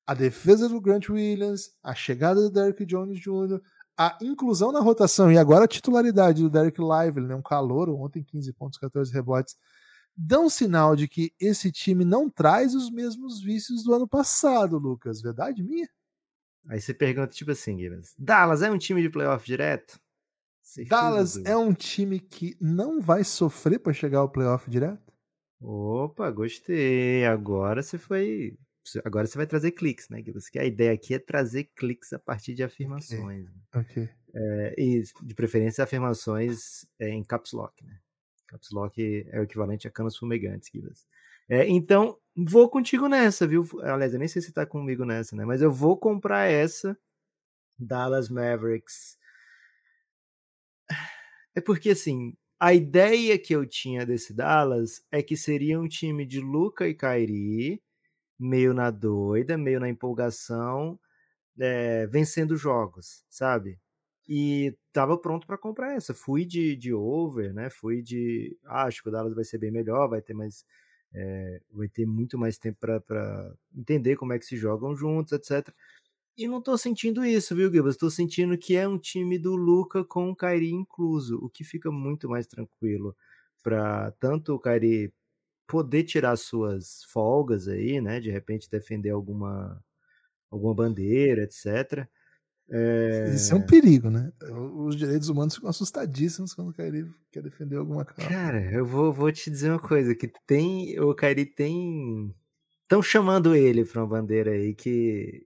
A 0.06 0.14
defesa 0.14 0.68
do 0.68 0.82
Grant 0.82 1.10
Williams, 1.10 1.72
a 1.82 1.96
chegada 1.96 2.42
do 2.42 2.52
Derrick 2.52 2.86
Jones 2.86 3.20
Jr., 3.20 3.62
a 3.98 4.18
inclusão 4.22 4.72
na 4.72 4.80
rotação 4.80 5.30
e 5.30 5.38
agora 5.38 5.66
a 5.66 5.68
titularidade 5.68 6.42
do 6.42 6.50
Derek 6.50 6.80
Lively, 6.80 7.28
né, 7.28 7.36
um 7.36 7.42
calor, 7.42 7.90
ontem 7.90 8.24
15 8.24 8.54
pontos, 8.54 8.80
14 8.80 9.12
rebotes, 9.12 9.58
dão 10.20 10.50
sinal 10.50 10.98
de 10.98 11.08
que 11.08 11.34
esse 11.40 11.72
time 11.72 12.04
não 12.04 12.30
traz 12.30 12.76
os 12.76 12.92
mesmos 12.92 13.42
vícios 13.42 13.84
do 13.84 13.94
ano 13.94 14.08
passado, 14.08 14.78
Lucas. 14.78 15.22
Verdade 15.22 15.64
minha? 15.64 15.90
Aí 16.68 16.82
você 16.82 16.94
pergunta, 16.94 17.34
tipo 17.34 17.52
assim, 17.52 17.80
Gibbons, 17.80 18.14
Dallas 18.18 18.62
é 18.62 18.70
um 18.70 18.78
time 18.78 19.02
de 19.02 19.10
playoff 19.10 19.46
direto? 19.46 20.00
Certeza 20.62 20.90
Dallas 20.90 21.38
é 21.46 21.56
um 21.56 21.74
time 21.74 22.20
que 22.20 22.56
não 22.60 23.00
vai 23.00 23.24
sofrer 23.24 23.80
para 23.80 23.94
chegar 23.94 24.20
ao 24.20 24.30
playoff 24.30 24.70
direto? 24.70 25.12
Opa, 25.62 26.30
gostei. 26.30 27.26
Agora 27.26 27.82
você 27.82 27.98
foi. 27.98 28.58
Agora 29.06 29.26
você 29.26 29.38
vai 29.38 29.48
trazer 29.48 29.72
cliques, 29.72 30.10
né, 30.10 30.22
Gibbons? 30.22 30.50
Que 30.50 30.60
a 30.60 30.66
ideia 30.66 30.92
aqui 30.92 31.14
é 31.14 31.20
trazer 31.20 31.72
cliques 31.76 32.12
a 32.12 32.20
partir 32.20 32.54
de 32.54 32.64
afirmações. 32.64 33.48
Ok. 33.74 34.04
okay. 34.04 34.10
É, 34.34 34.76
e 34.78 35.04
de 35.24 35.34
preferência 35.34 35.84
afirmações 35.84 36.86
é, 37.00 37.10
em 37.10 37.24
caps 37.24 37.52
lock, 37.54 37.84
né? 37.84 38.00
Caps 38.50 38.72
lock 38.72 39.26
é 39.30 39.40
o 39.40 39.44
equivalente 39.44 39.88
a 39.88 39.92
canos 39.92 40.18
fumegantes. 40.18 40.72
É, 41.48 41.68
então, 41.68 42.18
vou 42.36 42.70
contigo 42.70 43.08
nessa, 43.08 43.48
viu? 43.48 43.68
Aliás, 43.84 44.14
eu 44.14 44.20
nem 44.20 44.28
sei 44.28 44.42
se 44.42 44.52
tá 44.52 44.66
comigo 44.66 45.06
nessa, 45.06 45.36
né? 45.36 45.46
Mas 45.46 45.62
eu 45.62 45.72
vou 45.72 45.98
comprar 45.98 46.46
essa 46.48 46.98
Dallas 47.78 48.30
Mavericks. 48.30 49.18
É 51.56 51.62
porque, 51.62 51.92
assim, 51.92 52.36
a 52.60 52.74
ideia 52.74 53.38
que 53.38 53.54
eu 53.56 53.66
tinha 53.66 54.06
desse 54.06 54.34
Dallas 54.34 55.04
é 55.12 55.22
que 55.22 55.36
seria 55.38 55.80
um 55.80 55.88
time 55.88 56.26
de 56.26 56.40
Luca 56.40 56.88
e 56.88 56.94
Kyrie, 56.96 57.82
meio 58.40 58.74
na 58.74 58.92
doida, 58.92 59.58
meio 59.58 59.80
na 59.80 59.90
empolgação, 59.90 61.00
é, 61.60 62.08
vencendo 62.08 62.56
jogos, 62.56 63.26
sabe? 63.30 63.80
E 64.30 64.78
tava 64.94 65.18
pronto 65.18 65.48
para 65.48 65.58
comprar 65.58 65.96
essa. 65.96 66.14
Fui 66.14 66.46
de, 66.46 66.76
de 66.76 66.94
over, 66.94 67.54
né? 67.54 67.70
Fui 67.72 68.02
de. 68.04 68.58
Ah, 68.66 68.84
acho 68.86 69.02
que 69.04 69.10
o 69.10 69.12
Dallas 69.12 69.34
vai 69.34 69.44
ser 69.44 69.58
bem 69.58 69.72
melhor, 69.72 70.08
vai 70.08 70.22
ter 70.22 70.36
mais 70.36 70.66
é, 71.14 71.62
vai 71.72 71.88
ter 71.90 72.06
muito 72.06 72.38
mais 72.38 72.58
tempo 72.58 72.80
para 72.80 73.54
entender 73.76 74.16
como 74.16 74.34
é 74.34 74.40
que 74.40 74.46
se 74.46 74.58
jogam 74.58 74.96
juntos, 74.96 75.34
etc. 75.34 75.74
E 76.38 76.48
não 76.48 76.62
tô 76.62 76.78
sentindo 76.78 77.26
isso, 77.26 77.56
viu, 77.56 77.72
Gilbert? 77.72 77.92
Estou 77.92 78.10
sentindo 78.12 78.58
que 78.58 78.76
é 78.76 78.88
um 78.88 78.98
time 78.98 79.38
do 79.40 79.56
Luca 79.56 80.04
com 80.06 80.30
o 80.30 80.36
Kairi 80.36 80.72
incluso, 80.72 81.38
o 81.42 81.50
que 81.50 81.64
fica 81.64 81.92
muito 81.92 82.30
mais 82.30 82.48
tranquilo 82.48 83.16
para 83.64 84.12
tanto 84.20 84.54
o 84.56 84.60
Kairi 84.60 85.14
poder 85.68 86.04
tirar 86.04 86.38
suas 86.38 87.04
folgas 87.06 87.68
aí, 87.68 88.02
né? 88.02 88.20
De 88.20 88.32
repente 88.32 88.70
defender 88.70 89.12
alguma 89.12 89.84
alguma 90.52 90.76
bandeira, 90.76 91.44
etc. 91.44 92.08
É... 92.72 93.32
Isso 93.34 93.54
é 93.54 93.58
um 93.58 93.66
perigo, 93.66 94.10
né? 94.10 94.32
Os 94.76 94.96
direitos 94.96 95.28
humanos 95.30 95.56
ficam 95.56 95.70
assustadíssimos 95.70 96.54
quando 96.54 96.70
o 96.70 96.74
Kairi 96.74 97.10
quer 97.32 97.42
defender 97.42 97.78
alguma 97.78 98.06
causa. 98.06 98.30
Cara, 98.30 98.72
eu 98.72 98.86
vou, 98.86 99.12
vou 99.12 99.32
te 99.32 99.50
dizer 99.50 99.72
uma 99.72 99.80
coisa, 99.80 100.14
que 100.14 100.32
tem. 100.46 101.00
O 101.00 101.14
Kairi 101.16 101.46
tem. 101.46 102.34
Estão 102.84 103.02
chamando 103.02 103.56
ele 103.56 103.84
pra 103.86 104.02
uma 104.02 104.08
bandeira 104.08 104.52
aí 104.52 104.76
que. 104.76 105.46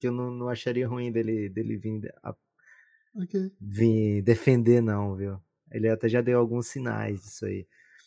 Que 0.00 0.08
eu 0.08 0.12
não, 0.12 0.30
não 0.30 0.48
acharia 0.48 0.86
ruim 0.86 1.10
dele, 1.10 1.48
dele 1.48 1.76
vir, 1.76 2.14
a, 2.22 2.32
okay. 3.16 3.50
vir 3.60 4.22
defender, 4.22 4.80
não, 4.80 5.16
viu? 5.16 5.40
Ele 5.72 5.88
até 5.88 6.08
já 6.08 6.20
deu 6.20 6.38
alguns 6.38 6.68
sinais 6.68 7.20
disso 7.20 7.46
aí. 7.46 7.66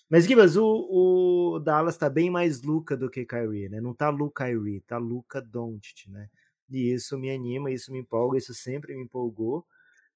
Mas, 0.10 0.26
Gibas, 0.26 0.56
o, 0.58 0.66
o 0.66 1.60
Dallas 1.60 1.98
tá 1.98 2.10
bem 2.10 2.30
mais 2.30 2.62
Luca 2.62 2.98
do 2.98 3.10
que 3.10 3.26
Kyrie, 3.26 3.70
né? 3.70 3.80
Não 3.80 3.94
tá 3.94 4.10
Luca 4.10 4.46
Kyrie, 4.46 4.82
tá 4.82 4.98
Luca 4.98 5.42
Doncic, 5.42 6.08
né? 6.10 6.30
E 6.72 6.93
isso 6.93 7.17
me 7.17 7.30
anima, 7.30 7.69
isso 7.69 7.91
me 7.91 7.99
empolga, 7.99 8.38
isso 8.38 8.53
sempre 8.53 8.95
me 8.95 9.03
empolgou. 9.03 9.65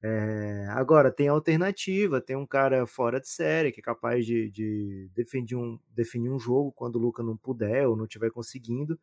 É, 0.02 0.68
agora, 0.70 1.12
tem 1.12 1.28
alternativa, 1.28 2.22
tem 2.22 2.36
um 2.36 2.46
cara 2.46 2.86
fora 2.86 3.20
de 3.20 3.28
série 3.28 3.72
que 3.72 3.80
é 3.80 3.84
capaz 3.84 4.26
de, 4.26 4.50
de 4.52 5.10
definir, 5.16 5.56
um, 5.56 5.80
definir 5.90 6.30
um 6.30 6.40
jogo 6.40 6.72
quando 6.72 6.96
o 6.96 7.00
Luca 7.00 7.24
não 7.24 7.36
puder 7.36 7.88
ou 7.88 7.96
não 7.96 8.06
estiver 8.06 8.30
conseguindo. 8.30 9.00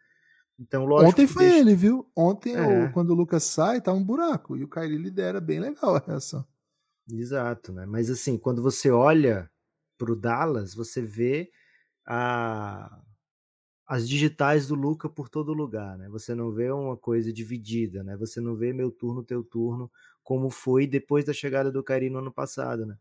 Então, 0.59 0.85
lógico, 0.85 1.11
Ontem 1.11 1.27
foi 1.27 1.45
deixa... 1.45 1.59
ele, 1.59 1.75
viu? 1.75 2.09
Ontem, 2.15 2.55
é. 2.55 2.89
quando 2.89 3.11
o 3.11 3.15
Lucas 3.15 3.43
sai, 3.43 3.81
tá 3.81 3.93
um 3.93 4.05
buraco. 4.05 4.57
E 4.57 4.63
o 4.63 4.69
Kyrie 4.69 4.97
lidera 4.97 5.41
bem 5.41 5.59
legal 5.59 5.97
a 5.97 5.99
reação. 5.99 6.47
Exato, 7.11 7.73
né? 7.73 7.85
Mas 7.85 8.09
assim, 8.09 8.39
quando 8.39 8.63
você 8.63 8.91
olha 8.91 9.51
pro 9.99 10.15
Dallas, 10.15 10.75
você 10.75 11.03
vê 11.03 11.51
a, 12.07 13.03
as 13.93 14.09
digitais 14.09 14.67
do 14.67 14.75
Luca 14.75 15.07
por 15.07 15.29
todo 15.29 15.53
lugar, 15.53 15.99
né? 15.99 16.09
Você 16.09 16.35
não 16.35 16.51
vê 16.51 16.71
uma 16.71 16.97
coisa 16.97 17.31
dividida, 17.31 18.03
né? 18.03 18.17
Você 18.17 18.41
não 18.41 18.57
vê 18.57 18.73
meu 18.73 18.91
turno, 18.91 19.23
teu 19.23 19.45
turno, 19.45 19.91
como 20.25 20.49
foi 20.49 20.87
depois 20.87 21.27
da 21.27 21.35
chegada 21.35 21.71
do 21.71 21.85
Kairi 21.85 22.09
no 22.09 22.21
ano 22.21 22.33
passado, 22.33 22.87
né? 22.87 22.97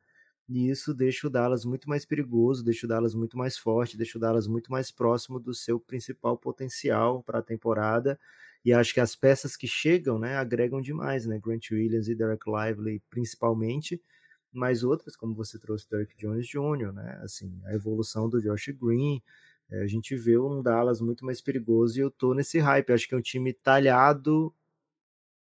E 0.50 0.70
isso 0.70 0.94
deixa 0.94 1.28
o 1.28 1.30
Dallas 1.30 1.64
muito 1.64 1.88
mais 1.88 2.06
perigoso, 2.06 2.62
deixa 2.62 2.86
o 2.86 2.90
Dallas 2.90 3.16
muito 3.16 3.38
mais 3.38 3.58
forte, 3.58 3.96
deixa 3.96 4.18
o 4.18 4.22
Dallas 4.22 4.48
muito 4.48 4.70
mais 4.70 4.92
próximo 4.92 5.40
do 5.40 5.54
seu 5.54 5.80
principal 5.80 6.38
potencial 6.38 7.24
para 7.24 7.40
a 7.40 7.42
temporada. 7.42 8.20
E 8.66 8.74
acho 8.74 8.94
que 8.94 9.00
as 9.00 9.16
peças 9.16 9.56
que 9.56 9.68
chegam, 9.68 10.20
né, 10.20 10.36
agregam 10.36 10.82
demais, 10.82 11.26
né? 11.26 11.40
Grant 11.40 11.72
Williams 11.72 12.10
e 12.10 12.16
Derek 12.16 12.44
Lively 12.50 13.02
principalmente, 13.10 14.02
mas 14.52 14.84
outras, 14.84 15.16
como 15.16 15.34
você 15.34 15.58
trouxe 15.58 15.90
Derek 15.90 16.18
Jones 16.18 16.46
Jr., 16.48 16.92
né? 16.92 17.18
Assim, 17.24 17.62
a 17.64 17.74
evolução 17.74 18.28
do 18.28 18.42
Josh 18.42 18.72
Green, 18.78 19.24
é, 19.72 19.82
a 19.82 19.88
gente 19.88 20.16
vê 20.16 20.38
um 20.38 20.62
Dallas 20.62 21.02
muito 21.02 21.26
mais 21.26 21.42
perigoso 21.42 21.98
e 21.98 22.02
eu 22.02 22.12
tô 22.12 22.34
nesse 22.34 22.60
hype. 22.60 22.92
Acho 22.92 23.08
que 23.08 23.16
é 23.16 23.18
um 23.18 23.22
time 23.22 23.54
talhado, 23.54 24.54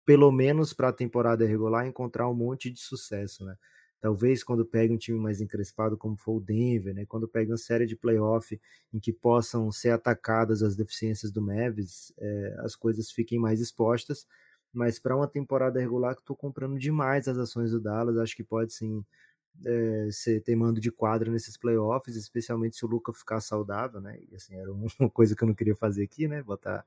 pelo 0.04 0.30
menos 0.32 0.72
para 0.72 0.88
a 0.88 0.92
temporada 0.92 1.46
regular, 1.46 1.86
encontrar 1.86 2.28
um 2.28 2.34
monte 2.34 2.70
de 2.70 2.80
sucesso, 2.80 3.44
né? 3.44 3.56
Talvez 4.00 4.44
quando 4.44 4.64
pegue 4.64 4.94
um 4.94 4.98
time 4.98 5.18
mais 5.18 5.40
encrespado, 5.40 5.96
como 5.96 6.16
foi 6.16 6.36
o 6.36 6.40
Denver, 6.40 6.94
né? 6.94 7.04
Quando 7.06 7.26
pegue 7.28 7.50
uma 7.50 7.56
série 7.56 7.86
de 7.86 7.96
playoff 7.96 8.60
em 8.92 9.00
que 9.00 9.12
possam 9.12 9.72
ser 9.72 9.90
atacadas 9.90 10.62
as 10.62 10.76
deficiências 10.76 11.32
do 11.32 11.42
Mavis, 11.42 12.12
é, 12.18 12.56
as 12.60 12.76
coisas 12.76 13.10
fiquem 13.10 13.38
mais 13.40 13.60
expostas. 13.60 14.26
Mas 14.72 14.98
para 14.98 15.16
uma 15.16 15.26
temporada 15.26 15.80
regular, 15.80 16.14
que 16.14 16.20
estou 16.20 16.36
comprando 16.36 16.78
demais 16.78 17.26
as 17.26 17.38
ações 17.38 17.72
do 17.72 17.80
Dallas, 17.80 18.18
acho 18.18 18.36
que 18.36 18.44
pode 18.44 18.72
sim 18.72 19.04
é, 19.64 20.08
ser, 20.10 20.40
ter 20.42 20.56
mando 20.56 20.80
de 20.80 20.90
quadra 20.90 21.30
nesses 21.30 21.56
playoffs, 21.56 22.16
especialmente 22.16 22.76
se 22.76 22.84
o 22.84 22.88
Luca 22.88 23.12
ficar 23.12 23.40
saudável, 23.40 24.00
né? 24.00 24.18
E 24.30 24.34
assim, 24.34 24.56
era 24.56 24.70
uma 24.98 25.10
coisa 25.10 25.34
que 25.34 25.42
eu 25.42 25.48
não 25.48 25.54
queria 25.54 25.76
fazer 25.76 26.04
aqui, 26.04 26.28
né? 26.28 26.42
Botar 26.42 26.84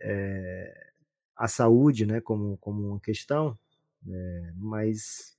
é, 0.00 0.90
a 1.36 1.48
saúde, 1.48 2.04
né, 2.04 2.20
como, 2.20 2.58
como 2.58 2.86
uma 2.88 3.00
questão, 3.00 3.58
é, 4.06 4.52
mas, 4.56 5.36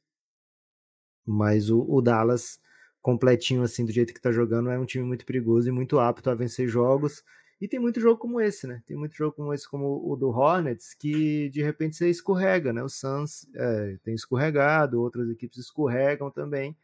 mas 1.26 1.70
o, 1.70 1.86
o, 1.88 2.02
Dallas 2.02 2.60
completinho 3.02 3.64
assim 3.64 3.86
do 3.86 3.92
jeito 3.92 4.14
que 4.14 4.22
tá 4.22 4.32
jogando 4.32 4.70
é 4.70 4.80
um 4.80 4.86
time 4.86 5.04
muito 5.04 5.26
perigoso 5.26 5.70
e 5.70 5.72
muito 5.72 6.00
apto 6.00 6.30
a 6.30 6.36
vencer 6.36 6.68
jogos 6.68 7.24
e 7.62 7.68
tem 7.68 7.80
muito 7.80 8.00
jogo 8.02 8.20
como 8.20 8.42
esse, 8.42 8.66
né? 8.66 8.82
Tem 8.88 8.98
muito 8.98 9.16
jogo 9.16 9.36
como 9.36 9.54
esse, 9.54 9.70
como 9.70 10.02
o 10.04 10.16
do 10.16 10.30
Hornets, 10.30 10.96
que 10.96 11.48
de 11.50 11.62
repente 11.62 11.96
você 11.96 12.10
escorrega, 12.10 12.74
né? 12.74 12.82
O 12.82 12.90
Suns 12.90 13.48
é, 13.54 13.98
tem 14.04 14.16
escorregado, 14.16 15.00
outras 15.00 15.30
equipes 15.30 15.60
escorregam 15.60 16.32
também, 16.32 16.76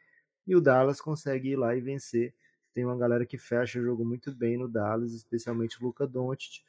e 0.45 0.55
o 0.55 0.61
Dallas 0.61 1.01
consegue 1.01 1.49
ir 1.49 1.55
lá 1.55 1.75
e 1.75 1.82
vencer. 1.82 2.32
Tem 2.75 2.86
uma 2.86 2.95
galera 2.95 3.25
que 3.25 3.39
fecha 3.39 3.80
o 3.80 3.84
jogo 3.84 4.05
muito 4.05 4.32
bem 4.32 4.55
no 4.55 4.67
Dallas, 4.67 5.13
especialmente 5.13 5.82
o 5.82 5.86
Luca 5.88 6.05
Doncic. 6.05 6.61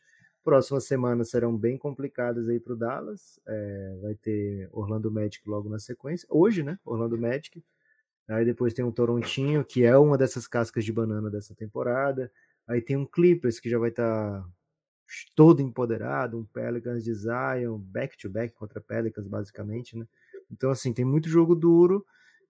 Próximas 0.43 0.85
semanas 0.85 1.29
serão 1.29 1.55
bem 1.55 1.77
complicadas 1.77 2.49
aí 2.49 2.59
para 2.59 2.73
o 2.73 2.77
Dallas. 2.77 3.39
É, 3.47 3.99
vai 4.01 4.15
ter 4.15 4.71
Orlando 4.73 5.11
Magic 5.11 5.47
logo 5.47 5.69
na 5.69 5.79
sequência. 5.79 6.27
Hoje, 6.31 6.63
né? 6.63 6.79
Orlando 6.83 7.19
Magic. 7.19 7.63
Aí 8.27 8.45
depois 8.47 8.73
tem 8.73 8.83
um 8.83 8.91
Torontinho, 8.91 9.63
que 9.63 9.85
é 9.85 9.99
uma 9.99 10.17
dessas 10.17 10.47
cascas 10.47 10.83
de 10.83 10.93
banana 10.93 11.29
dessa 11.29 11.55
temporada. 11.55 12.33
Aí 12.69 12.83
tem 12.83 12.97
um 12.97 13.07
Clippers 13.07 13.59
que 13.59 13.71
já 13.71 13.79
vai 13.79 13.91
estar 13.91 14.43
tá 14.43 14.49
todo 15.35 15.63
empoderado, 15.63 16.39
um 16.39 16.45
Pelicans 16.45 17.03
de 17.03 17.15
Zion, 17.15 17.79
back-to-back 17.79 18.55
contra 18.55 18.81
Pelicans, 18.81 19.27
basicamente, 19.27 19.97
né? 19.97 20.07
Então, 20.51 20.71
assim, 20.71 20.93
tem 20.93 21.05
muito 21.05 21.29
jogo 21.29 21.55
duro 21.55 22.05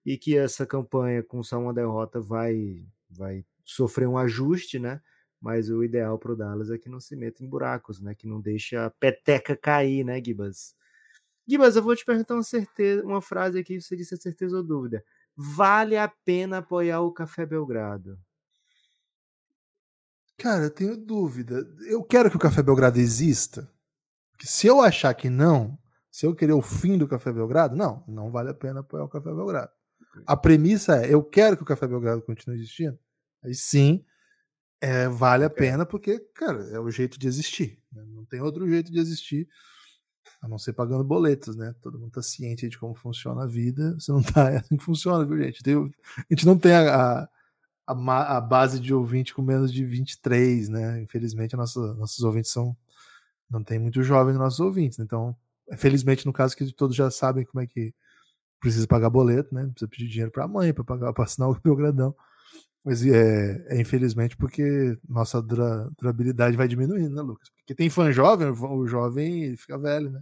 e 0.05 0.17
que 0.17 0.37
essa 0.37 0.65
campanha 0.65 1.23
com 1.23 1.41
só 1.43 1.57
uma 1.59 1.73
derrota 1.73 2.19
vai, 2.19 2.85
vai 3.09 3.45
sofrer 3.63 4.07
um 4.07 4.17
ajuste, 4.17 4.77
né? 4.77 5.01
Mas 5.41 5.69
o 5.69 5.83
ideal 5.83 6.19
para 6.19 6.33
o 6.33 6.35
Dallas 6.35 6.69
é 6.69 6.77
que 6.77 6.89
não 6.89 6.99
se 6.99 7.15
meta 7.15 7.43
em 7.43 7.47
buracos, 7.47 8.01
né? 8.01 8.13
Que 8.13 8.27
não 8.27 8.41
deixe 8.41 8.75
a 8.75 8.89
peteca 8.89 9.55
cair, 9.55 10.03
né, 10.03 10.21
Gibas? 10.23 10.75
Gibas, 11.47 11.75
eu 11.75 11.83
vou 11.83 11.95
te 11.95 12.05
perguntar 12.05 12.35
uma, 12.35 12.43
certeza, 12.43 13.05
uma 13.05 13.21
frase 13.21 13.57
aqui, 13.59 13.81
você 13.81 13.95
disse 13.95 14.13
a 14.15 14.17
certeza 14.17 14.57
ou 14.57 14.63
dúvida. 14.63 15.03
Vale 15.35 15.97
a 15.97 16.07
pena 16.07 16.57
apoiar 16.59 17.01
o 17.01 17.13
Café 17.13 17.45
Belgrado? 17.45 18.19
Cara, 20.39 20.63
eu 20.63 20.71
tenho 20.71 20.95
dúvida. 20.95 21.67
Eu 21.85 22.01
quero 22.01 22.29
que 22.29 22.37
o 22.37 22.39
Café 22.39 22.63
Belgrado 22.63 22.97
exista. 22.97 23.69
Porque 24.31 24.47
se 24.47 24.67
eu 24.67 24.79
achar 24.79 25.13
que 25.13 25.29
não, 25.29 25.77
se 26.09 26.25
eu 26.25 26.33
querer 26.33 26.53
o 26.53 26.61
fim 26.61 26.97
do 26.97 27.09
Café 27.09 27.31
Belgrado, 27.31 27.75
não, 27.75 28.03
não 28.07 28.31
vale 28.31 28.49
a 28.49 28.53
pena 28.53 28.79
apoiar 28.79 29.03
o 29.03 29.09
Café 29.09 29.29
Belgrado. 29.29 29.69
A 30.25 30.37
premissa 30.37 31.05
é: 31.05 31.13
eu 31.13 31.21
quero 31.21 31.57
que 31.57 31.63
o 31.63 31.65
Café 31.65 31.85
Belgrado 31.85 32.21
continue 32.21 32.57
existindo. 32.57 32.97
Aí 33.43 33.53
sim, 33.53 34.03
é, 34.79 35.09
vale 35.09 35.43
a 35.43 35.49
pena, 35.49 35.85
porque, 35.85 36.19
cara, 36.33 36.63
é 36.69 36.79
o 36.79 36.89
jeito 36.89 37.19
de 37.19 37.27
existir. 37.27 37.77
Né? 37.91 38.01
Não 38.07 38.23
tem 38.23 38.39
outro 38.39 38.67
jeito 38.67 38.89
de 38.91 38.99
existir. 38.99 39.47
A 40.41 40.47
não 40.47 40.57
ser 40.57 40.71
pagando 40.71 41.03
boletos, 41.03 41.57
né? 41.57 41.75
Todo 41.81 41.99
mundo 41.99 42.11
tá 42.11 42.21
ciente 42.21 42.69
de 42.69 42.79
como 42.79 42.95
funciona 42.95 43.43
a 43.43 43.47
vida. 43.47 43.93
Você 43.95 44.09
não 44.09 44.23
tá. 44.23 44.49
É 44.51 44.57
assim 44.59 44.77
que 44.77 44.83
funciona, 44.83 45.25
viu, 45.25 45.37
gente? 45.37 45.61
Tem, 45.61 45.75
a 45.75 46.33
gente 46.33 46.45
não 46.45 46.57
tem 46.57 46.71
a, 46.71 46.95
a, 46.95 47.29
a, 47.89 48.41
base 48.41 48.79
de 48.79 48.93
ouvinte 48.93 49.33
com 49.33 49.41
menos 49.41 49.73
de 49.73 49.83
23, 49.83 50.69
né? 50.69 51.01
Infelizmente, 51.01 51.55
nossa, 51.55 51.93
nossos 51.95 52.23
ouvintes 52.23 52.51
são. 52.51 52.75
Não 53.49 53.63
tem 53.63 53.79
muito 53.79 54.03
jovem 54.03 54.33
nos 54.33 54.41
nossos 54.43 54.59
ouvintes. 54.59 54.99
Né? 54.99 55.05
Então, 55.05 55.35
felizmente, 55.77 56.25
no 56.25 56.33
caso 56.33 56.55
que 56.55 56.71
todos 56.71 56.95
já 56.95 57.09
sabem 57.09 57.45
como 57.45 57.63
é 57.63 57.67
que 57.67 57.93
precisa 58.59 58.87
pagar 58.87 59.09
boleto, 59.09 59.53
né? 59.55 59.63
Precisa 59.67 59.87
pedir 59.89 60.07
dinheiro 60.07 60.31
para 60.31 60.43
a 60.45 60.47
mãe 60.47 60.73
para 60.73 60.83
pagar 60.83 61.13
para 61.13 61.23
assinar 61.23 61.49
o 61.49 61.55
gradão. 61.75 62.15
Mas 62.83 63.05
é, 63.05 63.65
é, 63.69 63.81
infelizmente 63.81 64.37
porque 64.37 64.97
nossa 65.07 65.41
dura, 65.41 65.89
durabilidade 65.97 66.55
vai 66.55 66.67
diminuindo, 66.67 67.13
né, 67.15 67.21
Lucas? 67.21 67.49
Porque 67.49 67.75
tem 67.75 67.89
fã 67.89 68.11
jovem, 68.11 68.47
o 68.49 68.87
jovem 68.87 69.55
fica 69.57 69.77
velho, 69.77 70.11
né? 70.11 70.21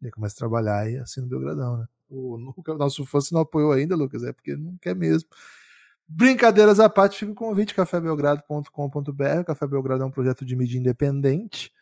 Ele 0.00 0.10
começa 0.10 0.34
a 0.36 0.38
trabalhar 0.38 0.90
e 0.90 0.96
assina 0.98 1.26
o 1.26 1.30
Belgradão, 1.30 1.78
né? 1.78 1.86
O, 2.08 2.36
o 2.66 2.74
nosso 2.78 3.04
fã 3.06 3.20
se 3.20 3.32
não 3.32 3.42
apoiou 3.42 3.72
ainda, 3.72 3.94
Lucas, 3.96 4.24
é 4.24 4.32
porque 4.32 4.56
não 4.56 4.76
quer 4.78 4.96
mesmo. 4.96 5.28
Brincadeiras 6.14 6.78
à 6.78 6.90
parte, 6.90 7.18
fica 7.18 7.32
o 7.32 7.34
convite 7.34 7.74
cafébelgrado.com.br. 7.74 9.44
Café 9.46 9.66
Belgrado 9.66 10.02
é 10.02 10.06
um 10.06 10.10
projeto 10.10 10.44
de 10.44 10.54
mídia 10.54 10.78
independente 10.78 11.72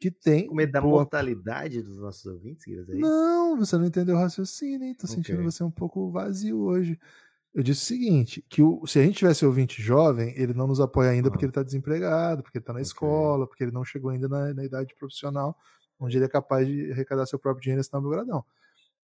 que 0.00 0.10
tem. 0.10 0.48
Com 0.48 0.56
medo 0.56 0.72
da 0.72 0.80
boa... 0.80 0.96
mortalidade 0.96 1.80
dos 1.82 1.96
nossos 1.98 2.26
ouvintes, 2.26 2.66
é 2.66 2.94
Não, 2.94 3.56
você 3.56 3.78
não 3.78 3.86
entendeu 3.86 4.16
o 4.16 4.18
raciocínio, 4.18 4.84
hein? 4.84 4.94
Tô 4.94 5.06
okay. 5.06 5.16
sentindo 5.16 5.42
você 5.42 5.62
um 5.62 5.70
pouco 5.70 6.10
vazio 6.10 6.58
hoje. 6.62 6.98
Eu 7.54 7.62
disse 7.62 7.82
o 7.82 7.86
seguinte: 7.86 8.44
que 8.48 8.60
o, 8.60 8.84
se 8.86 8.98
a 8.98 9.04
gente 9.04 9.18
tivesse 9.18 9.46
ouvinte 9.46 9.80
jovem, 9.80 10.34
ele 10.36 10.52
não 10.52 10.66
nos 10.66 10.80
apoia 10.80 11.10
ainda 11.10 11.28
ah. 11.28 11.30
porque 11.30 11.44
ele 11.44 11.50
está 11.50 11.62
desempregado, 11.62 12.42
porque 12.42 12.58
ele 12.58 12.62
está 12.62 12.72
na 12.72 12.78
okay. 12.78 12.86
escola, 12.86 13.46
porque 13.46 13.62
ele 13.62 13.72
não 13.72 13.84
chegou 13.84 14.10
ainda 14.10 14.28
na, 14.28 14.52
na, 14.52 14.64
idade 14.64 14.94
profissional, 14.96 15.56
onde 15.98 16.18
ele 16.18 16.24
é 16.24 16.28
capaz 16.28 16.66
de 16.66 16.90
arrecadar 16.90 17.24
seu 17.24 17.38
próprio 17.38 17.62
dinheiro 17.62 17.78
e 17.78 17.82
assinar 17.82 18.00
o 18.00 18.02
Belgradão. 18.02 18.44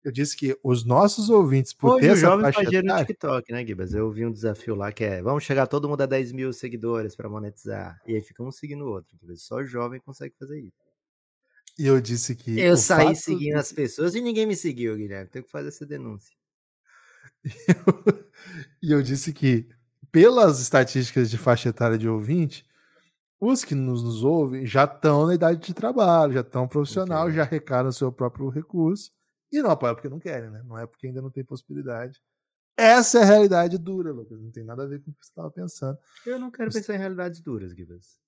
Eu 0.02 0.10
disse 0.10 0.34
que 0.34 0.58
os 0.64 0.84
nossos 0.84 1.28
ouvintes, 1.28 1.74
por 1.74 1.96
Hoje 1.96 2.06
ter 2.06 2.12
essa 2.12 2.20
jovem 2.22 2.40
faixa 2.40 2.62
etária... 2.62 2.82
no 2.82 3.06
TikTok, 3.06 3.52
né, 3.52 3.66
Gibas? 3.66 3.92
Eu 3.92 4.10
vi 4.10 4.24
um 4.24 4.32
desafio 4.32 4.74
lá 4.74 4.90
que 4.90 5.04
é 5.04 5.20
vamos 5.20 5.44
chegar 5.44 5.66
todo 5.66 5.88
mundo 5.88 6.00
a 6.00 6.06
10 6.06 6.32
mil 6.32 6.52
seguidores 6.54 7.14
para 7.14 7.28
monetizar. 7.28 8.00
E 8.06 8.14
aí 8.14 8.22
fica 8.22 8.42
um 8.42 8.50
seguindo 8.50 8.84
o 8.84 8.88
outro. 8.88 9.18
Só 9.36 9.62
jovem 9.62 10.00
consegue 10.00 10.34
fazer 10.38 10.58
isso. 10.58 10.72
E 11.78 11.86
eu 11.86 12.00
disse 12.00 12.34
que. 12.34 12.58
Eu 12.58 12.78
saí 12.78 13.14
seguindo 13.14 13.54
de... 13.54 13.58
as 13.58 13.72
pessoas 13.72 14.14
e 14.14 14.22
ninguém 14.22 14.46
me 14.46 14.56
seguiu, 14.56 14.96
Guilherme. 14.96 15.28
Tenho 15.28 15.44
que 15.44 15.50
fazer 15.50 15.68
essa 15.68 15.84
denúncia. 15.84 16.34
e 18.82 18.92
eu 18.92 19.02
disse 19.02 19.34
que, 19.34 19.68
pelas 20.10 20.60
estatísticas 20.60 21.30
de 21.30 21.36
faixa 21.36 21.68
etária 21.68 21.98
de 21.98 22.08
ouvinte, 22.08 22.66
os 23.38 23.64
que 23.64 23.74
nos, 23.74 24.02
nos 24.02 24.24
ouvem 24.24 24.64
já 24.66 24.84
estão 24.84 25.26
na 25.26 25.34
idade 25.34 25.60
de 25.60 25.74
trabalho, 25.74 26.32
já 26.32 26.40
estão 26.40 26.66
profissional, 26.66 27.24
okay. 27.24 27.36
já 27.36 27.42
arrecadam 27.42 27.92
seu 27.92 28.10
próprio 28.10 28.48
recurso 28.48 29.10
e 29.52 29.62
não 29.62 29.70
apoiam 29.70 29.94
porque 29.94 30.08
não 30.08 30.18
querem, 30.18 30.50
né? 30.50 30.62
Não 30.64 30.78
é 30.78 30.86
porque 30.86 31.06
ainda 31.06 31.22
não 31.22 31.30
tem 31.30 31.44
possibilidade. 31.44 32.20
Essa 32.76 33.18
é 33.18 33.22
a 33.22 33.26
realidade 33.26 33.78
dura, 33.78 34.12
Lucas. 34.12 34.40
Não 34.40 34.50
tem 34.50 34.64
nada 34.64 34.84
a 34.84 34.86
ver 34.86 35.02
com 35.02 35.10
o 35.10 35.14
que 35.14 35.24
você 35.24 35.30
estava 35.30 35.50
pensando. 35.50 35.98
Eu 36.24 36.38
não 36.38 36.50
quero 36.50 36.70
você... 36.70 36.80
pensar 36.80 36.94
em 36.94 36.98
realidades 36.98 37.40
duras, 37.40 37.72
Gibas. 37.72 38.18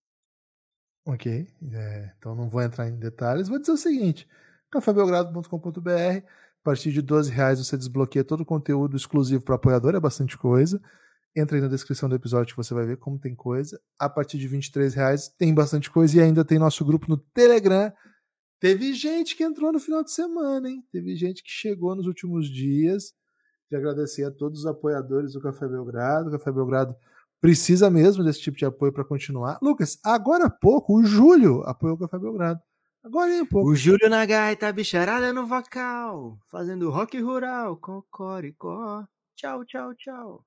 Ok, 1.06 1.48
é, 1.72 2.12
então 2.16 2.34
não 2.34 2.48
vou 2.48 2.62
entrar 2.62 2.88
em 2.88 2.96
detalhes. 2.96 3.48
Vou 3.48 3.58
dizer 3.58 3.72
o 3.72 3.76
seguinte: 3.76 4.28
cafébelgrado.com.br 4.70 5.90
a 6.62 6.64
partir 6.64 6.92
de 6.92 7.02
12 7.02 7.28
reais 7.32 7.58
você 7.58 7.76
desbloqueia 7.76 8.22
todo 8.22 8.42
o 8.42 8.46
conteúdo 8.46 8.96
exclusivo 8.96 9.42
para 9.42 9.56
apoiador, 9.56 9.96
é 9.96 10.00
bastante 10.00 10.38
coisa. 10.38 10.80
Entra 11.34 11.56
aí 11.56 11.60
na 11.60 11.66
descrição 11.66 12.08
do 12.08 12.14
episódio 12.14 12.54
que 12.54 12.56
você 12.56 12.72
vai 12.72 12.86
ver 12.86 12.98
como 12.98 13.18
tem 13.18 13.34
coisa. 13.34 13.80
A 13.98 14.08
partir 14.08 14.38
de 14.38 14.46
23 14.46 14.94
reais 14.94 15.28
tem 15.28 15.52
bastante 15.52 15.90
coisa 15.90 16.16
e 16.16 16.20
ainda 16.20 16.44
tem 16.44 16.60
nosso 16.60 16.84
grupo 16.84 17.06
no 17.08 17.16
Telegram. 17.16 17.92
Teve 18.62 18.94
gente 18.94 19.34
que 19.34 19.42
entrou 19.42 19.72
no 19.72 19.80
final 19.80 20.04
de 20.04 20.12
semana, 20.12 20.70
hein? 20.70 20.86
Teve 20.92 21.16
gente 21.16 21.42
que 21.42 21.50
chegou 21.50 21.96
nos 21.96 22.06
últimos 22.06 22.48
dias. 22.48 23.12
De 23.68 23.76
agradecer 23.76 24.22
a 24.22 24.30
todos 24.30 24.60
os 24.60 24.66
apoiadores 24.66 25.32
do 25.32 25.40
Café 25.40 25.66
Belgrado. 25.66 26.28
O 26.28 26.30
Café 26.30 26.52
Belgrado 26.52 26.94
precisa 27.40 27.90
mesmo 27.90 28.22
desse 28.22 28.40
tipo 28.40 28.56
de 28.56 28.64
apoio 28.64 28.92
para 28.92 29.04
continuar. 29.04 29.58
Lucas, 29.60 29.98
agora 30.04 30.46
há 30.46 30.50
pouco 30.50 30.96
o 30.96 31.02
Júlio 31.02 31.64
apoiou 31.64 31.96
o 31.96 31.98
Café 31.98 32.20
Belgrado. 32.20 32.60
Agora 33.02 33.34
é 33.34 33.42
um 33.42 33.46
pouco. 33.46 33.68
O 33.68 33.74
Júlio 33.74 34.08
na 34.08 34.24
gaita, 34.24 34.72
bicharada 34.72 35.32
no 35.32 35.44
vocal, 35.44 36.38
fazendo 36.48 36.88
rock 36.88 37.18
rural, 37.20 37.76
cocoricó. 37.78 39.04
Tchau, 39.34 39.64
tchau, 39.64 39.92
tchau. 39.96 40.46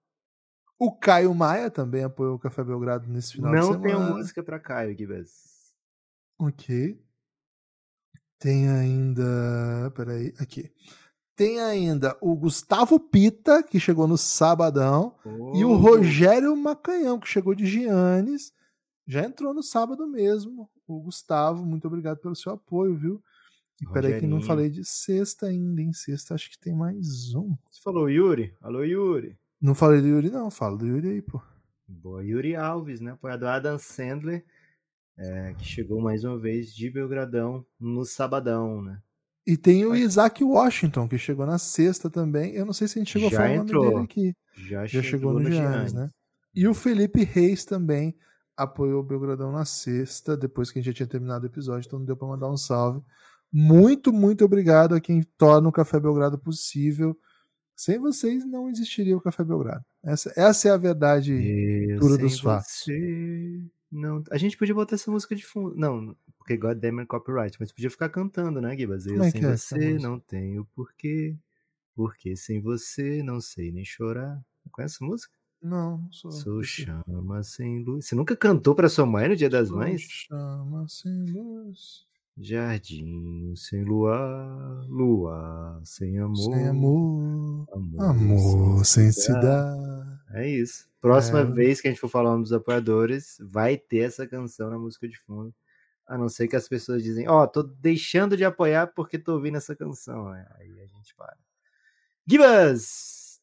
O 0.80 0.98
Caio 0.98 1.36
Maia 1.36 1.70
também 1.70 2.06
apoiou 2.06 2.36
o 2.36 2.40
Café 2.40 2.64
Belgrado 2.64 3.10
nesse 3.10 3.34
final 3.34 3.52
Não 3.52 3.60
de 3.60 3.66
semana. 3.66 3.94
Não 3.94 4.06
tenho 4.06 4.16
música 4.16 4.42
pra 4.42 4.58
Caio, 4.58 4.98
Gibas. 4.98 5.74
Ok. 6.40 7.04
Tem 8.46 8.70
ainda. 8.70 9.92
Peraí, 9.96 10.32
aqui. 10.38 10.72
Tem 11.36 11.60
ainda 11.60 12.16
o 12.22 12.36
Gustavo 12.36 13.00
Pita, 13.00 13.64
que 13.64 13.80
chegou 13.80 14.08
no 14.08 14.20
sabadão, 14.20 15.16
oh. 15.26 15.54
e 15.56 15.66
o 15.66 15.76
Rogério 15.76 16.56
Macanhão, 16.56 17.20
que 17.20 17.28
chegou 17.28 17.56
de 17.56 17.66
Giannis. 17.66 18.54
Já 19.08 19.24
entrou 19.24 19.52
no 19.52 19.64
sábado 19.64 20.06
mesmo 20.06 20.70
o 20.88 21.00
Gustavo. 21.02 21.66
Muito 21.66 21.88
obrigado 21.88 22.20
pelo 22.20 22.36
seu 22.36 22.52
apoio, 22.52 22.96
viu? 22.96 23.24
E 23.82 23.88
peraí 23.92 24.20
que 24.20 24.28
não 24.28 24.44
falei 24.44 24.70
de 24.70 24.86
sexta 24.86 25.48
ainda, 25.48 25.82
em 25.82 25.92
sexta 25.92 26.36
acho 26.36 26.52
que 26.52 26.60
tem 26.60 26.76
mais 26.76 27.34
um. 27.34 27.58
Você 27.72 27.82
falou 27.82 28.08
Yuri? 28.08 28.56
Alô, 28.62 28.84
Yuri. 28.84 29.36
Não 29.60 29.74
falei 29.74 30.02
do 30.02 30.08
Yuri, 30.08 30.30
não. 30.30 30.52
Falo 30.52 30.78
do 30.78 30.86
Yuri 30.86 31.10
aí, 31.10 31.22
pô. 31.24 31.42
Boa, 31.88 32.24
Yuri 32.24 32.56
Alves, 32.56 33.02
né? 33.02 33.14
Apoiador 33.14 33.50
Adam 33.50 33.80
Sandler, 33.80 34.46
é, 35.18 35.54
que 35.58 35.66
chegou 35.66 36.02
mais 36.02 36.24
uma 36.24 36.38
vez 36.38 36.74
de 36.74 36.90
Belgradão 36.90 37.66
no 37.80 38.06
sabadão, 38.06 38.82
né? 38.82 39.00
E 39.48 39.56
tem 39.56 39.86
o 39.86 39.96
Isaac 39.96 40.44
Washington, 40.44 41.08
que 41.08 41.18
chegou 41.18 41.46
na 41.46 41.60
sexta 41.60 42.10
também. 42.10 42.54
Eu 42.56 42.66
não 42.66 42.74
sei 42.74 42.88
se 42.88 42.98
a 42.98 43.02
gente 43.02 43.12
chegou 43.12 43.30
Já 43.30 43.38
a 43.38 43.42
falar 43.42 43.56
entrou. 43.56 43.82
o 43.82 43.86
nome 43.86 43.96
dele 43.96 44.06
aqui. 44.06 44.36
Já, 44.68 44.86
Já 44.88 45.04
chegou, 45.04 45.34
no, 45.34 45.40
no 45.40 45.52
Giannis, 45.52 45.94
né? 45.94 46.10
E 46.54 46.68
o 46.68 46.74
Felipe 46.74 47.24
Reis 47.24 47.64
também 47.64 48.16
apoiou 48.58 49.02
o 49.02 49.04
Belgradão 49.04 49.52
na 49.52 49.66
sexta, 49.66 50.36
depois 50.36 50.72
que 50.72 50.80
a 50.80 50.82
gente 50.82 50.92
já 50.92 50.98
tinha 50.98 51.08
terminado 51.08 51.44
o 51.44 51.50
episódio, 51.50 51.86
então 51.86 52.00
não 52.00 52.06
deu 52.06 52.18
para 52.18 52.28
mandar 52.28 52.50
um 52.50 52.58
salve. 52.58 53.02
Muito, 53.52 54.12
muito 54.12 54.44
obrigado 54.44 54.96
a 54.96 55.02
quem 55.02 55.22
torna 55.38 55.70
o 55.70 55.72
Café 55.72 56.00
Belgrado 56.00 56.40
possível. 56.40 57.16
Sem 57.76 58.00
vocês 58.00 58.46
não 58.46 58.70
existiria 58.70 59.16
o 59.16 59.22
Café 59.22 59.44
Belgrado. 59.44 59.84
Essa, 60.04 60.34
essa 60.36 60.70
é 60.70 60.72
a 60.72 60.78
verdade 60.78 61.34
Eu 61.34 62.00
dura 62.00 62.18
dos 62.18 62.40
fatos. 62.40 62.86
Não, 63.96 64.22
a 64.30 64.38
gente 64.38 64.58
podia 64.58 64.76
botar 64.76 64.96
essa 64.96 65.10
música 65.10 65.34
de 65.34 65.46
fundo. 65.46 65.74
Não, 65.76 66.16
porque 66.38 66.58
God 66.58 66.78
damn 66.78 67.00
it, 67.00 67.08
copyright, 67.08 67.56
mas 67.60 67.72
podia 67.72 67.90
ficar 67.90 68.10
cantando, 68.10 68.60
né, 68.60 68.76
Gibas? 68.78 69.06
Eu 69.06 69.24
é 69.24 69.32
sem 69.32 69.44
é 69.46 69.56
você 69.56 69.94
não 69.98 70.20
tenho 70.20 70.66
porquê. 70.76 71.38
Porque 71.96 72.36
sem 72.36 72.62
você 72.62 73.24
não 73.24 73.40
sei 73.40 73.72
nem 73.72 73.86
chorar. 73.86 74.44
Conhece 74.70 74.96
essa 74.96 75.06
música? 75.06 75.34
Não, 75.62 75.98
não 75.98 76.12
sou. 76.12 76.32
Sou 76.32 76.62
chama 76.62 77.42
sem 77.42 77.84
luz. 77.84 78.06
Você 78.06 78.16
nunca 78.16 78.36
cantou 78.36 78.76
para 78.76 78.90
sua 78.90 79.06
mãe 79.06 79.30
no 79.30 79.36
Dia 79.36 79.50
das 79.50 79.70
sou 79.70 79.78
Mães? 79.78 80.02
Chama 80.02 80.86
sem 80.90 81.26
luz. 81.32 82.06
Jardim 82.38 83.54
sem 83.56 83.86
luar, 83.86 84.86
luar 84.90 85.80
sem 85.86 86.20
amor. 86.20 86.36
Sem 86.36 86.68
amor. 86.68 87.66
Amor, 87.72 88.02
amor 88.02 88.86
sem, 88.86 89.10
se 89.10 89.32
dar. 89.32 89.74
É 90.32 90.50
isso. 90.50 90.90
Próxima 91.06 91.42
é. 91.42 91.46
vez 91.46 91.80
que 91.80 91.88
a 91.88 91.92
gente 91.92 92.00
for 92.00 92.10
falar 92.10 92.36
dos 92.36 92.52
apoiadores, 92.52 93.38
vai 93.40 93.78
ter 93.78 94.00
essa 94.00 94.26
canção 94.26 94.72
na 94.72 94.80
música 94.80 95.08
de 95.08 95.16
fundo. 95.20 95.54
A 96.08 96.18
não 96.18 96.28
ser 96.28 96.48
que 96.48 96.56
as 96.56 96.68
pessoas 96.68 97.04
dizem, 97.04 97.30
ó, 97.30 97.44
oh, 97.44 97.48
tô 97.48 97.62
deixando 97.62 98.36
de 98.36 98.44
apoiar 98.44 98.88
porque 98.88 99.20
tô 99.20 99.34
ouvindo 99.34 99.56
essa 99.58 99.76
canção. 99.76 100.30
Aí 100.30 100.82
a 100.82 100.88
gente 100.88 101.14
para. 101.16 101.38
Gibas! 102.26 103.40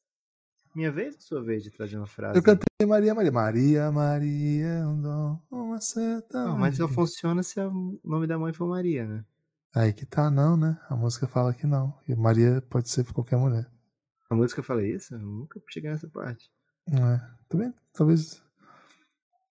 Minha 0.75 0.91
vez 0.91 1.15
ou 1.15 1.21
sua 1.21 1.41
vez 1.41 1.63
de 1.63 1.71
trazer 1.71 1.97
uma 1.99 2.07
frase? 2.09 2.37
Eu 2.37 2.43
cantei 2.43 2.65
Maria, 2.85 3.15
Maria. 3.15 3.31
Maria, 3.31 3.93
Maria, 3.93 4.67
é 4.67 4.83
dom, 4.83 5.41
uma 5.49 5.81
certa. 5.81 6.45
Não, 6.45 6.59
mas 6.59 6.77
só 6.77 6.89
funciona 6.89 7.45
se 7.45 7.61
o 7.61 8.01
nome 8.03 8.27
da 8.27 8.37
mãe 8.41 8.53
for 8.53 8.67
Maria, 8.67 9.07
né? 9.07 9.25
Aí 9.73 9.93
que 9.93 10.05
tá, 10.05 10.33
não, 10.33 10.57
né? 10.57 10.81
A 10.91 10.97
música 10.97 11.29
fala 11.29 11.55
que 11.55 11.69
não. 11.69 11.97
E 12.09 12.17
Maria 12.17 12.61
pode 12.69 12.91
ser 12.91 13.05
qualquer 13.13 13.39
mulher. 13.39 13.71
A 14.29 14.35
música 14.35 14.65
fala 14.65 14.85
isso? 14.85 15.15
Eu 15.15 15.21
nunca 15.21 15.63
cheguei 15.69 15.91
nessa 15.91 16.09
parte. 16.09 16.51
É. 16.91 17.33
Também, 17.49 17.75
talvez. 17.93 18.43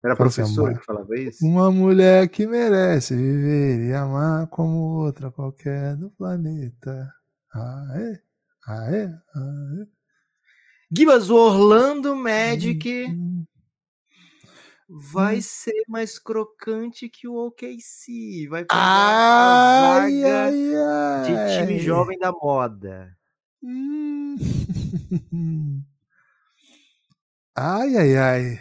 Era 0.04 0.14
a 0.14 0.24
assim, 0.26 0.42
professora 0.42 0.78
que 0.78 0.86
falava 0.86 1.18
isso? 1.18 1.46
Uma 1.46 1.72
mulher 1.72 2.30
que 2.30 2.46
merece 2.46 3.16
viver 3.16 3.90
e 3.90 3.94
amar 3.94 4.48
como 4.48 5.04
outra 5.04 5.32
qualquer 5.32 5.96
do 5.96 6.12
planeta. 6.12 7.12
Ah, 7.54 7.88
é? 7.96 8.22
Ah, 8.68 8.96
é? 8.96 9.20
Ah, 9.36 9.82
é? 9.82 9.88
Gibas, 10.96 11.30
o 11.30 11.36
Orlando 11.36 12.16
Magic 12.16 13.08
hum. 13.10 13.44
vai 14.88 15.40
hum. 15.40 15.42
ser 15.42 15.84
mais 15.88 16.20
crocante 16.20 17.10
que 17.10 17.28
o 17.28 17.48
OKC. 17.48 18.48
Vai 18.48 18.64
pegar 18.64 18.80
ai, 18.80 20.24
a 20.24 20.28
vaga 20.28 20.46
ai, 20.46 20.76
ai. 20.76 21.24
de 21.24 21.58
time 21.58 21.80
jovem 21.80 22.20
da 22.20 22.32
moda. 22.32 23.18
Hum. 23.64 24.36
ai, 27.58 27.98
ai, 27.98 28.18
ai. 28.18 28.60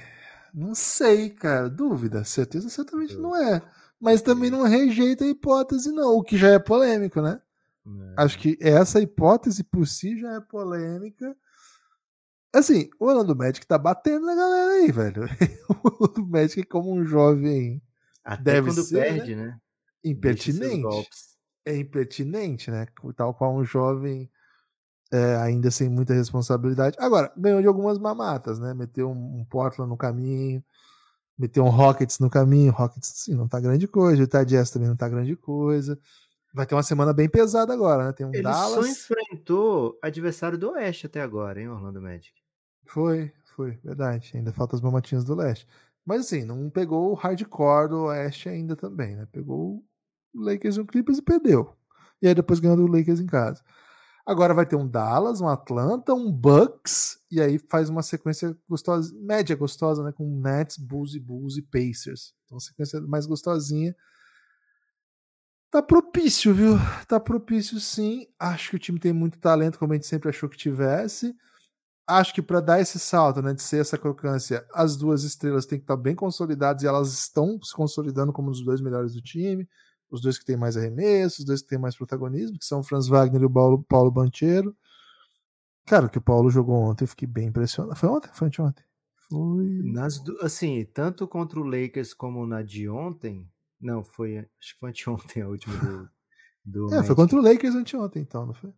Não 0.54 0.74
sei, 0.74 1.30
cara. 1.30 1.68
Dúvida. 1.68 2.24
Certeza 2.24 2.68
certamente 2.68 3.14
não 3.16 3.36
é. 3.36 3.62
Mas 4.00 4.22
também 4.22 4.50
não 4.50 4.62
rejeita 4.62 5.24
a 5.24 5.28
hipótese, 5.28 5.92
não. 5.92 6.16
O 6.16 6.22
que 6.22 6.36
já 6.36 6.48
é 6.48 6.58
polêmico, 6.58 7.20
né? 7.20 7.40
É. 7.86 8.22
Acho 8.22 8.38
que 8.38 8.58
essa 8.60 9.00
hipótese 9.00 9.62
por 9.62 9.86
si 9.86 10.18
já 10.18 10.34
é 10.34 10.40
polêmica. 10.40 11.36
Assim, 12.54 12.88
o 12.98 13.06
Orlando 13.06 13.36
Magic 13.36 13.66
tá 13.66 13.76
batendo 13.76 14.24
na 14.24 14.34
galera 14.34 14.72
aí, 14.72 14.90
velho. 14.90 15.24
o 15.68 15.88
Orlando 15.88 16.26
Magic, 16.26 16.62
como 16.64 16.92
um 16.92 17.04
jovem. 17.04 17.82
Até 18.24 18.54
deve 18.54 18.68
quando 18.68 18.82
ser, 18.82 19.02
perde, 19.02 19.36
né? 19.36 19.46
né? 19.46 19.60
Impertinente. 20.02 21.08
É 21.64 21.76
impertinente, 21.76 22.70
né? 22.70 22.86
Tal 23.14 23.34
qual 23.34 23.56
um 23.56 23.64
jovem 23.64 24.30
é, 25.12 25.36
ainda 25.36 25.70
sem 25.70 25.88
muita 25.88 26.14
responsabilidade. 26.14 26.96
Agora, 26.98 27.32
ganhou 27.36 27.60
de 27.60 27.66
algumas 27.66 27.98
mamatas, 27.98 28.58
né? 28.58 28.74
Meteu 28.74 29.10
um, 29.10 29.40
um 29.40 29.44
Portland 29.44 29.88
no 29.88 29.96
caminho, 29.96 30.62
meteu 31.38 31.64
um 31.64 31.68
Rockets 31.68 32.18
no 32.18 32.30
caminho. 32.30 32.72
Rockets, 32.72 33.12
sim, 33.14 33.34
não 33.34 33.48
tá 33.48 33.60
grande 33.60 33.86
coisa. 33.86 34.22
O 34.22 34.44
Jazz 34.44 34.70
também 34.70 34.88
não 34.88 34.96
tá 34.96 35.08
grande 35.08 35.36
coisa. 35.36 35.98
Vai 36.52 36.66
ter 36.66 36.74
uma 36.74 36.82
semana 36.82 37.12
bem 37.12 37.28
pesada 37.28 37.72
agora, 37.72 38.06
né? 38.06 38.12
Tem 38.12 38.26
um 38.26 38.32
Ele 38.32 38.42
Dallas. 38.42 38.84
só 38.84 38.90
enfrentou 38.90 39.98
adversário 40.02 40.56
do 40.56 40.70
Oeste 40.70 41.06
até 41.06 41.20
agora, 41.20 41.60
hein, 41.60 41.68
Orlando 41.68 42.00
Magic? 42.00 42.32
Foi, 42.86 43.32
foi, 43.54 43.78
verdade. 43.84 44.32
Ainda 44.34 44.52
falta 44.52 44.74
as 44.74 44.80
mamatinhas 44.80 45.24
do 45.24 45.34
Leste. 45.34 45.66
Mas 46.04 46.20
assim, 46.20 46.44
não 46.44 46.70
pegou 46.70 47.10
o 47.10 47.14
hardcore 47.14 47.88
do 47.90 48.04
Oeste 48.04 48.48
ainda 48.48 48.74
também, 48.74 49.16
né? 49.16 49.26
Pegou 49.30 49.84
o 50.34 50.40
Lakers 50.40 50.76
e 50.76 50.80
o 50.80 50.86
Clippers 50.86 51.18
e 51.18 51.22
perdeu. 51.22 51.76
E 52.22 52.28
aí 52.28 52.34
depois 52.34 52.60
ganhou 52.60 52.76
do 52.76 52.86
Lakers 52.86 53.20
em 53.20 53.26
casa. 53.26 53.62
Agora 54.26 54.52
vai 54.52 54.66
ter 54.66 54.74
um 54.74 54.88
Dallas, 54.88 55.40
um 55.40 55.48
Atlanta, 55.48 56.12
um 56.12 56.32
Bucks, 56.32 57.20
e 57.30 57.40
aí 57.40 57.60
faz 57.70 57.88
uma 57.88 58.02
sequência 58.02 58.58
gostosa, 58.68 59.14
média 59.20 59.54
gostosa, 59.54 60.02
né? 60.02 60.10
Com 60.10 60.40
Nets, 60.40 60.76
Bulls 60.76 61.14
e 61.14 61.20
Bulls 61.20 61.56
e 61.56 61.62
Pacers. 61.62 62.34
Então, 62.44 62.58
sequência 62.58 63.00
mais 63.02 63.24
gostosinha. 63.24 63.94
Tá 65.70 65.80
propício, 65.80 66.52
viu? 66.52 66.74
Tá 67.06 67.20
propício 67.20 67.78
sim. 67.78 68.26
Acho 68.36 68.70
que 68.70 68.76
o 68.76 68.78
time 68.80 68.98
tem 68.98 69.12
muito 69.12 69.38
talento, 69.38 69.78
como 69.78 69.92
a 69.92 69.96
gente 69.96 70.06
sempre 70.06 70.28
achou 70.28 70.48
que 70.48 70.56
tivesse. 70.56 71.32
Acho 72.08 72.34
que 72.34 72.42
para 72.42 72.60
dar 72.60 72.80
esse 72.80 72.98
salto, 72.98 73.42
né, 73.42 73.54
de 73.54 73.62
ser 73.62 73.80
essa 73.80 73.98
crocância, 73.98 74.66
as 74.74 74.96
duas 74.96 75.24
estrelas 75.24 75.66
têm 75.66 75.78
que 75.78 75.84
estar 75.84 75.96
bem 75.96 76.14
consolidadas 76.16 76.82
e 76.82 76.86
elas 76.86 77.12
estão 77.12 77.60
se 77.62 77.74
consolidando 77.74 78.32
como 78.32 78.50
os 78.50 78.64
dois 78.64 78.80
melhores 78.80 79.14
do 79.14 79.22
time 79.22 79.68
os 80.10 80.20
dois 80.20 80.38
que 80.38 80.44
têm 80.44 80.56
mais 80.56 80.76
arremessos, 80.76 81.40
os 81.40 81.44
dois 81.44 81.62
que 81.62 81.68
têm 81.68 81.78
mais 81.78 81.96
protagonismo, 81.96 82.58
que 82.58 82.64
são 82.64 82.80
o 82.80 82.82
Franz 82.82 83.08
Wagner 83.08 83.42
e 83.42 83.46
o 83.46 83.50
Paulo, 83.50 83.84
Paulo 83.88 84.10
Banchero. 84.10 84.76
Cara, 85.84 86.08
que 86.08 86.18
o 86.18 86.22
Paulo 86.22 86.50
jogou 86.50 86.76
ontem, 86.76 87.04
eu 87.04 87.08
fiquei 87.08 87.28
bem 87.28 87.48
impressionado. 87.48 87.98
Foi 87.98 88.08
ontem? 88.08 88.30
Foi 88.32 88.48
ontem? 88.58 88.84
Foi. 89.28 89.82
Nas, 89.84 90.22
assim, 90.40 90.84
tanto 90.92 91.26
contra 91.26 91.60
o 91.60 91.64
Lakers 91.64 92.14
como 92.14 92.46
na 92.46 92.62
de 92.62 92.88
ontem. 92.88 93.48
Não, 93.80 94.02
foi. 94.02 94.38
Acho 94.38 94.74
que 94.74 94.80
foi 94.80 94.90
anteontem 94.90 95.42
a 95.42 95.48
última 95.48 95.76
do. 95.76 96.08
do 96.88 96.94
é, 96.94 97.02
foi 97.02 97.14
contra 97.14 97.38
o 97.38 97.42
Lakers 97.42 97.74
anteontem, 97.74 98.22
então, 98.22 98.46
não 98.46 98.54
foi? 98.54 98.72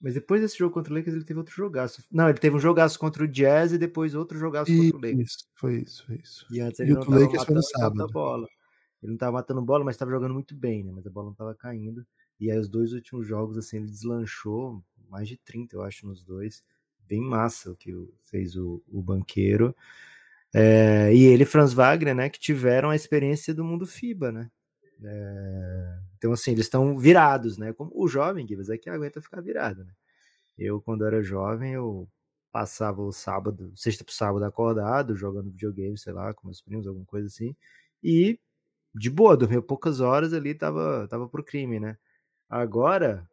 Mas 0.00 0.12
depois 0.12 0.42
desse 0.42 0.58
jogo 0.58 0.74
contra 0.74 0.92
o 0.92 0.96
Lakers, 0.96 1.16
ele 1.16 1.24
teve 1.24 1.38
outro 1.38 1.54
jogaço. 1.54 2.04
Não, 2.12 2.28
ele 2.28 2.38
teve 2.38 2.54
um 2.54 2.60
jogaço 2.60 2.98
contra 2.98 3.24
o 3.24 3.28
Jazz 3.28 3.72
e 3.72 3.78
depois 3.78 4.14
outro 4.14 4.38
jogaço 4.38 4.70
contra 4.70 4.98
o 4.98 5.00
Lakers. 5.00 5.30
Isso, 5.30 5.48
foi 5.54 5.76
isso, 5.76 6.06
foi 6.06 6.16
isso. 6.16 6.46
E 6.50 6.60
antes 6.60 6.80
ele 6.80 6.90
e 6.90 6.94
não 6.94 7.02
o 7.02 7.10
Lakers 7.10 7.44
foi 7.44 7.54
no 7.54 7.62
sábado. 7.62 8.06
bola. 8.12 8.46
Ele 9.04 9.10
não 9.10 9.16
estava 9.16 9.32
matando 9.32 9.60
bola, 9.60 9.84
mas 9.84 9.96
estava 9.96 10.10
jogando 10.10 10.32
muito 10.32 10.54
bem, 10.54 10.82
né? 10.82 10.90
Mas 10.90 11.06
a 11.06 11.10
bola 11.10 11.26
não 11.26 11.32
estava 11.32 11.54
caindo. 11.54 12.06
E 12.40 12.50
aí 12.50 12.58
os 12.58 12.70
dois 12.70 12.94
últimos 12.94 13.26
jogos, 13.26 13.58
assim, 13.58 13.76
ele 13.76 13.86
deslanchou 13.86 14.82
mais 15.10 15.28
de 15.28 15.36
30, 15.36 15.76
eu 15.76 15.82
acho, 15.82 16.06
nos 16.06 16.24
dois. 16.24 16.64
Bem 17.06 17.20
massa 17.20 17.70
o 17.70 17.76
que 17.76 17.92
fez 18.22 18.56
o, 18.56 18.82
o 18.88 19.02
banqueiro. 19.02 19.76
É, 20.54 21.14
e 21.14 21.24
ele 21.24 21.44
Franz 21.44 21.74
Wagner, 21.74 22.14
né, 22.14 22.30
que 22.30 22.40
tiveram 22.40 22.88
a 22.88 22.96
experiência 22.96 23.52
do 23.52 23.62
mundo 23.62 23.86
FIBA, 23.86 24.32
né? 24.32 24.50
É, 25.04 25.98
então, 26.16 26.32
assim, 26.32 26.52
eles 26.52 26.64
estão 26.64 26.96
virados, 26.98 27.58
né? 27.58 27.74
Como 27.74 27.90
o 27.94 28.08
jovem, 28.08 28.48
Gibbs, 28.48 28.70
é 28.70 28.78
que 28.78 28.88
aguenta 28.88 29.20
ficar 29.20 29.42
virado, 29.42 29.84
né? 29.84 29.92
Eu, 30.56 30.80
quando 30.80 31.04
era 31.04 31.22
jovem, 31.22 31.74
eu 31.74 32.08
passava 32.50 33.02
o 33.02 33.12
sábado, 33.12 33.70
sexta 33.76 34.02
pro 34.02 34.14
sábado 34.14 34.44
acordado, 34.46 35.14
jogando 35.14 35.50
videogame, 35.50 35.98
sei 35.98 36.14
lá, 36.14 36.32
com 36.32 36.46
meus 36.46 36.62
primos, 36.62 36.86
alguma 36.86 37.04
coisa 37.04 37.26
assim, 37.26 37.54
e 38.02 38.38
de 38.94 39.10
boa, 39.10 39.36
dormiu 39.36 39.62
poucas 39.62 40.00
horas 40.00 40.32
ali, 40.32 40.54
tava, 40.54 41.06
tava 41.08 41.28
pro 41.28 41.44
crime, 41.44 41.80
né? 41.80 41.96
Agora, 42.48 43.28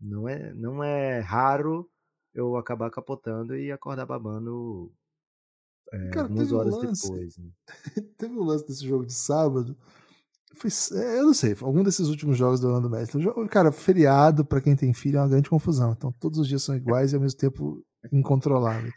não 0.00 0.28
é, 0.28 0.52
não 0.54 0.84
é 0.84 1.20
raro 1.20 1.88
eu 2.34 2.56
acabar 2.56 2.90
capotando 2.90 3.56
e 3.56 3.72
acordar 3.72 4.06
babando 4.06 4.92
é, 5.92 6.10
Cara, 6.10 6.26
algumas 6.26 6.52
horas 6.52 6.74
um 6.74 6.78
lance, 6.78 7.02
depois. 7.02 7.38
Né? 7.38 7.50
teve 8.16 8.38
um 8.38 8.44
lance 8.44 8.66
desse 8.66 8.86
jogo 8.86 9.04
de 9.06 9.14
sábado. 9.14 9.76
Foi, 10.54 10.70
é, 10.98 11.18
eu 11.18 11.24
não 11.24 11.34
sei, 11.34 11.56
algum 11.60 11.82
desses 11.82 12.08
últimos 12.08 12.36
jogos 12.36 12.60
do 12.60 12.68
Orlando 12.68 12.90
Magic. 12.90 13.18
Cara, 13.48 13.72
feriado 13.72 14.44
para 14.44 14.60
quem 14.60 14.76
tem 14.76 14.92
filho 14.92 15.18
é 15.18 15.20
uma 15.20 15.28
grande 15.28 15.50
confusão. 15.50 15.92
Então 15.92 16.12
todos 16.12 16.38
os 16.38 16.48
dias 16.48 16.62
são 16.62 16.76
iguais 16.76 17.12
e 17.12 17.16
ao 17.16 17.22
mesmo 17.22 17.38
tempo 17.38 17.84
incontroláveis. 18.12 18.92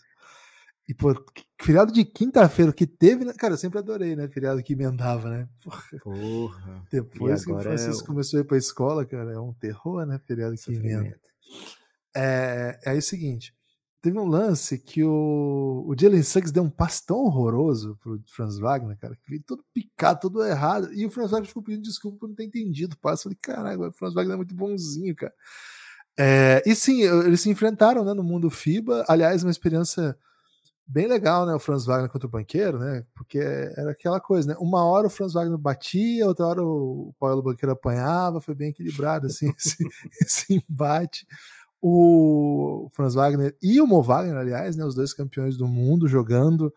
E, 0.88 0.94
pô, 0.94 1.14
feriado 1.62 1.94
de 1.94 2.04
quinta-feira 2.04 2.74
que 2.74 2.86
teve, 2.86 3.24
né? 3.24 3.34
Cara, 3.34 3.54
eu 3.54 3.58
sempre 3.58 3.80
adorei, 3.80 4.16
né? 4.16 4.28
Feriado 4.28 4.62
que 4.62 4.74
emendava, 4.74 5.30
né? 5.30 5.48
Porra. 6.04 6.86
Depois 6.92 7.46
que 7.46 7.52
o 7.52 7.60
Francisco 7.60 8.04
é 8.04 8.08
começou 8.08 8.38
a 8.38 8.42
ir 8.42 8.46
pra 8.46 8.58
escola, 8.58 9.06
cara, 9.06 9.32
é 9.32 9.40
um 9.40 9.54
terror, 9.54 10.06
né? 10.06 10.20
Feriado 10.28 10.56
que 10.56 10.74
emenda. 10.74 11.18
É, 12.16 12.80
é, 12.86 12.96
é 12.96 12.98
o 12.98 13.02
seguinte: 13.02 13.56
teve 14.02 14.20
um 14.20 14.28
lance 14.28 14.78
que 14.78 15.02
o, 15.06 15.86
o 15.88 15.96
Jalen 15.98 16.22
Suggs 16.22 16.52
deu 16.52 16.64
um 16.64 16.70
passe 16.70 17.06
tão 17.06 17.18
horroroso 17.18 17.98
pro 18.02 18.22
Franz 18.28 18.60
Wagner, 18.60 18.98
cara, 19.00 19.16
que 19.16 19.30
veio 19.30 19.44
todo 19.44 19.64
picado, 19.74 20.20
todo 20.20 20.46
errado. 20.46 20.94
E 20.94 21.06
o 21.06 21.10
Franz 21.10 21.32
Wagner 21.32 21.48
ficou 21.48 21.64
pedindo 21.64 21.84
desculpa 21.84 22.18
por 22.20 22.28
não 22.28 22.36
ter 22.36 22.44
entendido 22.44 22.96
o 22.96 23.00
passe. 23.00 23.22
Eu 23.22 23.32
falei, 23.32 23.38
caralho, 23.42 23.88
o 23.88 23.94
Franz 23.94 24.14
Wagner 24.14 24.34
é 24.34 24.38
muito 24.38 24.54
bonzinho, 24.54 25.16
cara. 25.16 25.34
É, 26.20 26.62
e 26.66 26.76
sim, 26.76 27.02
eles 27.02 27.40
se 27.40 27.50
enfrentaram 27.50 28.04
né, 28.04 28.14
no 28.14 28.24
mundo 28.24 28.50
FIBA. 28.50 29.06
Aliás, 29.08 29.44
uma 29.44 29.52
experiência 29.52 30.16
bem 30.86 31.08
legal, 31.08 31.46
né? 31.46 31.54
O 31.54 31.60
Franz 31.60 31.86
Wagner 31.86 32.10
contra 32.10 32.28
o 32.28 32.32
banqueiro, 32.32 32.78
né? 32.80 33.06
Porque 33.16 33.40
era 33.40 33.92
aquela 33.92 34.20
coisa, 34.20 34.50
né? 34.50 34.56
Uma 34.60 34.86
hora 34.86 35.08
o 35.08 35.10
Franz 35.10 35.34
Wagner 35.34 35.58
batia, 35.58 36.28
outra 36.28 36.46
hora 36.46 36.64
o 36.64 37.14
Paulo 37.20 37.42
Banqueiro 37.42 37.74
apanhava, 37.74 38.42
foi 38.42 38.54
bem 38.54 38.70
equilibrado, 38.70 39.28
assim, 39.28 39.52
esse, 39.58 39.78
esse 40.22 40.64
embate. 40.70 41.26
O 41.82 42.90
Franz 42.94 43.14
Wagner 43.14 43.56
e 43.62 43.82
o 43.82 43.88
Mo 43.88 44.02
Wagner, 44.02 44.38
aliás, 44.38 44.76
né? 44.76 44.86
Os 44.86 44.96
dois 44.96 45.14
campeões 45.14 45.58
do 45.58 45.68
mundo 45.68 46.08
jogando 46.08 46.74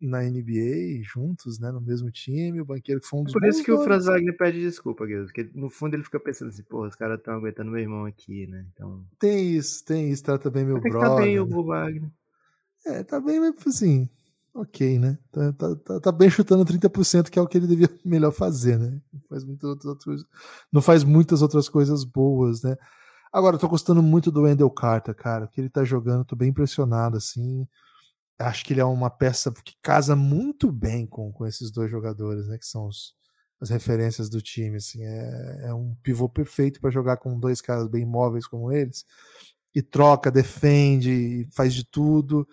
na 0.00 0.22
NBA 0.22 1.02
juntos, 1.02 1.58
né? 1.58 1.72
No 1.72 1.80
mesmo 1.80 2.10
time, 2.10 2.60
o 2.60 2.64
banqueiro 2.64 3.00
que 3.00 3.06
foi 3.06 3.20
um 3.20 3.24
dos 3.24 3.32
Por 3.32 3.44
isso 3.44 3.64
que 3.64 3.72
o 3.72 3.82
Franz 3.82 4.04
Wagner 4.04 4.36
pede 4.36 4.60
desculpa, 4.60 5.06
Guilherme, 5.06 5.26
porque 5.26 5.50
no 5.54 5.70
fundo 5.70 5.94
ele 5.94 6.04
fica 6.04 6.20
pensando 6.20 6.48
assim, 6.48 6.62
porra, 6.64 6.88
os 6.88 6.94
caras 6.94 7.18
estão 7.18 7.34
aguentando 7.34 7.70
meu 7.70 7.80
irmão 7.80 8.04
aqui, 8.04 8.46
né? 8.46 8.64
Então... 8.72 9.04
Tem 9.18 9.56
isso, 9.56 9.84
tem 9.84 10.10
isso, 10.10 10.22
trata 10.22 10.50
bem 10.50 10.64
meu 10.64 10.80
brother. 10.80 11.08
Tá 11.08 11.16
bem 11.16 11.40
o 11.40 11.46
Mo 11.46 11.64
Wagner. 11.64 12.10
É, 12.86 13.02
tá 13.02 13.20
bem, 13.20 13.40
assim, 13.66 14.08
ok, 14.54 14.98
né? 14.98 15.18
Tá, 15.32 15.52
tá, 15.52 15.76
tá, 15.76 16.00
tá, 16.00 16.12
bem 16.12 16.30
chutando 16.30 16.64
30%, 16.64 17.30
que 17.30 17.38
é 17.38 17.42
o 17.42 17.46
que 17.46 17.58
ele 17.58 17.66
devia 17.66 17.88
melhor 18.04 18.32
fazer, 18.32 18.78
né? 18.78 19.00
Não 19.12 19.20
faz 19.28 19.44
muitas 19.44 19.84
outras, 19.84 20.24
não 20.72 20.82
faz 20.82 21.04
muitas 21.04 21.42
outras 21.42 21.68
coisas 21.68 22.04
boas, 22.04 22.62
né? 22.62 22.76
Agora, 23.34 23.56
eu 23.56 23.60
tô 23.60 23.68
gostando 23.68 24.00
muito 24.02 24.30
do 24.30 24.42
Wendell 24.42 24.70
Carter, 24.70 25.12
cara. 25.12 25.48
Que 25.48 25.60
ele 25.60 25.68
tá 25.68 25.82
jogando, 25.84 26.24
tô 26.24 26.36
bem 26.36 26.50
impressionado, 26.50 27.16
assim. 27.16 27.66
Acho 28.38 28.64
que 28.64 28.72
ele 28.72 28.80
é 28.80 28.84
uma 28.84 29.10
peça 29.10 29.52
que 29.64 29.74
casa 29.82 30.16
muito 30.16 30.70
bem 30.72 31.06
com, 31.06 31.32
com 31.32 31.46
esses 31.46 31.70
dois 31.72 31.90
jogadores, 31.90 32.46
né? 32.48 32.58
Que 32.58 32.66
são 32.66 32.86
os, 32.86 33.14
as 33.60 33.70
referências 33.70 34.28
do 34.30 34.40
time, 34.42 34.76
assim. 34.76 35.04
É, 35.04 35.68
é 35.68 35.74
um 35.74 35.96
pivô 36.02 36.28
perfeito 36.28 36.80
para 36.80 36.90
jogar 36.90 37.16
com 37.18 37.38
dois 37.38 37.60
caras 37.60 37.88
bem 37.88 38.06
móveis 38.06 38.46
como 38.46 38.72
eles. 38.72 39.04
E 39.74 39.82
troca, 39.82 40.30
defende, 40.30 41.48
faz 41.52 41.74
de 41.74 41.84
tudo. 41.84 42.46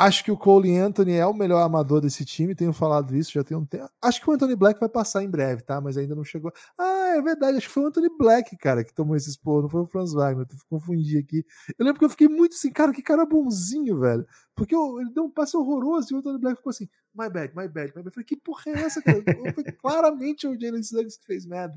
Acho 0.00 0.22
que 0.22 0.30
o 0.30 0.36
Cole 0.36 0.78
Anthony 0.78 1.14
é 1.14 1.26
o 1.26 1.34
melhor 1.34 1.60
amador 1.60 2.00
desse 2.00 2.24
time, 2.24 2.54
tenho 2.54 2.72
falado 2.72 3.16
isso, 3.16 3.32
já 3.32 3.42
tem 3.42 3.56
um 3.56 3.66
tempo. 3.66 3.90
Acho 4.00 4.20
que 4.20 4.30
o 4.30 4.32
Anthony 4.32 4.54
Black 4.54 4.78
vai 4.78 4.88
passar 4.88 5.24
em 5.24 5.28
breve, 5.28 5.62
tá? 5.62 5.80
Mas 5.80 5.96
ainda 5.96 6.14
não 6.14 6.22
chegou. 6.22 6.52
Ah, 6.78 7.16
é 7.16 7.20
verdade, 7.20 7.56
acho 7.56 7.66
que 7.66 7.72
foi 7.74 7.82
o 7.82 7.86
Anthony 7.88 8.08
Black, 8.16 8.56
cara, 8.58 8.84
que 8.84 8.94
tomou 8.94 9.16
esse 9.16 9.28
expor, 9.28 9.60
não 9.60 9.68
foi 9.68 9.80
o 9.80 9.86
Franz 9.86 10.12
Wagner, 10.12 10.46
confundi 10.70 11.18
aqui. 11.18 11.44
Eu 11.76 11.84
lembro 11.84 11.98
que 11.98 12.04
eu 12.04 12.10
fiquei 12.10 12.28
muito 12.28 12.54
assim, 12.54 12.70
cara, 12.70 12.92
que 12.92 13.02
cara 13.02 13.26
bonzinho, 13.26 13.98
velho. 13.98 14.24
Porque 14.54 14.72
eu, 14.72 15.00
ele 15.00 15.10
deu 15.12 15.24
um 15.24 15.30
passe 15.30 15.56
horroroso 15.56 16.12
e 16.12 16.14
o 16.14 16.18
Anthony 16.20 16.38
Black 16.38 16.58
ficou 16.58 16.70
assim, 16.70 16.88
my 17.12 17.28
bad, 17.28 17.52
my 17.56 17.66
bad, 17.66 17.88
my 17.88 17.94
bad. 17.94 18.06
Eu 18.06 18.12
falei, 18.12 18.24
que 18.24 18.36
porra 18.36 18.62
é 18.68 18.72
essa, 18.82 19.02
cara? 19.02 19.20
foi 19.52 19.64
claramente 19.64 20.46
o 20.46 20.56
Jalen 20.56 20.84
Suggs 20.84 21.18
que 21.18 21.26
fez 21.26 21.44
merda. 21.44 21.74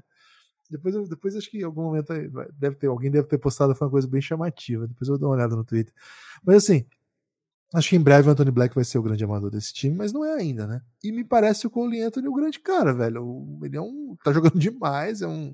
Depois, 0.70 1.10
depois 1.10 1.36
acho 1.36 1.50
que 1.50 1.58
em 1.58 1.64
algum 1.64 1.82
momento 1.82 2.14
deve 2.54 2.76
ter, 2.76 2.86
alguém 2.86 3.10
deve 3.10 3.28
ter 3.28 3.40
postado, 3.40 3.74
foi 3.74 3.88
uma 3.88 3.92
coisa 3.92 4.08
bem 4.08 4.22
chamativa. 4.22 4.88
Depois 4.88 5.10
eu 5.10 5.18
dou 5.18 5.30
uma 5.30 5.36
olhada 5.36 5.56
no 5.56 5.66
Twitter. 5.66 5.94
Mas 6.46 6.58
assim, 6.58 6.86
Acho 7.74 7.90
que 7.90 7.96
em 7.96 8.02
breve 8.02 8.28
o 8.28 8.32
Anthony 8.32 8.52
Black 8.52 8.76
vai 8.76 8.84
ser 8.84 8.98
o 8.98 9.04
grande 9.04 9.24
amador 9.24 9.50
desse 9.50 9.74
time, 9.74 9.96
mas 9.96 10.12
não 10.12 10.26
é 10.26 10.34
ainda, 10.34 10.68
né? 10.68 10.82
E 11.02 11.12
me 11.12 11.24
parece 11.24 11.66
o 11.66 11.70
Cole 11.70 12.02
Anthony 12.02 12.28
o 12.28 12.34
grande 12.34 12.60
cara, 12.60 12.94
velho. 12.94 13.60
Ele 13.64 13.78
é 13.78 13.82
um. 13.82 14.16
tá 14.24 14.34
jogando 14.34 14.58
demais, 14.60 15.22
é 15.22 15.28
um. 15.28 15.54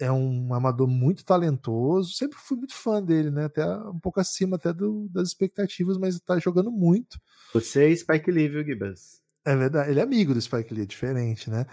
É 0.00 0.12
um 0.12 0.54
amador 0.54 0.86
muito 0.86 1.24
talentoso. 1.24 2.12
Sempre 2.12 2.38
fui 2.38 2.56
muito 2.56 2.74
fã 2.74 3.02
dele, 3.02 3.30
né? 3.30 3.46
Até 3.46 3.66
um 3.66 3.98
pouco 3.98 4.20
acima 4.20 4.56
até 4.56 4.72
do, 4.72 5.08
das 5.12 5.28
expectativas, 5.28 5.98
mas 5.98 6.20
tá 6.20 6.38
jogando 6.38 6.70
muito. 6.70 7.18
Você 7.52 7.90
é 7.90 7.96
Spike 7.96 8.30
Lee, 8.30 8.48
viu, 8.48 8.64
Gibas? 8.64 9.20
É 9.44 9.56
verdade. 9.56 9.90
Ele 9.90 9.98
é 9.98 10.02
amigo 10.02 10.34
do 10.34 10.40
Spike 10.40 10.72
Lee, 10.72 10.84
é 10.84 10.86
diferente, 10.86 11.50
né? 11.50 11.66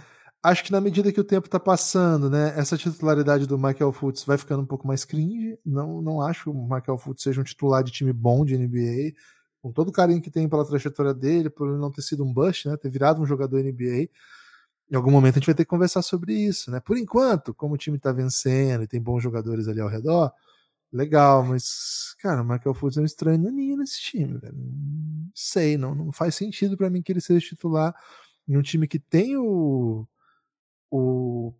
acho 0.45 0.63
que 0.63 0.72
na 0.72 0.80
medida 0.80 1.11
que 1.11 1.20
o 1.20 1.24
tempo 1.24 1.49
tá 1.49 1.59
passando, 1.59 2.30
né, 2.30 2.53
essa 2.55 2.78
titularidade 2.78 3.47
do 3.47 3.57
Michael 3.57 3.91
Fultz 3.91 4.24
vai 4.24 4.38
ficando 4.38 4.61
um 4.61 4.66
pouco 4.66 4.88
mais 4.88 5.03
cringe. 5.03 5.57
Não, 5.66 6.01
não 6.01 6.22
acho 6.22 6.43
que 6.43 6.49
o 6.49 6.53
Michael 6.53 6.99
Fultz 6.99 7.24
seja 7.24 7.41
um 7.41 7.43
titular 7.43 7.84
de 7.84 7.91
time 7.91 8.13
bom 8.13 8.45
de 8.45 8.55
NBA, 8.55 9.13
com 9.66 9.72
todo 9.72 9.89
o 9.89 9.91
carinho 9.91 10.22
que 10.22 10.30
tem 10.30 10.47
pela 10.47 10.63
trajetória 10.63 11.11
dele, 11.11 11.49
por 11.49 11.68
ele 11.68 11.80
não 11.80 11.91
ter 11.91 12.03
sido 12.03 12.24
um 12.24 12.32
bust, 12.32 12.70
né, 12.70 12.78
ter 12.78 12.88
virado 12.88 13.20
um 13.20 13.26
jogador 13.26 13.63
NBA. 13.63 14.07
Em 14.91 14.95
algum 14.95 15.09
momento 15.09 15.38
a 15.38 15.39
gente 15.39 15.47
vai 15.47 15.55
ter 15.55 15.63
que 15.63 15.70
conversar 15.72 16.03
sobre 16.03 16.36
isso, 16.36 16.70
né? 16.70 16.80
Por 16.80 16.95
enquanto, 16.99 17.51
como 17.51 17.74
o 17.74 17.78
time 17.78 17.97
tá 17.97 18.11
vencendo 18.11 18.84
e 18.84 18.88
tem 18.88 19.01
bons 19.01 19.24
jogadores 19.24 19.68
ali 19.68 19.82
ao 19.82 19.89
redor, 19.89 20.32
legal, 20.93 21.43
mas, 21.43 22.16
cara, 22.20 22.43
o 22.43 22.45
Michael 22.45 22.76
Fultz 22.76 22.97
é 22.97 23.01
um 23.01 23.05
estranho 23.05 23.39
naninho 23.39 23.78
nesse 23.78 23.99
time, 23.99 24.38
velho. 24.38 24.55
Não 24.55 25.32
sei, 25.34 25.78
não, 25.78 25.95
não 25.95 26.11
faz 26.11 26.36
sentido 26.36 26.78
para 26.78 26.88
mim 26.91 27.01
que 27.01 27.11
ele 27.11 27.20
seja 27.20 27.43
titular 27.47 27.95
em 28.47 28.57
um 28.57 28.61
time 28.61 28.88
que 28.88 28.99
tem 28.99 29.36
o 29.36 30.07
o 30.91 31.55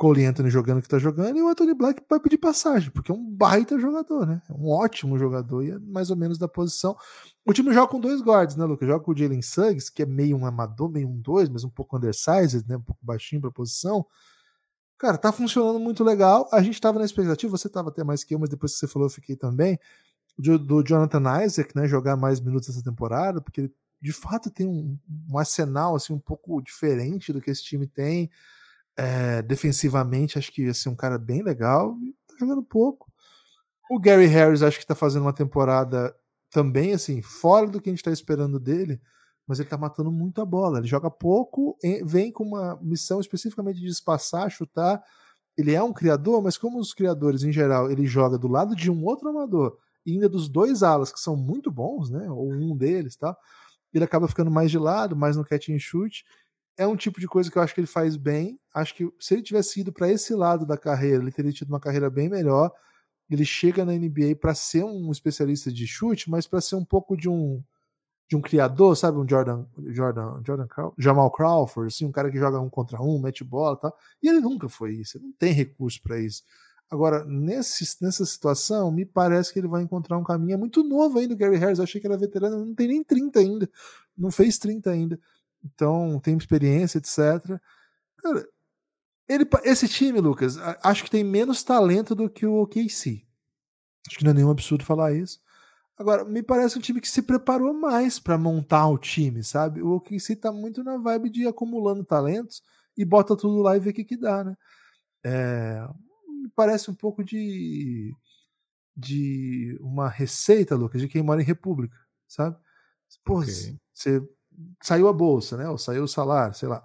Cole 0.00 0.24
Anthony 0.24 0.48
jogando 0.48 0.80
que 0.80 0.88
tá 0.88 0.98
jogando 0.98 1.36
e 1.36 1.42
o 1.42 1.48
Anthony 1.48 1.74
Black 1.74 2.02
vai 2.08 2.18
pedir 2.18 2.38
passagem, 2.38 2.90
porque 2.90 3.12
é 3.12 3.14
um 3.14 3.22
baita 3.22 3.78
jogador, 3.78 4.26
né? 4.26 4.40
É 4.48 4.52
um 4.54 4.66
ótimo 4.66 5.18
jogador 5.18 5.62
e 5.62 5.72
é 5.72 5.78
mais 5.78 6.08
ou 6.08 6.16
menos 6.16 6.38
da 6.38 6.48
posição. 6.48 6.96
O 7.44 7.52
time 7.52 7.70
joga 7.74 7.92
com 7.92 8.00
dois 8.00 8.22
guards, 8.22 8.56
né, 8.56 8.64
Lucas? 8.64 8.88
Joga 8.88 9.04
com 9.04 9.12
o 9.12 9.14
Jalen 9.14 9.42
Suggs, 9.42 9.92
que 9.92 10.02
é 10.02 10.06
meio 10.06 10.38
um 10.38 10.46
amador, 10.46 10.90
meio 10.90 11.06
um 11.06 11.20
dois, 11.20 11.50
mas 11.50 11.64
um 11.64 11.68
pouco 11.68 11.98
undersized, 11.98 12.66
né? 12.66 12.78
Um 12.78 12.82
pouco 12.82 13.04
baixinho 13.04 13.42
pra 13.42 13.50
posição. 13.50 14.06
Cara, 14.96 15.18
tá 15.18 15.30
funcionando 15.32 15.78
muito 15.78 16.02
legal. 16.02 16.48
A 16.50 16.62
gente 16.62 16.80
tava 16.80 16.98
na 16.98 17.04
expectativa, 17.04 17.54
você 17.54 17.68
tava 17.68 17.90
até 17.90 18.02
mais 18.02 18.24
que 18.24 18.34
eu, 18.34 18.38
mas 18.38 18.48
depois 18.48 18.72
que 18.72 18.78
você 18.78 18.88
falou 18.88 19.04
eu 19.04 19.12
fiquei 19.12 19.36
também, 19.36 19.78
do, 20.38 20.58
do 20.58 20.82
Jonathan 20.82 21.44
Isaac, 21.44 21.76
né? 21.76 21.86
Jogar 21.86 22.16
mais 22.16 22.40
minutos 22.40 22.70
essa 22.70 22.82
temporada, 22.82 23.38
porque 23.42 23.60
ele 23.60 23.74
de 24.00 24.14
fato 24.14 24.50
tem 24.50 24.66
um, 24.66 24.98
um 25.30 25.36
arsenal 25.36 25.94
assim 25.94 26.14
um 26.14 26.18
pouco 26.18 26.62
diferente 26.62 27.34
do 27.34 27.40
que 27.42 27.50
esse 27.50 27.62
time 27.62 27.86
tem 27.86 28.30
é, 29.00 29.40
defensivamente, 29.40 30.38
acho 30.38 30.52
que 30.52 30.64
ia 30.64 30.74
ser 30.74 30.90
um 30.90 30.94
cara 30.94 31.16
bem 31.16 31.42
legal. 31.42 31.96
E 32.02 32.12
tá 32.28 32.34
jogando 32.38 32.62
pouco. 32.62 33.10
O 33.90 33.98
Gary 33.98 34.26
Harris, 34.26 34.62
acho 34.62 34.78
que 34.78 34.86
tá 34.86 34.94
fazendo 34.94 35.22
uma 35.22 35.32
temporada 35.32 36.14
também, 36.50 36.92
assim, 36.92 37.22
fora 37.22 37.66
do 37.66 37.80
que 37.80 37.88
a 37.88 37.92
gente 37.92 38.04
tá 38.04 38.10
esperando 38.12 38.60
dele. 38.60 39.00
Mas 39.46 39.58
ele 39.58 39.70
tá 39.70 39.78
matando 39.78 40.12
muito 40.12 40.42
a 40.42 40.44
bola. 40.44 40.78
Ele 40.78 40.86
joga 40.86 41.10
pouco, 41.10 41.78
vem 42.04 42.30
com 42.30 42.44
uma 42.44 42.78
missão 42.82 43.20
especificamente 43.20 43.80
de 43.80 43.88
espaçar, 43.88 44.50
chutar. 44.50 45.02
Ele 45.56 45.74
é 45.74 45.82
um 45.82 45.94
criador, 45.94 46.42
mas 46.42 46.58
como 46.58 46.78
os 46.78 46.92
criadores, 46.92 47.42
em 47.42 47.50
geral, 47.50 47.90
ele 47.90 48.06
joga 48.06 48.36
do 48.36 48.48
lado 48.48 48.76
de 48.76 48.90
um 48.90 49.02
outro 49.04 49.30
amador 49.30 49.78
e 50.04 50.12
ainda 50.12 50.28
dos 50.28 50.48
dois 50.48 50.82
alas, 50.82 51.10
que 51.10 51.20
são 51.20 51.36
muito 51.36 51.70
bons, 51.70 52.10
né? 52.10 52.30
Ou 52.30 52.52
um 52.52 52.76
deles, 52.76 53.16
tá? 53.16 53.36
Ele 53.92 54.04
acaba 54.04 54.28
ficando 54.28 54.50
mais 54.50 54.70
de 54.70 54.78
lado, 54.78 55.16
mais 55.16 55.36
no 55.36 55.44
catch 55.44 55.70
and 55.70 55.78
shoot 55.78 56.22
é 56.76 56.86
um 56.86 56.96
tipo 56.96 57.20
de 57.20 57.26
coisa 57.26 57.50
que 57.50 57.58
eu 57.58 57.62
acho 57.62 57.74
que 57.74 57.80
ele 57.80 57.86
faz 57.86 58.16
bem. 58.16 58.58
Acho 58.74 58.94
que 58.94 59.12
se 59.18 59.34
ele 59.34 59.42
tivesse 59.42 59.80
ido 59.80 59.92
para 59.92 60.10
esse 60.10 60.34
lado 60.34 60.64
da 60.64 60.76
carreira, 60.76 61.22
ele 61.22 61.32
teria 61.32 61.52
tido 61.52 61.68
uma 61.68 61.80
carreira 61.80 62.08
bem 62.08 62.28
melhor. 62.28 62.72
Ele 63.28 63.44
chega 63.44 63.84
na 63.84 63.92
NBA 63.92 64.36
para 64.40 64.54
ser 64.54 64.84
um 64.84 65.10
especialista 65.12 65.70
de 65.70 65.86
chute, 65.86 66.30
mas 66.30 66.46
para 66.46 66.60
ser 66.60 66.76
um 66.76 66.84
pouco 66.84 67.16
de 67.16 67.28
um 67.28 67.62
de 68.28 68.36
um 68.36 68.40
criador, 68.40 68.96
sabe, 68.96 69.18
um 69.18 69.28
Jordan 69.28 69.66
Jordan 69.88 70.40
Jordan 70.46 70.68
Jamal 70.96 71.32
Crawford, 71.32 71.92
assim, 71.92 72.04
um 72.06 72.12
cara 72.12 72.30
que 72.30 72.38
joga 72.38 72.60
um 72.60 72.70
contra 72.70 73.02
um, 73.02 73.20
mete 73.20 73.42
bola, 73.42 73.76
tal. 73.76 73.96
E 74.22 74.28
ele 74.28 74.40
nunca 74.40 74.68
foi 74.68 74.94
isso. 74.94 75.18
Ele 75.18 75.24
não 75.26 75.32
tem 75.32 75.52
recurso 75.52 76.00
para 76.00 76.18
isso. 76.20 76.44
Agora, 76.88 77.24
nesse, 77.24 77.84
nessa 78.02 78.24
situação, 78.24 78.90
me 78.92 79.04
parece 79.04 79.52
que 79.52 79.58
ele 79.58 79.68
vai 79.68 79.82
encontrar 79.82 80.16
um 80.16 80.24
caminho. 80.24 80.54
É 80.54 80.56
muito 80.56 80.82
novo 80.84 81.18
ainda 81.18 81.34
o 81.34 81.36
Gary 81.36 81.56
Harris. 81.56 81.78
Eu 81.78 81.84
achei 81.84 82.00
que 82.00 82.06
era 82.06 82.16
veterano, 82.16 82.64
não 82.64 82.74
tem 82.74 82.88
nem 82.88 83.02
30 83.02 83.40
ainda. 83.40 83.70
Não 84.16 84.30
fez 84.30 84.58
30 84.58 84.90
ainda 84.90 85.20
então 85.64 86.18
tem 86.20 86.36
experiência, 86.36 86.98
etc. 86.98 87.60
Cara, 88.18 88.48
ele, 89.28 89.48
esse 89.64 89.88
time, 89.88 90.20
Lucas, 90.20 90.56
acho 90.82 91.04
que 91.04 91.10
tem 91.10 91.22
menos 91.22 91.62
talento 91.62 92.14
do 92.14 92.28
que 92.28 92.44
o 92.44 92.62
OKC. 92.62 93.24
Acho 94.08 94.18
que 94.18 94.24
não 94.24 94.32
é 94.32 94.34
nenhum 94.34 94.50
absurdo 94.50 94.84
falar 94.84 95.12
isso. 95.12 95.40
Agora, 95.96 96.24
me 96.24 96.42
parece 96.42 96.78
um 96.78 96.80
time 96.80 97.00
que 97.00 97.08
se 97.08 97.22
preparou 97.22 97.74
mais 97.74 98.18
para 98.18 98.38
montar 98.38 98.88
o 98.88 98.98
time, 98.98 99.44
sabe? 99.44 99.82
O 99.82 99.96
OKC 99.96 100.34
tá 100.34 100.50
muito 100.50 100.82
na 100.82 100.96
vibe 100.96 101.28
de 101.28 101.42
ir 101.42 101.46
acumulando 101.46 102.04
talentos 102.04 102.62
e 102.96 103.04
bota 103.04 103.36
tudo 103.36 103.60
lá 103.60 103.76
e 103.76 103.80
vê 103.80 103.90
o 103.90 103.92
que, 103.92 104.04
que 104.04 104.16
dá, 104.16 104.42
né? 104.42 104.56
É, 105.22 105.86
me 106.26 106.48
parece 106.56 106.90
um 106.90 106.94
pouco 106.94 107.22
de, 107.22 108.14
de 108.96 109.78
uma 109.80 110.08
receita, 110.08 110.74
Lucas, 110.74 111.00
de 111.00 111.08
quem 111.08 111.22
mora 111.22 111.42
em 111.42 111.44
república, 111.44 111.96
sabe? 112.26 112.56
Pô, 113.22 113.40
okay. 113.40 113.78
você 113.92 114.22
saiu 114.82 115.08
a 115.08 115.12
bolsa, 115.12 115.56
né? 115.56 115.68
Ou 115.68 115.78
saiu 115.78 116.04
o 116.04 116.08
salário, 116.08 116.54
sei 116.54 116.68
lá. 116.68 116.82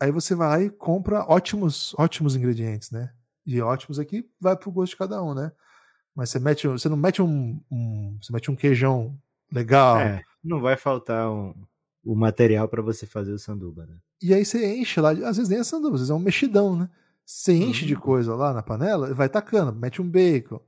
Aí 0.00 0.10
você 0.10 0.34
vai 0.34 0.64
e 0.64 0.70
compra 0.70 1.24
ótimos, 1.28 1.94
ótimos 1.98 2.36
ingredientes, 2.36 2.90
né? 2.90 3.12
E 3.46 3.60
ótimos 3.60 3.98
aqui 3.98 4.28
vai 4.40 4.56
pro 4.56 4.70
gosto 4.70 4.92
de 4.92 4.96
cada 4.96 5.22
um, 5.22 5.34
né? 5.34 5.52
Mas 6.14 6.30
você 6.30 6.38
mete, 6.38 6.68
você 6.68 6.88
não 6.88 6.96
mete 6.96 7.20
um, 7.20 7.60
um 7.70 8.18
você 8.20 8.32
mete 8.32 8.50
um 8.50 8.56
queijão 8.56 9.18
legal. 9.52 9.98
É, 9.98 10.22
não 10.42 10.60
vai 10.60 10.76
faltar 10.76 11.30
um, 11.30 11.54
o 12.04 12.14
material 12.14 12.68
para 12.68 12.82
você 12.82 13.06
fazer 13.06 13.32
o 13.32 13.38
sanduba, 13.38 13.86
né? 13.86 13.96
E 14.22 14.32
aí 14.32 14.44
você 14.44 14.76
enche 14.76 15.00
lá, 15.00 15.10
às 15.10 15.36
vezes 15.36 15.48
nem 15.48 15.58
é 15.58 15.64
sanduba, 15.64 15.94
às 15.94 16.00
vezes 16.00 16.10
é 16.10 16.14
um 16.14 16.18
mexidão, 16.18 16.76
né? 16.76 16.88
Você 17.24 17.54
enche 17.54 17.82
uhum. 17.82 17.88
de 17.88 17.96
coisa 17.96 18.34
lá 18.34 18.52
na 18.52 18.62
panela 18.62 19.10
e 19.10 19.14
vai 19.14 19.28
tacando, 19.28 19.72
mete 19.72 20.02
um 20.02 20.08
bacon. 20.08 20.60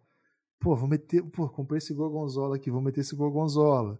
Pô, 0.58 0.74
vou 0.74 0.88
meter, 0.88 1.22
pô, 1.22 1.48
comprei 1.48 1.78
esse 1.78 1.92
gorgonzola 1.92 2.56
aqui, 2.56 2.70
vou 2.70 2.80
meter 2.80 3.00
esse 3.00 3.14
gorgonzola. 3.14 3.98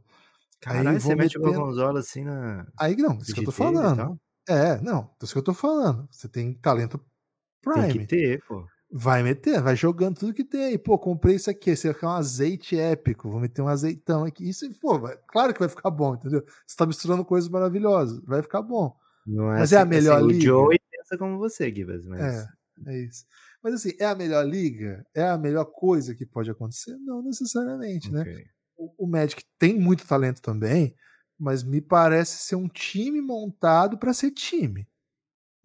Caralho, 0.61 1.01
você 1.01 1.15
mete 1.15 1.39
o 1.39 1.41
gorgonzola 1.41 2.01
assim 2.01 2.25
na. 2.25 2.67
Aí 2.79 2.97
não, 2.97 3.19
isso 3.19 3.35
que 3.35 3.41
eu 3.41 3.45
tô 3.45 3.53
falando. 3.53 4.19
É, 4.49 4.81
não, 4.81 5.11
isso 5.23 5.33
que 5.33 5.39
eu 5.39 5.45
tô 5.45 5.55
falando. 5.55 6.09
Você 6.11 6.29
tem 6.29 6.55
talento 6.55 7.01
Prime. 7.67 7.89
Tem 7.89 8.01
que 8.01 8.07
ter, 8.07 8.45
pô. 8.47 8.65
Vai 8.89 9.21
meter, 9.25 9.61
vai 9.61 9.75
jogando 9.75 10.17
tudo 10.17 10.33
que 10.33 10.45
tem 10.45 10.65
aí. 10.65 10.79
Pô, 10.79 10.97
comprei 10.97 11.35
isso 11.35 11.51
aqui, 11.51 11.71
esse 11.71 11.89
aqui 11.89 12.05
é 12.05 12.09
um 12.09 12.13
azeite 12.13 12.79
épico, 12.79 13.29
vou 13.29 13.41
meter 13.41 13.61
um 13.61 13.67
azeitão 13.67 14.25
aqui. 14.25 14.49
Isso, 14.49 14.65
pô, 14.81 15.01
vai, 15.01 15.19
claro 15.27 15.53
que 15.53 15.59
vai 15.59 15.69
ficar 15.69 15.91
bom, 15.91 16.15
entendeu? 16.15 16.45
Você 16.65 16.77
tá 16.77 16.87
misturando 16.87 17.25
coisas 17.25 17.51
maravilhosas, 17.51 18.21
vai 18.25 18.41
ficar 18.43 18.63
bom. 18.63 18.97
Não 19.27 19.51
é 19.53 19.59
mas 19.59 19.73
assim, 19.73 19.75
é 19.75 19.79
a 19.79 19.81
assim, 19.83 19.91
melhor 19.91 20.19
assim, 20.19 20.27
liga. 20.29 20.39
O 20.39 20.45
Joey 20.45 20.79
pensa 20.91 21.19
como 21.19 21.39
você, 21.39 21.75
Gibas, 21.75 22.05
mas... 22.07 22.21
É, 22.21 22.49
é 22.87 22.99
isso. 23.05 23.25
Mas 23.61 23.75
assim, 23.75 23.91
é 23.99 24.07
a 24.07 24.15
melhor 24.15 24.47
liga? 24.47 25.05
É 25.13 25.29
a 25.29 25.37
melhor 25.37 25.65
coisa 25.65 26.15
que 26.15 26.25
pode 26.25 26.49
acontecer? 26.49 26.97
Não 26.99 27.21
necessariamente, 27.23 28.13
né? 28.13 28.21
okay. 28.21 28.35
né? 28.35 28.45
O 28.77 29.07
Magic 29.07 29.45
tem 29.59 29.79
muito 29.79 30.07
talento 30.07 30.41
também, 30.41 30.95
mas 31.39 31.62
me 31.62 31.81
parece 31.81 32.39
ser 32.39 32.57
um 32.57 32.68
time 32.68 33.20
montado 33.20 33.99
para 33.99 34.12
ser 34.12 34.31
time. 34.31 34.87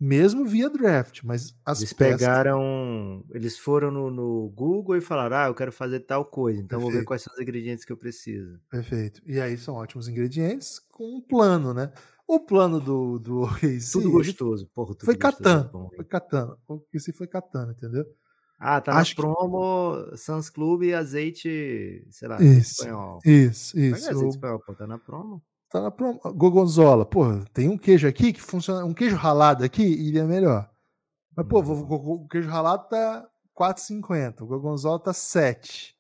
Mesmo 0.04 0.46
via 0.46 0.68
draft, 0.68 1.22
mas 1.24 1.56
as 1.64 1.80
Eles 1.80 1.94
peças... 1.94 2.22
pegaram. 2.22 3.24
Eles 3.30 3.60
foram 3.60 3.92
no, 3.92 4.10
no, 4.10 4.50
Google 4.50 4.98
e 4.98 5.02
falaram: 5.02 5.38
Ah, 5.38 5.46
eu 5.46 5.54
quero 5.54 5.72
fazer 5.72 6.00
tal 6.00 6.26
coisa, 6.26 6.60
então 6.60 6.80
Perfeito. 6.80 6.92
vou 6.92 7.00
ver 7.00 7.06
quais 7.06 7.22
são 7.22 7.32
os 7.32 7.40
ingredientes 7.40 7.86
que 7.86 7.92
eu 7.92 7.98
preciso. 7.98 8.60
Perfeito. 8.68 9.22
E 9.28 9.40
aí 9.40 9.56
são 9.60 9.76
ótimos 9.76 10.08
ingredientes 10.08 10.80
com 10.80 11.18
um 11.18 11.22
plano, 11.22 11.72
né? 11.72 11.94
O 12.28 12.40
plano 12.40 12.80
do, 12.80 13.20
do 13.20 13.46
Tudo 13.92 14.12
gostoso, 14.12 14.68
porra. 14.74 14.96
Tudo 14.96 15.06
foi 15.06 15.16
gostoso, 15.16 15.44
catando. 15.44 15.90
Foi 15.96 16.06
catando. 16.06 16.60
O 16.68 16.82
se 16.98 17.14
foi 17.14 17.28
catando, 17.28 17.74
entendeu? 17.74 18.06
Ah, 18.64 18.80
tá 18.80 18.94
Acho 18.94 19.16
na 19.18 19.24
promo 19.24 20.06
que... 20.12 20.18
Sans 20.18 20.48
Club 20.48 20.94
azeite, 20.94 22.06
sei 22.12 22.28
lá, 22.28 22.40
isso, 22.40 22.84
espanhol. 22.84 23.20
Isso, 23.26 23.80
isso. 23.80 24.02
Não 24.02 24.08
é 24.08 24.12
azeite 24.12 24.36
espanhol, 24.36 24.60
pô, 24.60 24.76
tá 24.76 24.86
na 24.86 25.00
promo. 25.00 25.44
Tá 25.68 25.82
na 25.82 25.90
promo. 25.90 26.20
Gorgonzola, 26.36 27.04
pô, 27.04 27.26
tem 27.54 27.68
um 27.68 27.78
queijo 27.78 28.08
aqui 28.08 28.32
que 28.32 28.40
funciona, 28.40 28.86
um 28.86 28.94
queijo 28.94 29.16
ralado 29.16 29.64
aqui 29.64 29.82
iria 29.82 30.26
melhor. 30.26 30.70
Mas, 31.36 31.48
pô, 31.48 31.60
o 31.60 32.28
queijo 32.28 32.50
ralado 32.50 32.88
tá 32.88 33.28
4,50, 33.58 34.42
o 34.42 34.46
gorgonzola 34.46 35.00
tá 35.00 35.12
7. 35.12 35.96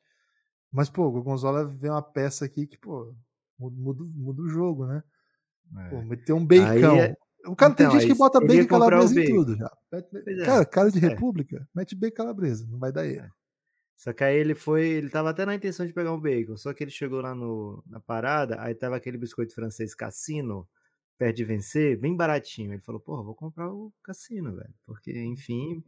Mas, 0.71 0.87
pô, 0.87 1.07
o 1.07 1.11
gorgonzola 1.11 1.65
vem 1.65 1.89
uma 1.89 2.03
peça 2.03 2.45
aqui 2.45 2.67
que, 2.67 2.77
pô, 2.77 3.11
muda, 3.57 4.03
muda 4.03 4.43
o 4.43 4.47
jogo, 4.47 4.85
né? 4.85 5.03
É. 5.79 5.89
Pô, 5.89 6.01
meter 6.03 6.33
um 6.33 6.45
bacon. 6.45 6.95
É... 6.97 7.15
O 7.45 7.55
cara 7.55 7.73
então, 7.73 7.89
tem 7.89 7.99
gente 7.99 8.11
que 8.11 8.17
bota 8.17 8.39
bacon 8.39 8.67
calabresa 8.67 9.19
em 9.19 9.25
tudo 9.27 9.55
já. 9.55 9.71
É, 9.91 10.45
cara, 10.45 10.65
cara 10.65 10.91
de 10.91 11.03
é. 11.03 11.09
república, 11.09 11.67
mete 11.73 11.95
bacon 11.95 12.15
calabresa, 12.15 12.67
não 12.69 12.77
vai 12.79 12.91
dar 12.91 13.05
erro. 13.05 13.25
É. 13.25 13.31
Só 13.95 14.13
que 14.13 14.23
aí 14.23 14.35
ele 14.35 14.55
foi, 14.55 14.87
ele 14.87 15.09
tava 15.09 15.29
até 15.29 15.45
na 15.45 15.53
intenção 15.53 15.85
de 15.85 15.93
pegar 15.93 16.11
um 16.11 16.19
bacon, 16.19 16.57
só 16.57 16.73
que 16.73 16.83
ele 16.83 16.89
chegou 16.89 17.21
lá 17.21 17.35
no, 17.35 17.83
na 17.85 17.99
parada, 17.99 18.59
aí 18.59 18.73
tava 18.73 18.95
aquele 18.95 19.17
biscoito 19.17 19.53
francês 19.53 19.93
Cassino, 19.93 20.67
perto 21.19 21.37
de 21.37 21.45
vencer, 21.45 21.99
bem 21.99 22.15
baratinho. 22.15 22.73
Ele 22.73 22.81
falou, 22.81 22.99
porra, 22.99 23.23
vou 23.23 23.35
comprar 23.35 23.71
o 23.71 23.93
Cassino, 24.03 24.55
velho, 24.55 24.73
porque, 24.87 25.11
enfim, 25.11 25.83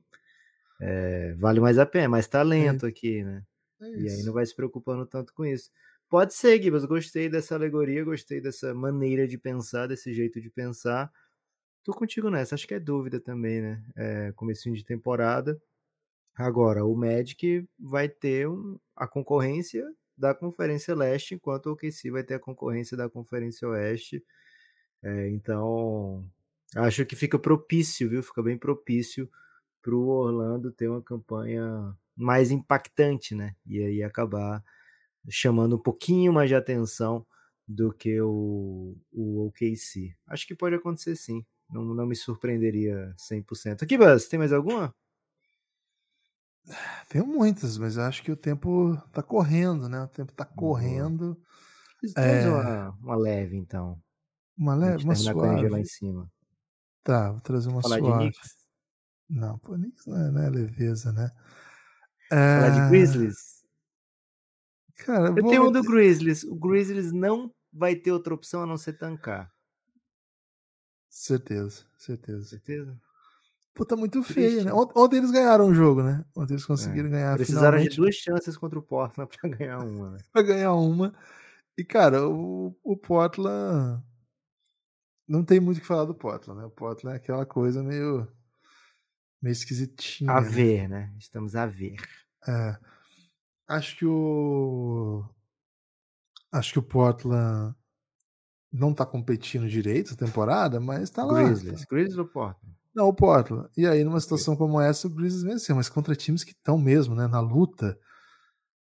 é, 0.79 1.33
vale 1.39 1.59
mais 1.59 1.79
a 1.79 1.87
pena, 1.87 2.09
mais 2.09 2.27
talento 2.27 2.85
é. 2.85 2.89
aqui, 2.89 3.23
né? 3.23 3.43
e 3.81 4.07
aí 4.07 4.23
não 4.23 4.33
vai 4.33 4.45
se 4.45 4.55
preocupando 4.55 5.05
tanto 5.05 5.33
com 5.33 5.45
isso. 5.45 5.71
Pode 6.07 6.33
ser, 6.35 6.61
Gibas, 6.61 6.85
gostei 6.85 7.27
dessa 7.27 7.55
alegoria, 7.55 8.03
gostei 8.03 8.39
dessa 8.39 8.73
maneira 8.73 9.27
de 9.27 9.37
pensar, 9.37 9.87
desse 9.87 10.13
jeito 10.13 10.39
de 10.39 10.49
pensar. 10.49 11.11
Tô 11.83 11.93
contigo 11.93 12.29
nessa, 12.29 12.55
acho 12.55 12.67
que 12.67 12.73
é 12.73 12.79
dúvida 12.79 13.19
também, 13.19 13.61
né? 13.61 13.83
É, 13.95 14.31
comecinho 14.33 14.75
de 14.75 14.85
temporada. 14.85 15.61
Agora, 16.35 16.85
o 16.85 16.95
Magic 16.95 17.67
vai 17.79 18.09
ter 18.09 18.47
um, 18.47 18.79
a 18.95 19.07
concorrência 19.07 19.85
da 20.17 20.33
Conferência 20.33 20.95
Leste, 20.95 21.35
enquanto 21.35 21.67
o 21.67 21.73
OKC 21.73 22.11
vai 22.11 22.23
ter 22.23 22.35
a 22.35 22.39
concorrência 22.39 22.95
da 22.97 23.09
Conferência 23.09 23.67
Oeste. 23.67 24.23
É, 25.03 25.29
então, 25.29 26.25
Acho 26.75 27.05
que 27.05 27.15
fica 27.15 27.37
propício, 27.37 28.09
viu? 28.09 28.23
Fica 28.23 28.41
bem 28.41 28.57
propício 28.57 29.29
para 29.81 29.95
o 29.95 30.07
Orlando 30.07 30.71
ter 30.71 30.87
uma 30.87 31.01
campanha 31.01 31.95
mais 32.15 32.51
impactante, 32.51 33.35
né? 33.35 33.55
E 33.65 33.79
aí 33.83 34.03
acabar 34.03 34.63
chamando 35.29 35.75
um 35.75 35.79
pouquinho 35.79 36.33
mais 36.33 36.49
de 36.49 36.55
atenção 36.55 37.25
do 37.67 37.93
que 37.93 38.19
o, 38.21 38.97
o 39.11 39.47
OKC. 39.47 40.15
Acho 40.27 40.47
que 40.47 40.55
pode 40.55 40.75
acontecer 40.75 41.15
sim. 41.15 41.45
Não, 41.69 41.83
não 41.83 42.05
me 42.05 42.15
surpreenderia 42.15 43.13
100%. 43.17 43.83
Aqui, 43.83 43.97
Buzz, 43.97 44.27
tem 44.27 44.39
mais 44.39 44.53
alguma? 44.53 44.93
Tenho 47.09 47.25
muitas, 47.25 47.77
mas 47.77 47.97
acho 47.97 48.23
que 48.23 48.31
o 48.31 48.37
tempo 48.37 48.97
tá 49.11 49.21
correndo, 49.21 49.89
né? 49.89 50.01
O 50.01 50.07
tempo 50.07 50.31
tá 50.31 50.45
correndo. 50.45 51.37
Traz 52.13 52.45
é... 52.45 52.49
uma, 52.49 52.89
uma 53.01 53.15
leve, 53.15 53.57
então. 53.57 54.01
Uma 54.57 54.75
leve, 54.75 55.03
uma 55.03 55.15
suave. 55.15 55.67
lá 55.67 55.79
em 55.79 55.85
cima. 55.85 56.31
Tá, 57.03 57.31
vou 57.31 57.41
trazer 57.41 57.69
uma 57.69 57.81
Falar 57.81 57.99
suave. 57.99 58.11
de 58.11 58.31
Knicks? 58.31 58.55
Não, 59.29 59.57
pô, 59.59 59.73
Knicks 59.73 60.05
não 60.05 60.17
é, 60.17 60.31
não 60.31 60.41
é 60.41 60.49
leveza, 60.49 61.11
né? 61.11 61.29
É... 62.31 62.61
Falar 62.61 62.69
de 62.69 62.89
Grizzlies? 62.89 63.63
Cara, 64.99 65.29
eu 65.29 65.47
tenho 65.47 65.67
um 65.67 65.71
do 65.71 65.83
Grizzlies. 65.83 66.43
O 66.43 66.55
Grizzlies 66.55 67.11
não 67.11 67.53
vai 67.71 67.95
ter 67.95 68.11
outra 68.11 68.33
opção 68.33 68.63
a 68.63 68.65
não 68.65 68.77
ser 68.77 68.93
tancar. 68.93 69.52
Certeza, 71.13 71.85
certeza. 71.95 72.43
Certeza? 72.43 72.99
Pô, 73.71 73.85
tá 73.85 73.95
muito 73.95 74.23
feio, 74.23 74.65
né? 74.65 74.71
Ontem 74.73 75.17
eles 75.17 75.29
ganharam 75.29 75.67
o 75.67 75.73
jogo, 75.73 76.01
né? 76.01 76.25
Ontem 76.35 76.55
eles 76.55 76.65
conseguiram 76.65 77.07
é. 77.09 77.11
ganhar. 77.11 77.35
Precisaram 77.35 77.77
finalmente. 77.77 77.91
de 77.91 77.97
duas 77.97 78.15
chances 78.15 78.57
contra 78.57 78.79
o 78.79 78.81
Portland 78.81 79.29
pra 79.39 79.47
ganhar 79.47 79.77
uma, 79.77 80.09
né? 80.09 80.17
pra 80.31 80.41
ganhar 80.41 80.73
uma. 80.73 81.13
E, 81.77 81.83
cara, 81.83 82.27
o, 82.27 82.75
o 82.83 82.97
Portland. 82.97 84.03
Não 85.27 85.45
tem 85.45 85.59
muito 85.59 85.77
o 85.77 85.81
que 85.81 85.87
falar 85.87 86.05
do 86.05 86.15
Portland, 86.15 86.59
né? 86.59 86.65
O 86.65 86.71
Portland 86.71 87.15
é 87.15 87.17
aquela 87.19 87.45
coisa 87.45 87.83
meio. 87.83 88.27
meio 89.39 89.53
esquisitinha. 89.53 90.31
A 90.31 90.39
ver, 90.39 90.89
né? 90.89 91.11
né? 91.11 91.15
Estamos 91.19 91.55
a 91.55 91.67
ver. 91.67 91.95
É. 92.47 92.75
Acho 93.67 93.95
que 93.97 94.05
o. 94.05 95.23
Acho 96.51 96.73
que 96.73 96.79
o 96.79 96.83
Portland 96.83 97.75
não 98.73 98.93
tá 98.93 99.05
competindo 99.05 99.69
direito 99.69 100.07
essa 100.07 100.17
temporada, 100.17 100.79
mas 100.79 101.11
tá 101.11 101.23
lá. 101.23 101.43
Grizzlies. 101.43 101.85
Grizzlies 101.85 102.17
ou 102.17 102.25
Portland? 102.25 102.75
Não, 102.95 103.07
o 103.07 103.13
Portland. 103.13 103.69
E 103.77 103.85
aí, 103.85 104.03
numa 104.03 104.19
situação 104.19 104.55
como 104.55 104.81
essa, 104.81 105.07
o 105.07 105.09
Grizzlies 105.09 105.43
venceu, 105.43 105.75
mas 105.75 105.89
contra 105.89 106.15
times 106.15 106.43
que 106.43 106.51
estão 106.51 106.77
mesmo, 106.77 107.15
né, 107.15 107.27
na 107.27 107.39
luta. 107.39 107.97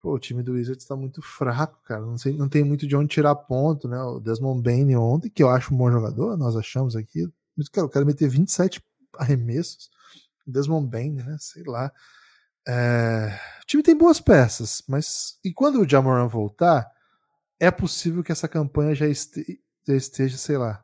Pô, 0.01 0.13
o 0.13 0.19
time 0.19 0.41
do 0.41 0.53
Wizards 0.53 0.85
tá 0.85 0.95
muito 0.95 1.21
fraco, 1.21 1.81
cara. 1.83 2.01
Não, 2.01 2.17
sei, 2.17 2.35
não 2.37 2.47
tem 2.47 2.63
muito 2.63 2.87
de 2.87 2.95
onde 2.95 3.09
tirar 3.09 3.35
ponto, 3.35 3.87
né? 3.87 4.01
O 4.01 4.19
Desmond 4.19 4.61
Bain 4.61 4.95
ontem, 4.95 5.29
que 5.29 5.43
eu 5.43 5.49
acho 5.49 5.73
um 5.73 5.77
bom 5.77 5.91
jogador, 5.91 6.37
nós 6.37 6.55
achamos 6.55 6.95
aqui. 6.95 7.27
Mas, 7.55 7.67
cara, 7.67 7.85
o 7.85 7.89
cara 7.89 8.05
meter 8.05 8.29
27 8.29 8.81
arremessos. 9.17 9.89
Desmond 10.47 10.87
Bain, 10.87 11.11
né? 11.11 11.35
Sei 11.39 11.63
lá. 11.65 11.91
É... 12.65 13.37
O 13.61 13.65
time 13.65 13.83
tem 13.83 13.95
boas 13.95 14.21
peças, 14.21 14.81
mas. 14.87 15.37
E 15.43 15.51
quando 15.51 15.81
o 15.81 15.89
Jamoran 15.89 16.27
voltar, 16.27 16.89
é 17.59 17.69
possível 17.69 18.23
que 18.23 18.31
essa 18.31 18.47
campanha 18.47 18.95
já, 18.95 19.05
este... 19.05 19.61
esteja, 19.95 20.37
sei 20.37 20.57
lá, 20.57 20.83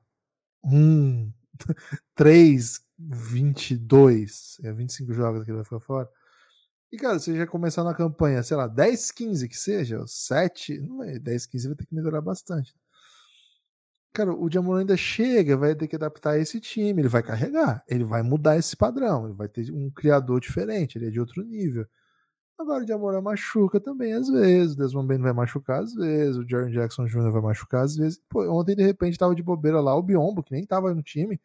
um, 0.63 1.31
3, 2.15 2.79
22, 2.97 4.57
é 4.63 4.71
25 4.71 5.13
jogos 5.13 5.43
que 5.43 5.49
ele 5.51 5.57
vai 5.57 5.65
ficar 5.65 5.79
fora. 5.79 6.09
E, 6.91 6.97
cara, 6.97 7.19
você 7.19 7.35
já 7.35 7.45
começar 7.47 7.83
na 7.83 7.93
campanha, 7.93 8.41
sei 8.43 8.55
lá, 8.55 8.67
10, 8.67 9.11
15 9.11 9.49
que 9.49 9.57
seja, 9.57 10.03
7, 10.07 10.79
não 10.79 11.03
é, 11.03 11.19
10, 11.19 11.45
15 11.45 11.67
vai 11.67 11.77
ter 11.77 11.85
que 11.85 11.95
melhorar 11.95 12.21
bastante. 12.21 12.73
Cara, 14.13 14.33
o 14.33 14.49
Jamoran 14.49 14.79
ainda 14.79 14.95
chega, 14.95 15.57
vai 15.57 15.75
ter 15.75 15.89
que 15.89 15.95
adaptar 15.97 16.39
esse 16.39 16.61
time, 16.61 17.01
ele 17.01 17.09
vai 17.09 17.21
carregar, 17.21 17.83
ele 17.85 18.05
vai 18.05 18.23
mudar 18.23 18.57
esse 18.57 18.75
padrão, 18.77 19.25
ele 19.25 19.35
vai 19.35 19.49
ter 19.49 19.69
um 19.71 19.91
criador 19.91 20.39
diferente, 20.39 20.97
ele 20.97 21.07
é 21.07 21.11
de 21.11 21.19
outro 21.19 21.43
nível. 21.43 21.85
Agora 22.57 22.83
o 22.83 22.87
Jamoran 22.87 23.21
machuca 23.21 23.79
também 23.79 24.13
às 24.13 24.29
vezes, 24.29 24.75
o 24.75 24.77
Desmond 24.77 25.07
Bain 25.07 25.19
vai 25.19 25.33
machucar 25.33 25.83
às 25.83 25.93
vezes, 25.93 26.37
o 26.37 26.47
Jaron 26.47 26.69
Jackson 26.69 27.05
Jr. 27.05 27.31
vai 27.31 27.41
machucar 27.41 27.83
às 27.83 27.95
vezes. 27.95 28.21
Pô, 28.29 28.49
ontem 28.49 28.75
de 28.75 28.83
repente 28.83 29.17
tava 29.17 29.35
de 29.35 29.43
bobeira 29.43 29.81
lá 29.81 29.95
o 29.95 30.03
Biombo, 30.03 30.41
que 30.41 30.53
nem 30.53 30.65
tava 30.65 30.93
no 30.93 31.03
time, 31.03 31.39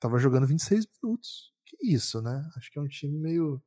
tava 0.00 0.18
jogando 0.18 0.46
26 0.46 0.86
minutos. 1.02 1.52
Que 1.64 1.76
isso, 1.82 2.20
né? 2.22 2.48
Acho 2.56 2.70
que 2.70 2.78
é 2.78 2.82
um 2.82 2.88
time 2.88 3.18
meio 3.18 3.62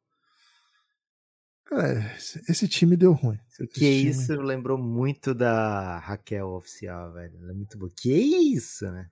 Cara, 1.70 2.16
esse 2.50 2.68
time 2.68 2.98
deu 2.98 3.14
ruim. 3.14 3.38
Esse 3.48 3.68
que 3.68 3.80
time... 3.80 4.10
isso 4.10 4.34
lembrou 4.42 4.76
muito 4.76 5.36
da 5.36 6.00
Raquel 6.00 6.48
oficial, 6.48 7.14
velho. 7.14 7.38
Ela 7.44 7.52
é 7.52 7.54
muito 7.54 7.78
boa. 7.78 7.92
Que 7.96 8.12
isso, 8.12 8.90
né? 8.90 9.08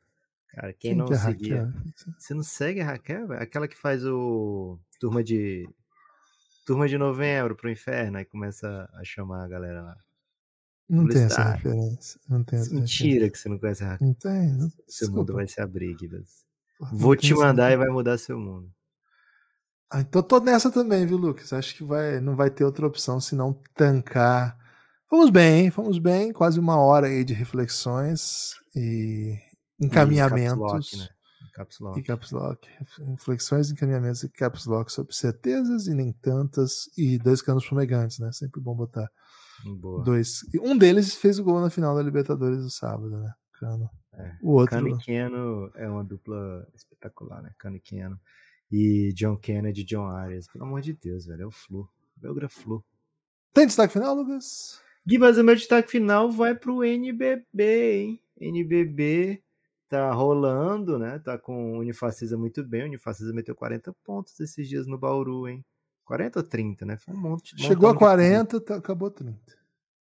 Cara, 0.50 0.74
quem, 0.74 0.92
quem 0.92 0.96
não 0.96 1.06
que 1.06 1.14
é 1.14 1.18
seguia. 1.18 1.74
Você 2.18 2.34
não 2.34 2.42
segue 2.42 2.82
a 2.82 2.86
Raquel, 2.86 3.28
velho? 3.28 3.44
Aquela 3.44 3.68
que 3.68 3.78
faz 3.78 4.04
o 4.04 4.80
turma 5.00 5.24
de 5.24 5.70
turma 6.68 6.86
de 6.86 6.98
novembro 6.98 7.56
pro 7.56 7.72
inferno, 7.72 8.18
aí 8.18 8.26
começa 8.26 8.90
a 8.94 9.04
chamar 9.06 9.46
a 9.46 9.48
galera 9.48 9.82
lá. 9.82 9.96
Não 10.90 11.08
tem 11.08 11.24
essa 11.24 11.52
referência. 11.54 12.20
Não 12.28 12.44
tem 12.44 12.60
essa 12.60 12.74
Mentira 12.74 13.08
referência. 13.08 13.32
que 13.32 13.38
você 13.40 13.50
não 13.50 13.58
conhece 13.58 13.84
a. 13.86 13.98
Não 14.02 14.14
tem. 14.14 14.54
Não... 14.54 14.70
Seu 14.86 15.10
mundo 15.10 15.34
vai 15.34 15.48
se 15.48 15.62
abrir, 15.62 15.96
Guidas. 15.96 16.46
Vou 16.92 17.16
te 17.16 17.34
mandar 17.34 17.72
e 17.72 17.78
vai 17.78 17.88
mudar 17.88 18.18
seu 18.18 18.38
mundo. 18.38 18.70
Ah, 19.90 20.02
então 20.02 20.22
tô 20.22 20.42
nessa 20.42 20.70
também, 20.70 21.06
viu, 21.06 21.16
Lucas? 21.16 21.54
Acho 21.54 21.74
que 21.74 21.84
vai, 21.86 22.20
não 22.20 22.36
vai 22.36 22.50
ter 22.50 22.66
outra 22.66 22.86
opção 22.86 23.22
senão 23.22 23.58
tancar. 23.74 24.58
Fomos 25.10 25.30
bem, 25.30 25.72
fomos 25.72 25.98
bem, 25.98 26.34
quase 26.34 26.60
uma 26.60 26.78
hora 26.78 27.08
aí 27.08 27.24
de 27.24 27.34
reflexões 27.34 28.52
e 28.76 29.40
encaminhamentos. 29.80 30.92
E 30.94 31.17
caps 31.58 31.80
lock? 31.80 32.00
E 32.00 32.04
caps 32.04 32.32
lock. 32.32 32.70
Reflexões, 33.10 33.72
encaminhamentos 33.72 34.24
e 34.24 34.30
caps 34.30 34.66
lock 34.66 34.92
sobre 34.92 35.14
certezas 35.16 35.88
e 35.88 35.94
nem 35.96 36.12
tantas 36.12 36.90
e 36.96 37.18
dois 37.18 37.42
canos 37.42 37.66
fumegantes, 37.66 38.20
né? 38.20 38.32
Sempre 38.32 38.62
bom 38.62 38.76
botar. 38.76 39.10
Boa. 39.66 40.04
Dois. 40.04 40.42
Um 40.62 40.78
deles 40.78 41.16
fez 41.16 41.40
o 41.40 41.44
gol 41.44 41.60
na 41.60 41.72
final 41.72 41.96
da 41.96 42.04
Libertadores 42.04 42.60
do 42.60 42.70
sábado, 42.70 43.10
né? 43.10 43.34
Cano. 43.60 43.90
É. 44.14 44.38
O 44.42 44.52
outro. 44.52 44.76
Cano 44.76 44.90
e 44.90 44.98
Keno 45.00 45.72
é 45.76 45.90
uma 45.90 46.04
dupla 46.04 46.68
espetacular, 46.76 47.42
né? 47.42 47.52
Cano 47.58 47.78
e 47.78 47.80
Keno 47.80 48.20
e 48.72 49.12
John 49.14 49.36
Kennedy 49.38 49.82
e 49.82 49.86
John 49.86 50.06
Arias. 50.06 50.48
Pelo 50.48 50.66
amor 50.66 50.82
de 50.82 50.94
Deus, 50.94 51.26
velho, 51.26 51.44
é 51.44 51.48
o 51.48 51.52
Flu. 51.52 51.90
Belgra 52.16 52.48
Flu. 52.48 52.86
Tem 53.52 53.66
destaque 53.66 53.94
final, 53.94 54.16
Lucas? 54.16 54.80
Gui, 55.06 55.18
mas 55.18 55.38
o 55.38 55.44
meu 55.44 55.56
destaque 55.56 55.90
final 55.90 56.30
vai 56.30 56.54
pro 56.54 56.84
NBB, 56.84 57.94
hein? 57.94 58.22
NBB 58.40 59.42
tá 59.90 60.12
rolando, 60.12 61.00
né? 61.00 61.20
Tá 61.20 61.38
com 61.38 61.76
o 61.76 61.80
Unifacisa 61.80 62.38
muito 62.38 62.64
bem. 62.64 62.84
O 62.84 62.88
Unifacisa 62.88 63.34
meteu 63.34 63.56
40 63.56 63.94
pontos 64.04 64.40
esses 64.40 64.68
dias 64.68 64.88
no 64.88 64.98
Bauru, 64.98 65.48
hein? 65.48 65.66
40 66.06 66.40
ou 66.40 66.46
30, 66.46 66.86
né? 66.86 66.98
Foi 66.98 67.14
um 67.14 67.20
monte. 67.20 67.54
Chegou 67.62 67.90
a 67.90 67.96
40, 67.96 68.62
tá, 68.62 68.76
acabou 68.76 69.12
30. 69.12 69.38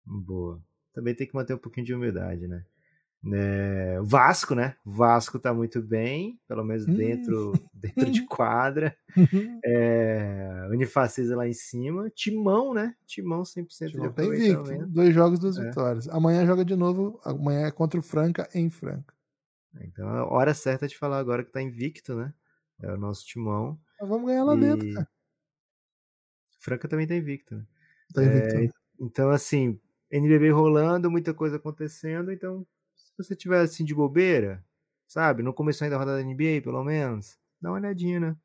Boa. 0.05 0.63
Também 0.95 1.15
tem 1.15 1.27
que 1.27 1.35
manter 1.35 1.55
um 1.55 1.59
pouquinho 1.59 1.87
de 1.87 1.95
humildade, 1.95 2.47
né? 2.47 2.65
É, 3.33 3.99
Vasco, 4.03 4.55
né? 4.55 4.77
Vasco 4.85 5.39
tá 5.39 5.53
muito 5.53 5.83
bem, 5.83 6.39
pelo 6.47 6.63
menos 6.63 6.87
dentro, 6.87 7.51
hum. 7.51 7.55
dentro 7.75 8.11
de 8.11 8.25
quadra. 8.27 8.97
É, 9.65 10.69
Unifacisa 10.71 11.35
lá 11.35 11.49
em 11.49 11.53
cima. 11.55 12.11
Timão, 12.11 12.75
né? 12.75 12.95
Timão 13.07 13.43
100% 13.43 13.91
Timão 13.91 14.09
de 14.09 14.15
tá 14.15 14.25
invicto. 14.25 14.87
Dois 14.87 15.15
jogos, 15.15 15.39
duas 15.39 15.59
é. 15.59 15.65
vitórias. 15.65 16.07
Amanhã 16.09 16.45
joga 16.45 16.65
de 16.65 16.77
novo. 16.77 17.19
Amanhã 17.25 17.67
é 17.67 17.71
contra 17.71 17.99
o 17.99 18.03
Franca 18.03 18.49
em 18.55 18.69
Franca. 18.69 19.16
Então 19.83 20.09
é 20.17 20.21
a 20.21 20.25
hora 20.27 20.55
certa 20.55 20.87
de 20.89 20.97
falar 20.97 21.19
agora 21.19 21.45
que 21.45 21.53
tá 21.53 21.61
invicto, 21.61 22.15
né? 22.15 22.33
É 22.83 22.93
o 22.93 22.97
nosso 22.97 23.27
Timão. 23.27 23.79
Mas 24.01 24.09
vamos 24.09 24.27
ganhar 24.27 24.45
lá 24.45 24.55
e... 24.55 24.61
dentro, 24.61 24.95
cara. 24.95 25.09
Franca 26.59 26.89
também 26.89 27.07
tá 27.07 27.15
invicto, 27.15 27.57
né? 27.57 27.67
Tá 28.13 28.23
invicto. 28.23 28.57
É, 28.57 28.69
então, 29.01 29.31
assim, 29.31 29.81
NBB 30.11 30.51
rolando, 30.51 31.11
muita 31.11 31.35
coisa 31.35 31.57
acontecendo, 31.57 32.33
então 32.33 32.67
você 33.17 33.35
tiver 33.35 33.61
assim 33.61 33.85
de 33.85 33.95
bobeira, 33.95 34.65
sabe? 35.07 35.43
Não 35.43 35.53
começou 35.53 35.85
ainda 35.85 35.97
a 35.97 35.99
rodada 35.99 36.19
da 36.19 36.25
NBA, 36.25 36.63
pelo 36.63 36.83
menos, 36.85 37.39
dá 37.61 37.71
uma 37.71 37.79
olhadinha, 37.79 38.21
né? 38.21 38.37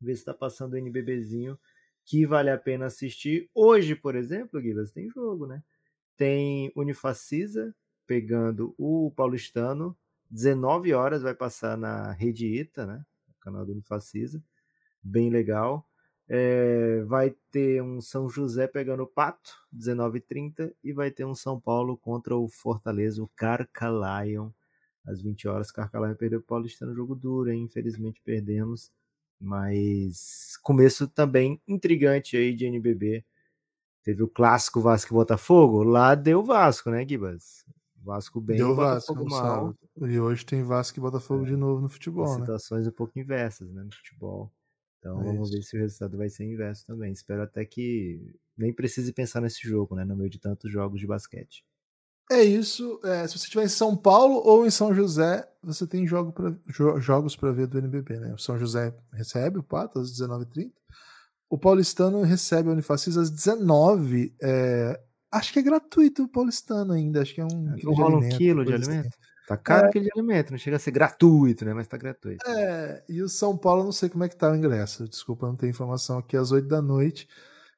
Vê 0.00 0.14
se 0.14 0.24
tá 0.24 0.32
passando 0.32 0.74
o 0.74 0.76
NBBzinho 0.76 1.58
que 2.04 2.24
vale 2.24 2.50
a 2.50 2.56
pena 2.56 2.86
assistir. 2.86 3.50
Hoje, 3.54 3.94
por 3.94 4.14
exemplo, 4.14 4.60
Guilherme, 4.60 4.90
tem 4.90 5.10
jogo, 5.10 5.46
né? 5.46 5.62
Tem 6.16 6.72
Unifacisa 6.74 7.74
pegando 8.06 8.74
o 8.78 9.12
Paulistano, 9.14 9.96
19 10.30 10.92
horas 10.92 11.22
vai 11.22 11.34
passar 11.34 11.76
na 11.76 12.12
Rede 12.12 12.46
Ita, 12.46 12.86
né? 12.86 13.04
O 13.28 13.40
canal 13.40 13.64
do 13.64 13.72
Unifacisa. 13.72 14.42
Bem 15.02 15.30
legal. 15.30 15.88
É, 16.28 17.02
vai 17.04 17.34
ter 17.50 17.82
um 17.82 18.02
São 18.02 18.28
José 18.28 18.66
pegando 18.66 19.02
o 19.02 19.06
Pato, 19.06 19.50
19h30, 19.74 20.74
e 20.84 20.92
vai 20.92 21.10
ter 21.10 21.24
um 21.24 21.34
São 21.34 21.58
Paulo 21.58 21.96
contra 21.96 22.36
o 22.36 22.48
Fortaleza, 22.48 23.22
o 23.22 23.30
Carcalion, 23.34 24.50
às 25.06 25.22
20 25.22 25.48
horas. 25.48 25.70
Carcalion 25.70 26.14
perdeu 26.14 26.40
o 26.40 26.42
Paulistano, 26.42 26.94
jogo 26.94 27.14
duro, 27.14 27.50
hein? 27.50 27.62
infelizmente 27.62 28.20
perdemos, 28.22 28.92
mas 29.40 30.58
começo 30.62 31.08
também 31.08 31.62
intrigante 31.66 32.36
aí 32.36 32.54
de 32.54 32.66
NBB. 32.66 33.24
Teve 34.02 34.22
o 34.22 34.28
clássico 34.28 34.80
Vasco 34.82 35.14
e 35.14 35.16
Botafogo, 35.16 35.82
lá 35.82 36.14
deu 36.14 36.42
Vasco, 36.42 36.90
né, 36.90 37.06
Gibas? 37.08 37.64
Vasco 38.08 38.40
bem, 38.40 38.56
Deu 38.56 38.70
o 38.70 38.74
Vasco 38.74 39.24
mal. 39.28 39.74
E 40.00 40.18
hoje 40.18 40.44
tem 40.44 40.62
Vasco 40.62 40.98
e 40.98 41.02
Botafogo 41.02 41.44
de 41.44 41.56
novo 41.56 41.82
no 41.82 41.88
futebol, 41.88 42.26
né? 42.26 42.40
situações 42.40 42.86
um 42.86 42.90
pouco 42.90 43.18
inversas, 43.18 43.70
né, 43.70 43.82
no 43.84 43.92
futebol. 43.94 44.50
Então 44.98 45.20
É 45.20 45.24
vamos 45.24 45.50
ver 45.50 45.62
se 45.62 45.76
o 45.76 45.80
resultado 45.80 46.16
vai 46.16 46.28
ser 46.28 46.44
inverso 46.44 46.86
também. 46.86 47.12
Espero 47.12 47.42
até 47.42 47.64
que 47.64 48.34
nem 48.56 48.72
precise 48.72 49.12
pensar 49.12 49.40
nesse 49.40 49.60
jogo, 49.68 49.94
né, 49.94 50.04
no 50.04 50.16
meio 50.16 50.30
de 50.30 50.38
tantos 50.40 50.72
jogos 50.72 50.98
de 51.00 51.06
basquete. 51.06 51.62
É 52.30 52.42
isso. 52.42 53.00
É, 53.04 53.26
se 53.26 53.38
você 53.38 53.44
estiver 53.44 53.64
em 53.64 53.68
São 53.68 53.96
Paulo 53.96 54.34
ou 54.44 54.66
em 54.66 54.70
São 54.70 54.94
José, 54.94 55.46
você 55.62 55.86
tem 55.86 56.06
jogo 56.06 56.32
pra, 56.32 56.50
jo- 56.66 57.00
jogos 57.00 57.36
para 57.36 57.52
ver 57.52 57.66
do 57.66 57.78
NBB, 57.78 58.18
né? 58.20 58.34
O 58.34 58.38
São 58.38 58.58
José 58.58 58.94
recebe 59.12 59.58
o 59.58 59.62
Pato 59.62 59.98
às 59.98 60.10
19h30. 60.10 60.72
O 61.50 61.56
Paulistano 61.58 62.20
recebe 62.22 62.68
a 62.68 62.72
Unifacis 62.72 63.16
às 63.16 63.30
19 63.30 64.34
é, 64.42 65.00
Acho 65.30 65.52
que 65.52 65.58
é 65.58 65.62
gratuito 65.62 66.22
o 66.24 66.28
Paulistano 66.28 66.92
ainda. 66.92 67.22
Acho 67.22 67.34
que 67.34 67.40
é 67.40 67.44
um 67.44 67.48
Não 67.64 67.76
de 67.76 67.86
rola 67.86 68.16
um 68.18 68.28
quilo 68.30 68.64
de 68.64 68.72
assim. 68.74 68.84
alimento? 68.90 69.16
Tá 69.46 69.56
caro 69.56 69.86
aquele 69.88 70.04
de 70.04 70.10
alimento, 70.14 70.50
não 70.50 70.58
chega 70.58 70.76
a 70.76 70.78
ser 70.80 70.90
gratuito, 70.90 71.64
né, 71.64 71.72
mas 71.72 71.88
tá 71.88 71.96
gratuito. 71.96 72.46
É, 72.46 73.02
e 73.08 73.22
o 73.22 73.28
São 73.30 73.56
Paulo, 73.56 73.80
eu 73.80 73.84
não 73.86 73.92
sei 73.92 74.10
como 74.10 74.22
é 74.24 74.28
que 74.28 74.36
tá 74.36 74.50
o 74.52 74.54
ingresso. 74.54 75.08
Desculpa, 75.08 75.46
eu 75.46 75.48
não 75.50 75.56
tenho 75.56 75.70
informação 75.70 76.18
aqui 76.18 76.36
às 76.36 76.52
8 76.52 76.68
da 76.68 76.82
noite. 76.82 77.26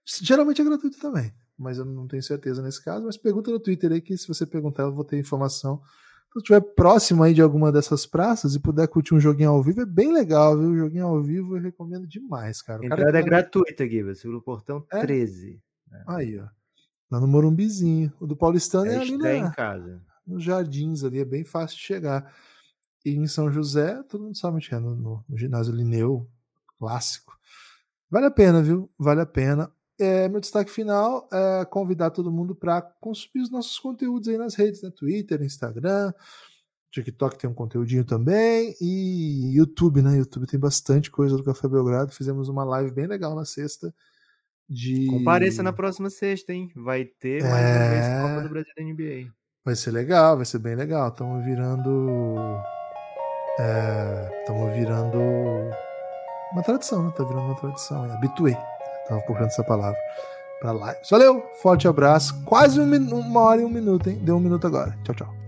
Geralmente 0.04 0.60
é 0.60 0.64
gratuito 0.64 0.98
também, 0.98 1.32
mas 1.56 1.78
eu 1.78 1.84
não 1.84 2.08
tenho 2.08 2.22
certeza 2.24 2.60
nesse 2.60 2.82
caso. 2.84 3.04
Mas 3.06 3.16
pergunta 3.16 3.52
no 3.52 3.60
Twitter 3.60 3.92
aí 3.92 4.00
que 4.00 4.16
se 4.18 4.26
você 4.26 4.44
perguntar, 4.44 4.82
eu 4.82 4.92
vou 4.92 5.04
ter 5.04 5.16
informação. 5.16 5.80
Se 5.80 6.34
você 6.34 6.38
estiver 6.40 6.60
próximo 6.60 7.22
aí 7.22 7.32
de 7.34 7.40
alguma 7.42 7.70
dessas 7.70 8.04
praças 8.04 8.56
e 8.56 8.60
puder 8.60 8.88
curtir 8.88 9.14
um 9.14 9.20
joguinho 9.20 9.50
ao 9.50 9.62
vivo, 9.62 9.80
é 9.82 9.86
bem 9.86 10.12
legal, 10.12 10.58
viu? 10.58 10.70
O 10.70 10.76
joguinho 10.76 11.06
ao 11.06 11.22
vivo 11.22 11.56
eu 11.56 11.62
recomendo 11.62 12.04
demais, 12.06 12.62
cara. 12.62 12.80
O 12.84 12.88
cara 12.88 13.00
Entrada 13.02 13.18
é 13.18 13.22
que 13.22 13.30
tá- 13.30 13.36
gratuita, 13.36 13.86
Guiba, 13.86 14.12
seguro 14.16 14.42
portão 14.42 14.84
É? 14.92 15.00
13. 15.00 15.60
Aí, 16.08 16.36
ó. 16.38 16.46
Lá 17.10 17.18
no 17.20 17.26
Morumbizinho. 17.26 18.12
O 18.20 18.26
do 18.26 18.36
Paulistano 18.36 18.90
é, 18.90 18.94
É 18.94 18.98
ali 18.98 19.16
na, 19.18 19.34
em 19.34 19.50
casa. 19.50 20.00
nos 20.26 20.42
jardins 20.44 21.02
ali, 21.04 21.18
é 21.18 21.24
bem 21.24 21.44
fácil 21.44 21.76
de 21.76 21.82
chegar. 21.82 22.32
E 23.04 23.10
em 23.14 23.26
São 23.26 23.50
José, 23.50 24.02
todo 24.04 24.22
mundo 24.24 24.36
sabe 24.36 24.56
onde 24.56 24.74
é, 24.74 24.78
no, 24.78 24.94
no- 24.94 25.24
no 25.28 25.38
ginásio 25.38 25.74
Lineu, 25.74 26.28
clássico. 26.78 27.36
Vale 28.10 28.26
a 28.26 28.30
pena, 28.30 28.62
viu? 28.62 28.90
Vale 28.98 29.20
a 29.22 29.26
pena. 29.26 29.72
É, 29.98 30.28
meu 30.28 30.40
destaque 30.40 30.70
final 30.70 31.28
é 31.32 31.64
convidar 31.66 32.10
todo 32.10 32.30
mundo 32.32 32.54
para 32.54 32.80
consumir 32.80 33.42
os 33.42 33.50
nossos 33.50 33.78
conteúdos 33.78 34.28
aí 34.28 34.38
nas 34.38 34.54
redes, 34.54 34.82
né? 34.82 34.90
Twitter, 34.90 35.42
Instagram, 35.42 36.12
TikTok 36.90 37.38
tem 37.38 37.48
um 37.50 37.54
conteúdinho 37.54 38.04
também, 38.04 38.74
e 38.80 39.54
YouTube, 39.56 40.02
né? 40.02 40.16
YouTube 40.16 40.46
tem 40.46 40.58
bastante 40.58 41.10
coisa 41.10 41.36
do 41.36 41.44
Café 41.44 41.68
Belgrado. 41.68 42.12
Fizemos 42.12 42.48
uma 42.48 42.64
live 42.64 42.90
bem 42.92 43.06
legal 43.06 43.34
na 43.34 43.44
sexta. 43.44 43.94
De... 44.70 45.06
Compareça 45.08 45.64
na 45.64 45.72
próxima 45.72 46.08
sexta, 46.08 46.52
hein? 46.52 46.70
Vai 46.76 47.04
ter 47.04 47.42
mais 47.42 47.76
uma 47.76 47.88
vez 47.88 48.06
É. 48.06 48.22
Copa 48.22 48.42
do 48.42 48.48
Brasil 48.48 48.72
da 48.76 48.84
NBA. 48.84 49.32
Vai 49.64 49.74
ser 49.74 49.90
legal, 49.90 50.36
vai 50.36 50.46
ser 50.46 50.60
bem 50.60 50.76
legal. 50.76 51.08
Estamos 51.08 51.44
virando. 51.44 52.62
Estamos 54.40 54.72
virando. 54.72 55.18
Uma 56.52 56.62
tradição, 56.62 57.04
né? 57.04 57.12
Tá 57.16 57.24
virando 57.24 57.46
uma 57.46 57.56
tradição. 57.56 58.06
É 58.06 58.12
habituê. 58.12 58.56
Tava 59.08 59.20
procurando 59.22 59.48
essa 59.48 59.64
palavra. 59.64 59.98
Pra 60.60 60.72
live. 60.72 61.00
Valeu, 61.10 61.42
forte 61.60 61.88
abraço. 61.88 62.44
Quase 62.44 62.80
um 62.80 62.84
uma 63.18 63.40
hora 63.40 63.62
e 63.62 63.64
um 63.64 63.70
minuto, 63.70 64.08
hein? 64.08 64.18
Deu 64.22 64.36
um 64.36 64.40
minuto 64.40 64.66
agora. 64.66 64.96
Tchau, 65.02 65.14
tchau. 65.14 65.39